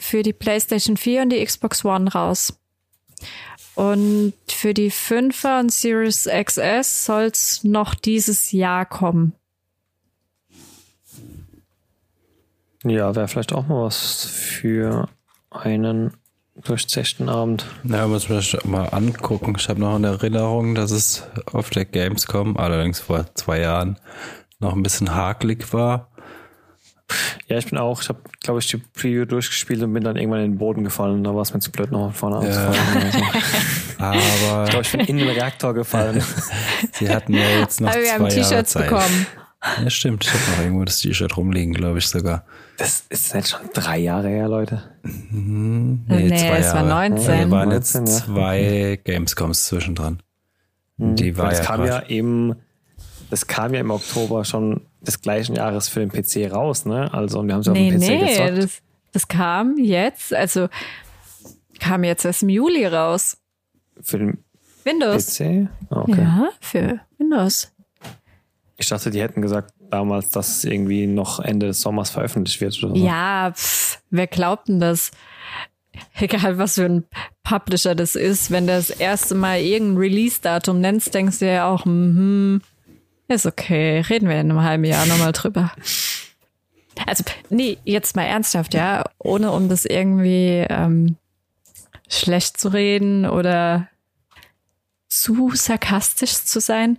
[0.02, 2.58] für die PlayStation 4 und die Xbox One raus.
[3.76, 9.34] Und für die 5er und Series XS soll's noch dieses Jahr kommen.
[12.84, 15.08] Ja, wäre vielleicht auch mal was für
[15.52, 16.18] einen
[16.56, 17.66] durchzechten Abend.
[17.84, 19.56] Ja, muss man das mal angucken.
[19.58, 24.00] Ich habe noch in Erinnerung, dass es auf der Gamescom, allerdings vor zwei Jahren,
[24.60, 26.11] noch ein bisschen hakelig war.
[27.48, 30.44] Ja, ich bin auch, ich habe, glaube ich, die Preview durchgespielt und bin dann irgendwann
[30.44, 31.24] in den Boden gefallen.
[31.24, 32.68] Da war es mir zu blöd, noch von vorne Ja.
[32.68, 33.12] anzufangen.
[33.98, 36.24] Aber ich glaube, ich bin in den Reaktor gefallen.
[36.94, 38.90] sie hatten ja jetzt noch Aber wir zwei haben Jahre T-Shirts Zeit.
[38.90, 39.28] bekommen.
[39.84, 40.24] Ja, stimmt.
[40.26, 42.46] Ich habe noch irgendwo das T-Shirt rumliegen, glaube ich sogar.
[42.78, 44.82] Das ist jetzt schon drei Jahre her, Leute.
[45.04, 47.30] Nee, es war 19.
[47.32, 48.22] Ja, da waren jetzt 19, ja.
[48.26, 50.24] zwei Gamescoms zwischendran.
[50.98, 52.56] Die war das ja kam ja im,
[53.32, 57.12] das kam ja im Oktober schon des gleichen Jahres für den PC raus, ne?
[57.12, 58.58] Also, und wir haben es ja auf Nee, dem PC nee, gezockt.
[58.58, 58.82] das,
[59.14, 60.68] das kam jetzt, also
[61.80, 63.38] kam jetzt erst im Juli raus.
[64.02, 64.44] Für den
[64.84, 65.38] Windows.
[65.38, 65.68] PC?
[65.90, 66.22] Ah, Okay.
[66.22, 67.72] Ja, für Windows.
[68.78, 72.82] Ich dachte, die hätten gesagt damals, dass es irgendwie noch Ende des Sommers veröffentlicht wird
[72.84, 73.06] oder so.
[73.06, 75.12] Ja, pff, wer glaubt denn das?
[76.20, 77.04] Egal, was für ein
[77.44, 81.84] Publisher das ist, wenn du das erste Mal irgendein Release-Datum nennst, denkst du ja auch,
[81.86, 82.62] hm,
[83.32, 85.72] ist okay, reden wir in einem halben Jahr nochmal drüber.
[87.06, 91.18] Also, nee, jetzt mal ernsthaft, ja, ohne um das irgendwie ähm,
[92.10, 93.88] schlecht zu reden oder
[95.08, 96.98] zu sarkastisch zu sein.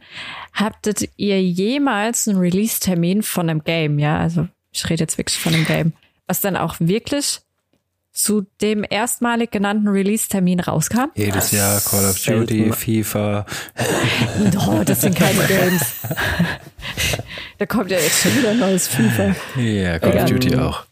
[0.53, 4.19] Habtet ihr jemals einen Release-Termin von einem Game, ja?
[4.19, 5.93] Also, ich rede jetzt wirklich von einem Game,
[6.27, 7.41] was dann auch wirklich
[8.13, 11.11] zu dem erstmalig genannten Release-Termin rauskam?
[11.15, 12.47] Jedes Jahr Call of selten.
[12.47, 13.47] Duty, FIFA.
[14.69, 15.83] Oh, das sind keine Games.
[17.59, 19.35] da kommt ja jetzt schon wieder ein neues FIFA.
[19.59, 20.25] Ja, Call Egal.
[20.25, 20.85] of Duty auch.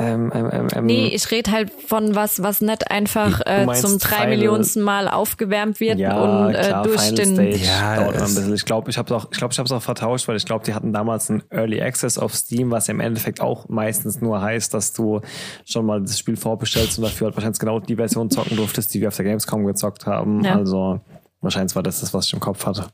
[0.00, 3.82] Ähm, ähm, ähm, ähm, Nee, ich rede halt von was, was nicht einfach äh, meinst
[3.82, 7.34] zum drei Millionsten Mal aufgewärmt wird ja, und äh, klar, durch Final den.
[7.34, 8.54] Stage Ja, dauert ein bisschen.
[8.54, 10.46] Ich glaube, ich habe es auch, ich glaube, ich habe es auch vertauscht, weil ich
[10.46, 14.20] glaube, die hatten damals einen Early Access auf Steam, was ja im Endeffekt auch meistens
[14.22, 15.20] nur heißt, dass du
[15.66, 19.02] schon mal das Spiel vorbestellst und dafür halt wahrscheinlich genau die Version zocken durftest, die
[19.02, 20.42] wir auf der Gamescom gezockt haben.
[20.42, 20.56] Ja.
[20.56, 21.00] Also
[21.42, 22.86] wahrscheinlich war das das, was ich im Kopf hatte.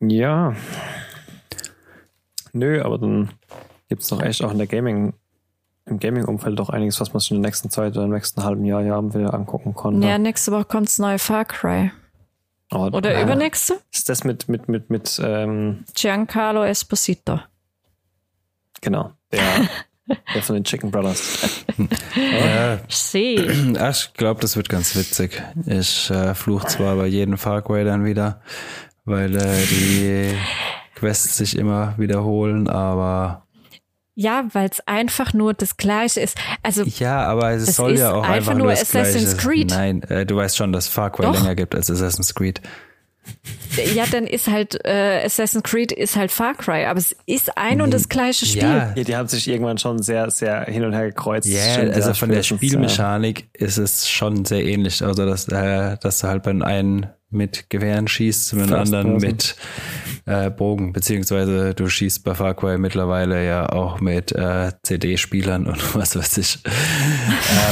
[0.00, 0.54] Ja.
[2.52, 3.30] Nö, aber dann
[3.88, 5.14] gibt's doch echt auch in der Gaming
[5.86, 8.64] im Gaming-Umfeld doch einiges, was man sich in der nächsten Zeit oder im nächsten halben
[8.66, 10.06] Jahr ja wieder angucken konnte.
[10.06, 11.90] Ja, nächste Woche kommt das neue Far Cry.
[12.70, 13.22] Aber- Oder ja.
[13.22, 13.80] übernächste?
[13.90, 17.40] Ist das mit, mit, mit, mit, ähm, Giancarlo Esposito.
[18.82, 19.40] genau, der,
[20.34, 21.64] der von den Chicken Brothers.
[22.16, 23.76] Ja, Ich sehe.
[23.78, 25.40] Ach, ich glaube, das wird ganz witzig.
[25.66, 28.42] Ich äh, fluch zwar bei jedem Far Cry dann wieder,
[29.04, 30.34] weil äh, die
[30.96, 33.46] Quests sich immer wiederholen, aber
[34.20, 36.36] Ja, weil es einfach nur das Gleiche ist.
[36.64, 39.36] Also, ja, aber es Das soll ist ja auch einfach einfach nur nur das Assassin's
[39.36, 39.48] Gleiche.
[39.48, 39.70] Creed.
[39.70, 41.34] Nein, äh, du weißt schon, dass Far Cry Doch.
[41.34, 42.60] länger gibt als Assassin's Creed.
[43.94, 47.80] ja, dann ist halt äh, Assassin's Creed ist halt Far Cry, aber es ist ein
[47.80, 48.62] und das gleiche Spiel.
[48.62, 51.46] Ja, Ja, die haben sich irgendwann schon sehr, sehr hin und her gekreuzt.
[51.46, 55.00] Ja, Stimmt, also ja, von der Spielmechanik ist es schon sehr ähnlich.
[55.04, 59.56] Also, dass, äh, dass du halt bei den einen mit Gewehren schießt First anderen mit
[60.24, 65.94] äh, Bogen, beziehungsweise du schießt bei Far Cry mittlerweile ja auch mit äh, CD-Spielern und
[65.94, 66.58] was weiß ich.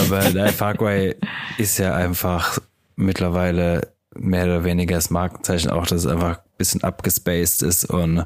[0.00, 1.14] Aber nein, Far Cry
[1.58, 2.58] ist ja einfach
[2.96, 8.24] mittlerweile mehr oder weniger das Markenzeichen auch, dass es einfach ein bisschen abgespaced ist und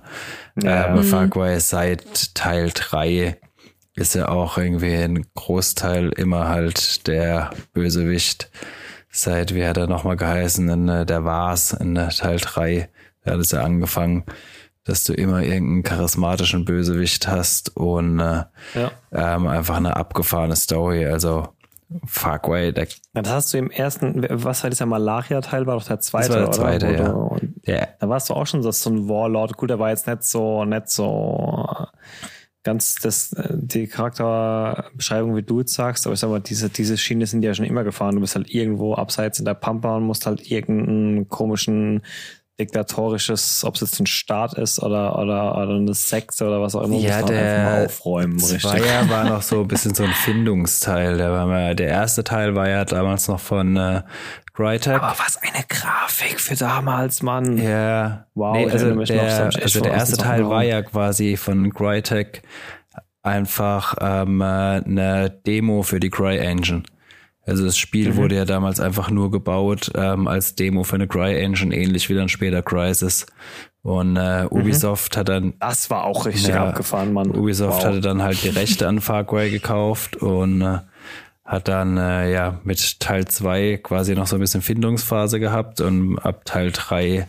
[0.63, 0.87] Ja.
[0.93, 3.37] äh, bei Far Cry seit Teil 3
[3.97, 8.51] ist ja auch irgendwie ein Großteil immer halt der Bösewicht
[9.11, 12.89] seit, wie hat er nochmal geheißen, in äh, der Wars in äh, Teil 3.
[13.25, 14.25] Da hat es ja angefangen,
[14.85, 18.91] dass du immer irgendeinen charismatischen Bösewicht hast und äh, Ja.
[19.13, 21.07] ähm, einfach eine abgefahrene Story.
[21.07, 21.49] Also
[22.07, 25.99] Far Cry, der, Das hast du im ersten, was war dieser Malaria-Teil, war doch der
[25.99, 26.89] zweite, das war der oder?
[26.89, 27.11] zweite, Wo ja.
[27.11, 29.57] und der Da warst du auch schon so so ein Warlord.
[29.57, 31.67] Gut, der war jetzt nicht so, nicht so
[32.63, 36.99] ganz das, äh, die Charakterbeschreibung, wie du jetzt sagst, aber ich sag mal, diese, diese
[36.99, 38.17] Schiene sind ja schon immer gefahren.
[38.17, 42.03] Du bist halt irgendwo abseits in der Pampa und musst halt irgendeinen komischen
[42.61, 46.83] diktatorisches, ob es jetzt ein Staat ist oder, oder, oder eine Sekte oder was auch
[46.83, 48.61] immer, Ja, du halt einfach mal der aufräumen, richtig.
[48.63, 51.17] Zweier war noch so ein bisschen so ein Findungsteil.
[51.17, 54.03] Der, war mal, der erste Teil war ja damals noch von äh,
[54.55, 55.03] Crytek.
[55.03, 57.57] Aber was eine Grafik für damals, Mann.
[57.57, 61.73] Ja, Wow, nee, also, noch, das der, also der erste Teil war ja quasi von
[61.73, 62.43] Crytek
[63.23, 66.83] einfach ähm, äh, eine Demo für die Cry Engine.
[67.51, 68.17] Also das Spiel Mhm.
[68.17, 72.15] wurde ja damals einfach nur gebaut ähm, als Demo für eine Cry Engine, ähnlich wie
[72.15, 73.27] dann später Crysis.
[73.83, 77.31] Und äh, Ubisoft hat dann Das war auch richtig Ja, abgefahren, Mann.
[77.31, 77.85] Ubisoft Wow.
[77.87, 80.79] hatte dann halt die Rechte an Far Cry gekauft und äh,
[81.45, 86.19] hat dann äh, ja mit Teil 2 quasi noch so ein bisschen Findungsphase gehabt und
[86.19, 87.27] ab Teil 3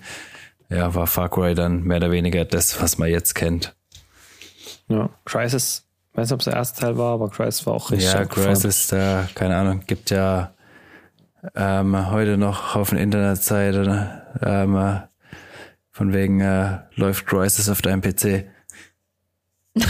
[0.69, 3.73] ja, war Far Cry dann mehr oder weniger das, was man jetzt kennt.
[4.89, 8.11] Ja, Crisis, weiß nicht, ob es der erste Teil war, aber Crisis war auch richtig
[8.11, 8.53] ja, abgefahren.
[8.53, 10.53] Crisis, da, keine Ahnung, gibt ja
[11.55, 14.99] ähm, heute noch auf der Internetseite ne, ähm, äh,
[15.91, 18.45] von wegen äh, läuft Crisis auf deinem PC.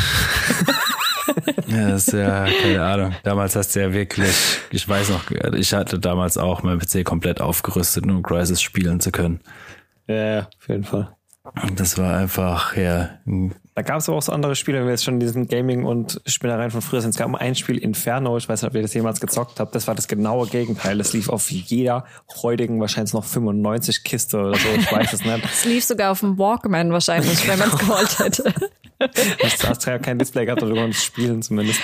[1.68, 3.16] ja, das ist ja, keine Ahnung.
[3.24, 7.42] Damals hast du ja wirklich, ich weiß noch, ich hatte damals auch mein PC komplett
[7.42, 9.42] aufgerüstet, um Crisis spielen zu können.
[10.08, 11.16] Ja, ja, auf jeden Fall.
[11.64, 14.86] Und das war einfach, ja, ein Da gab es aber auch so andere Spiele, wenn
[14.86, 17.12] wir jetzt schon diesen Gaming- und Spielereien von früher sind.
[17.12, 19.74] Es gab ein Spiel Inferno, ich weiß nicht, ob ihr das jemals gezockt habt.
[19.76, 20.98] Das war das genaue Gegenteil.
[20.98, 22.06] Das lief auf jeder
[22.42, 24.68] heutigen, wahrscheinlich noch 95 Kiste oder so.
[24.78, 25.32] Ich weiß es nicht.
[25.52, 28.54] Es lief sogar auf dem Walkman wahrscheinlich, wenn man es gewollt hätte.
[29.42, 31.82] Das hast ja kein Display gehabt, oder du konntest spielen zumindest.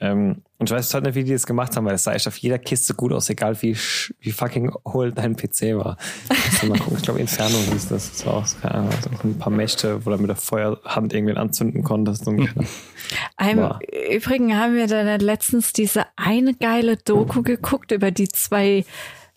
[0.00, 2.26] Ähm, und ich weiß heute nicht, wie die das gemacht haben, weil es sah echt
[2.26, 3.76] auf jeder Kiste gut aus, egal wie,
[4.20, 5.96] wie fucking hohl dein PC war.
[6.66, 6.96] Mal gucken.
[6.96, 8.10] Ich glaube, Inferno hieß das.
[8.10, 8.90] Das war auch keine Ahnung,
[9.24, 12.26] ein paar Mächte, wo du mit der Feuerhand irgendwen anzünden konntest.
[12.26, 13.78] Und, Im Wow.
[14.12, 18.84] Übrigen haben wir dann letztens diese eine geile Doku geguckt über die zwei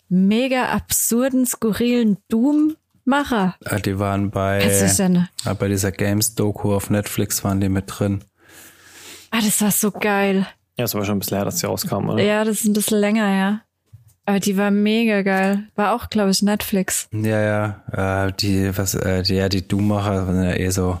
[0.08, 3.56] mega absurden, skurrilen Doom-Macher.
[3.64, 4.58] äh, die waren bei,
[4.98, 5.28] denn?
[5.44, 8.24] äh, bei dieser Games-Doku auf Netflix waren die mit drin.
[9.30, 10.46] Ah, das war so geil.
[10.78, 12.08] ja, es war schon ein bisschen her, dass sie rauskam.
[12.10, 12.22] Oder?
[12.22, 13.60] Ja, das ist ein bisschen länger, ja.
[14.24, 15.64] Aber die war mega geil.
[15.74, 17.08] War auch, glaube ich, Netflix.
[17.12, 21.00] Ja, ja, äh, die, was, äh, die, ja, die Doom-Macher sind ja eh so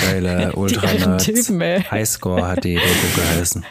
[0.00, 1.24] geile Ultra-Nerds.
[1.24, 1.82] Typen, ey.
[1.82, 3.64] Highscore hat die Doku geheißen.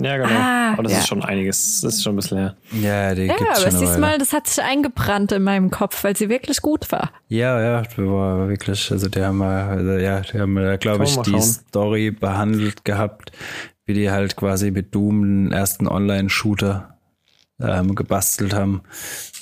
[0.00, 0.28] Ja, genau.
[0.30, 0.98] Ah, aber das ja.
[1.00, 1.80] ist schon einiges.
[1.80, 2.56] Das ist schon ein bisschen her.
[2.70, 4.00] Ja, die Ja, gibt's aber schon eine siehst Weile.
[4.00, 7.10] mal, das hat sich eingebrannt in meinem Kopf, weil sie wirklich gut war.
[7.26, 11.16] Ja, ja, die war wirklich, also die haben also ja, die haben da, glaube ich,
[11.22, 11.42] die schauen.
[11.42, 13.32] Story behandelt gehabt,
[13.86, 16.96] wie die halt quasi mit Doom den ersten Online-Shooter
[17.60, 18.82] ähm, gebastelt haben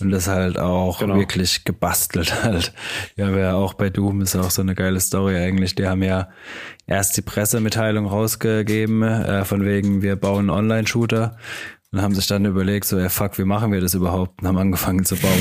[0.01, 1.17] und das halt auch Genau.
[1.17, 2.73] wirklich gebastelt halt.
[3.17, 5.75] Ja, aber ja auch bei Doom ist auch so eine geile Story eigentlich.
[5.75, 6.29] Die haben ja
[6.87, 11.37] erst die Pressemitteilung rausgegeben, äh, von wegen, wir bauen einen Online-Shooter
[11.93, 14.41] und haben sich dann überlegt, so, ja fuck, wie machen wir das überhaupt?
[14.43, 15.33] Und haben angefangen zu bauen.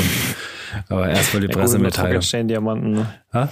[0.89, 2.21] Aber erst mal die Ja, gut, mit Pressemitteilung.
[2.93, 3.13] Ne?
[3.33, 3.49] Ha?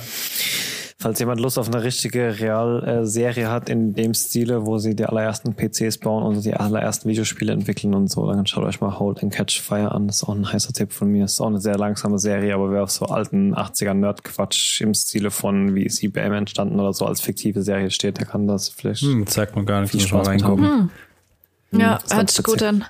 [1.03, 5.53] Falls jemand Lust auf eine richtige Real-Serie hat in dem Stile, wo sie die allerersten
[5.53, 9.33] PCs bauen und die allerersten Videospiele entwickeln und so, dann schaut euch mal Hold and
[9.33, 10.07] Catch Fire an.
[10.07, 11.23] Das ist auch ein heißer Tipp von mir.
[11.23, 14.93] Das ist auch eine sehr langsame Serie, aber wer auf so alten 80er Nerd-Quatsch im
[14.93, 18.69] Stile von wie ist IBM entstanden oder so als fiktive Serie steht, der kann das
[18.69, 19.01] vielleicht.
[19.01, 20.89] Hm, sagt mir gar nicht, Viel muss mal Spaß mit reingucken.
[21.73, 22.85] Ja, ist hört ganz sich gut an.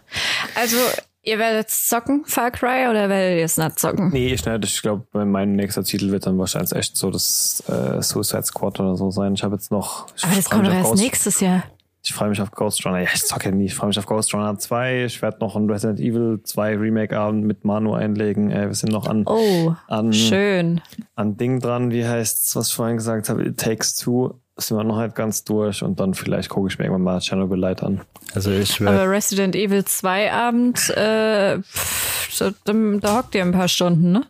[0.53, 0.77] Also,
[1.23, 4.09] ihr werdet zocken, Far Cry, oder werdet ihr es nicht zocken?
[4.11, 8.43] Nee, ich, ich glaube, mein nächster Titel wird dann wahrscheinlich echt so das äh, Suicide
[8.43, 9.33] Squad oder so sein.
[9.33, 10.07] Ich habe jetzt noch.
[10.15, 11.63] Ich Aber das kommt mich doch auf erst Ghost- nächstes Jahr.
[12.05, 12.99] Ich freue mich auf Ghost Runner.
[12.99, 13.63] Ja, ich zocke nie.
[13.67, 15.05] Ich freue mich auf Ghost Runner 2.
[15.05, 18.51] Ich werde noch ein Resident Evil 2 Remake-Abend mit Manu einlegen.
[18.51, 20.81] Äh, wir sind noch an, Oh, an, schön.
[21.15, 21.91] an Ding dran.
[21.91, 23.45] Wie heißt's, was ich vorhin gesagt habe?
[23.45, 24.33] It Takes Two.
[24.55, 27.57] Sind wir noch nicht ganz durch und dann vielleicht gucke ich mir irgendwann mal Chernobyl
[27.57, 28.01] Light an.
[28.35, 32.51] Also ich werde Aber Resident Evil 2 Abend, äh, pff, da,
[32.99, 34.25] da, hockt ihr ein paar Stunden, ne?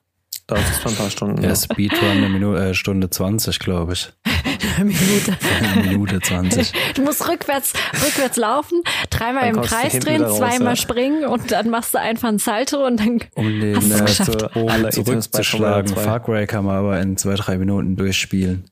[0.47, 1.41] Da ist es schon ein paar Stunden.
[1.41, 1.55] ja, Ja.
[1.55, 4.11] Speedrun eine Minute, äh, Stunde 20, glaube ich.
[4.77, 5.37] Minute.
[5.61, 6.73] Eine Minute 20.
[6.95, 7.73] Du musst rückwärts,
[8.05, 10.75] rückwärts laufen, dreimal Dann im du Kreis drehen, raus, zweimal ja.
[10.75, 14.43] springen und dann machst du einfach ein Salto und dann Um den Hast äh, geschafft?
[14.43, 15.87] Alle Bogen Items bei zurückzuschlagen.
[15.89, 16.09] Formel 2.
[16.09, 18.65] Far Cry kann man aber in zwei, drei Minuten durchspielen.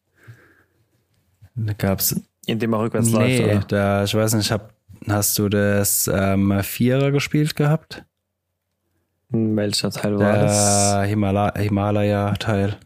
[1.66, 3.56] Da gab's Indem er rückwärts nee, läuft.
[3.56, 3.66] Oder?
[3.68, 4.74] da, ich weiß nicht, hab,
[5.08, 8.04] hast du das ähm, Vierer gespielt gehabt?
[9.30, 10.92] Welcher Teil war das?
[10.94, 12.78] Der Himala Himalaya-Teil.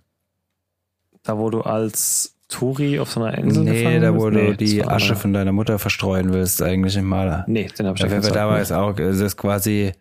[1.24, 4.58] Da, wo du als Turi auf so einer Insel Nee, gefangen da wo Nee, du
[4.58, 5.16] die das Asche einer.
[5.16, 7.46] von deiner Mutter verstreuen willst, eigentlich im Maler.
[7.48, 8.36] Nee, den hab ich Ja, ja gesagt.
[8.36, 9.94] da war, ist auch, es ist quasi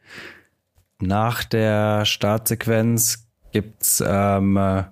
[1.01, 4.85] nach der Startsequenz gibt's, ähm, äh,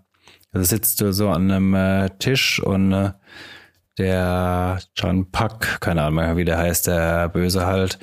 [0.52, 3.10] da sitzt du so an einem äh, Tisch und äh,
[3.98, 7.98] der John Puck, keine Ahnung mehr, wie der heißt, der Böse halt,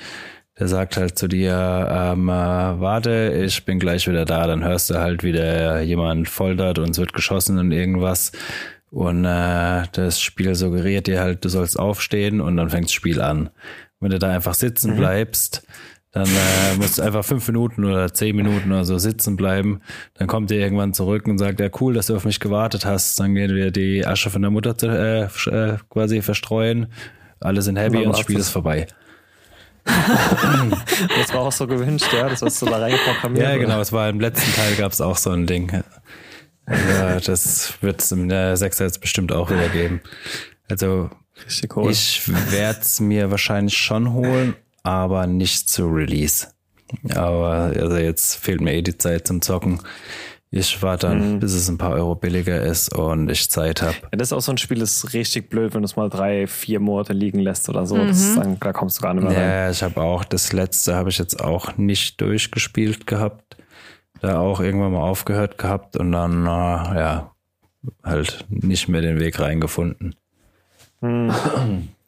[0.59, 4.89] der sagt halt zu dir, ähm, äh, warte, ich bin gleich wieder da, dann hörst
[4.89, 8.31] du halt wieder jemand foltert und es wird geschossen und irgendwas.
[8.91, 13.21] Und äh, das Spiel suggeriert dir halt, du sollst aufstehen und dann fängt das Spiel
[13.21, 13.49] an.
[13.99, 15.65] Wenn du da einfach sitzen bleibst,
[16.11, 19.81] dann äh, musst du einfach fünf Minuten oder zehn Minuten oder so sitzen bleiben.
[20.15, 23.19] Dann kommt er irgendwann zurück und sagt, ja cool, dass du auf mich gewartet hast.
[23.19, 26.87] Dann gehen wir die Asche von der Mutter zu, äh, äh, quasi verstreuen.
[27.39, 28.87] Alle sind happy und das Spiel ist vorbei.
[31.17, 32.29] Das war auch so gewünscht, ja.
[32.29, 33.43] Das hast du da reinprogrammiert.
[33.43, 33.59] Ja, oder?
[33.59, 33.81] genau.
[33.81, 35.83] Es war im letzten Teil gab es auch so ein Ding.
[36.67, 40.01] Ja, das wird es in der Sechser jetzt bestimmt auch wieder geben.
[40.69, 41.09] Also
[41.75, 41.91] cool.
[41.91, 42.21] ich
[42.51, 46.47] werde es mir wahrscheinlich schon holen, aber nicht zu Release.
[47.13, 49.79] Aber also jetzt fehlt mir eh die Zeit zum Zocken.
[50.51, 53.95] Ich warte dann, bis es ein paar Euro billiger ist und ich Zeit habe.
[54.01, 56.09] Ja, das ist auch so ein Spiel, das ist richtig blöd, wenn du es mal
[56.09, 57.97] drei, vier Monate liegen lässt oder so.
[57.97, 59.47] Das ist dann, da kommst du gar nicht mehr rein.
[59.47, 63.57] Ja, ich habe auch das letzte habe ich jetzt auch nicht durchgespielt gehabt.
[64.21, 67.31] Da auch irgendwann mal aufgehört gehabt und dann äh, ja
[68.03, 70.15] halt nicht mehr den Weg reingefunden.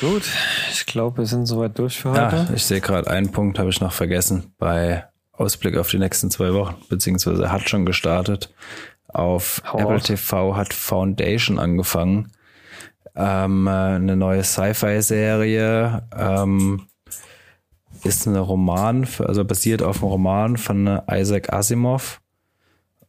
[0.00, 0.22] Gut,
[0.70, 2.52] ich glaube, wir sind soweit durch für Ja, heute.
[2.54, 6.52] ich sehe gerade einen Punkt habe ich noch vergessen bei Ausblick auf die nächsten zwei
[6.54, 8.52] Wochen, beziehungsweise hat schon gestartet.
[9.08, 10.02] Auf Hau Apple raus.
[10.04, 12.30] TV hat Foundation angefangen.
[13.16, 16.06] Ähm, äh, eine neue Sci-Fi-Serie.
[16.16, 16.86] Ähm,
[18.04, 22.20] ist ein Roman, also basiert auf einem Roman von äh, Isaac Asimov.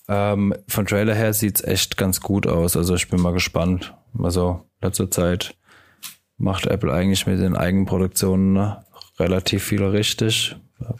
[0.07, 2.75] Ähm, von Trailer her sieht's echt ganz gut aus.
[2.75, 3.93] Also ich bin mal gespannt.
[4.17, 5.55] Also letzte Zeit
[6.39, 8.83] macht Apple eigentlich mit den Eigenproduktionen ne,
[9.19, 10.55] relativ viel richtig.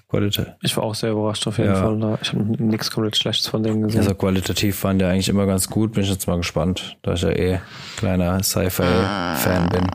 [0.10, 1.82] Qualita Ich war auch sehr überrascht auf jeden Ja.
[1.82, 1.98] Fall.
[2.02, 4.02] Da- Ich habe nichts komplett Schlechtes von denen gesehen.
[4.02, 5.94] also qualitativ waren die eigentlich immer ganz gut.
[5.94, 7.60] Bin ich jetzt mal gespannt, da ich ja eh
[7.96, 9.88] kleiner Sci-Fi-Fan bin.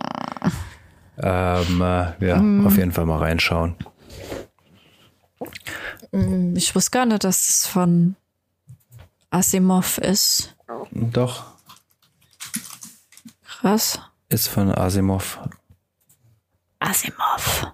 [1.19, 3.77] Ähm, äh, ja, auf jeden Fall mal reinschauen.
[6.55, 8.17] Ich wusste gar nicht, dass es von
[9.31, 10.55] Asimov ist.
[10.93, 11.45] Doch,
[13.47, 13.99] Krass.
[14.29, 15.41] Ist von Asimov.
[16.79, 17.73] Asimov.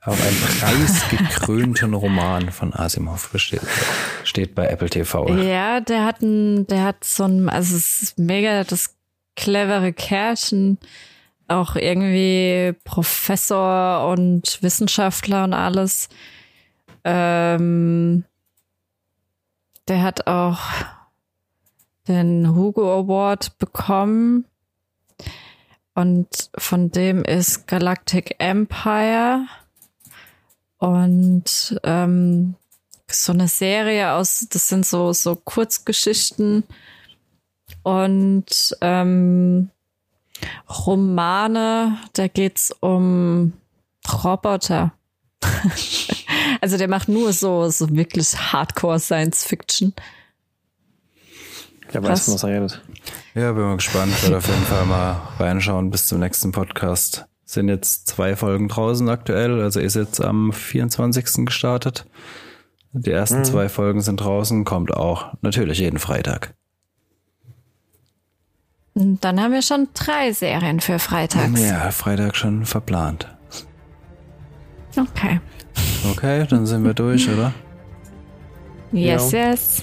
[0.00, 3.62] Auf einen preisgekrönten Roman von Asimov steht,
[4.24, 5.28] steht bei Apple TV.
[5.36, 8.96] Ja, der hat ein, der hat so ein, also es ist mega das
[9.34, 10.78] clevere Kerlchen,
[11.48, 16.10] auch irgendwie Professor und Wissenschaftler und alles.
[17.04, 18.24] Ähm,
[19.88, 20.60] der hat auch
[22.08, 24.44] den Hugo Award bekommen
[25.94, 29.46] und von dem ist Galactic Empire
[30.78, 32.56] und ähm,
[33.10, 36.64] so eine Serie aus, das sind so, so Kurzgeschichten
[37.82, 39.70] und ähm,
[40.68, 43.52] Romane, da geht's um
[44.24, 44.92] Roboter.
[46.60, 49.94] also der macht nur so, so wirklich Hardcore Science Fiction.
[51.92, 52.24] Der weiß, krass.
[52.24, 52.82] von was er redet.
[53.34, 54.20] Ja, bin mal gespannt.
[54.22, 57.26] Werde auf jeden Fall mal reinschauen bis zum nächsten Podcast.
[57.44, 61.44] Sind jetzt zwei Folgen draußen aktuell, also ist jetzt am 24.
[61.44, 62.06] gestartet.
[62.92, 66.54] Die ersten zwei Folgen sind draußen, kommt auch natürlich jeden Freitag.
[68.94, 71.60] Und dann haben wir schon drei Serien für freitags.
[71.60, 73.26] Ja, Freitag schon verplant.
[74.96, 75.40] Okay.
[76.08, 77.52] Okay, dann sind wir durch, oder?
[78.92, 79.50] Yes, Ja.
[79.50, 79.82] yes.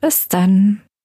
[0.00, 0.85] Bis dann.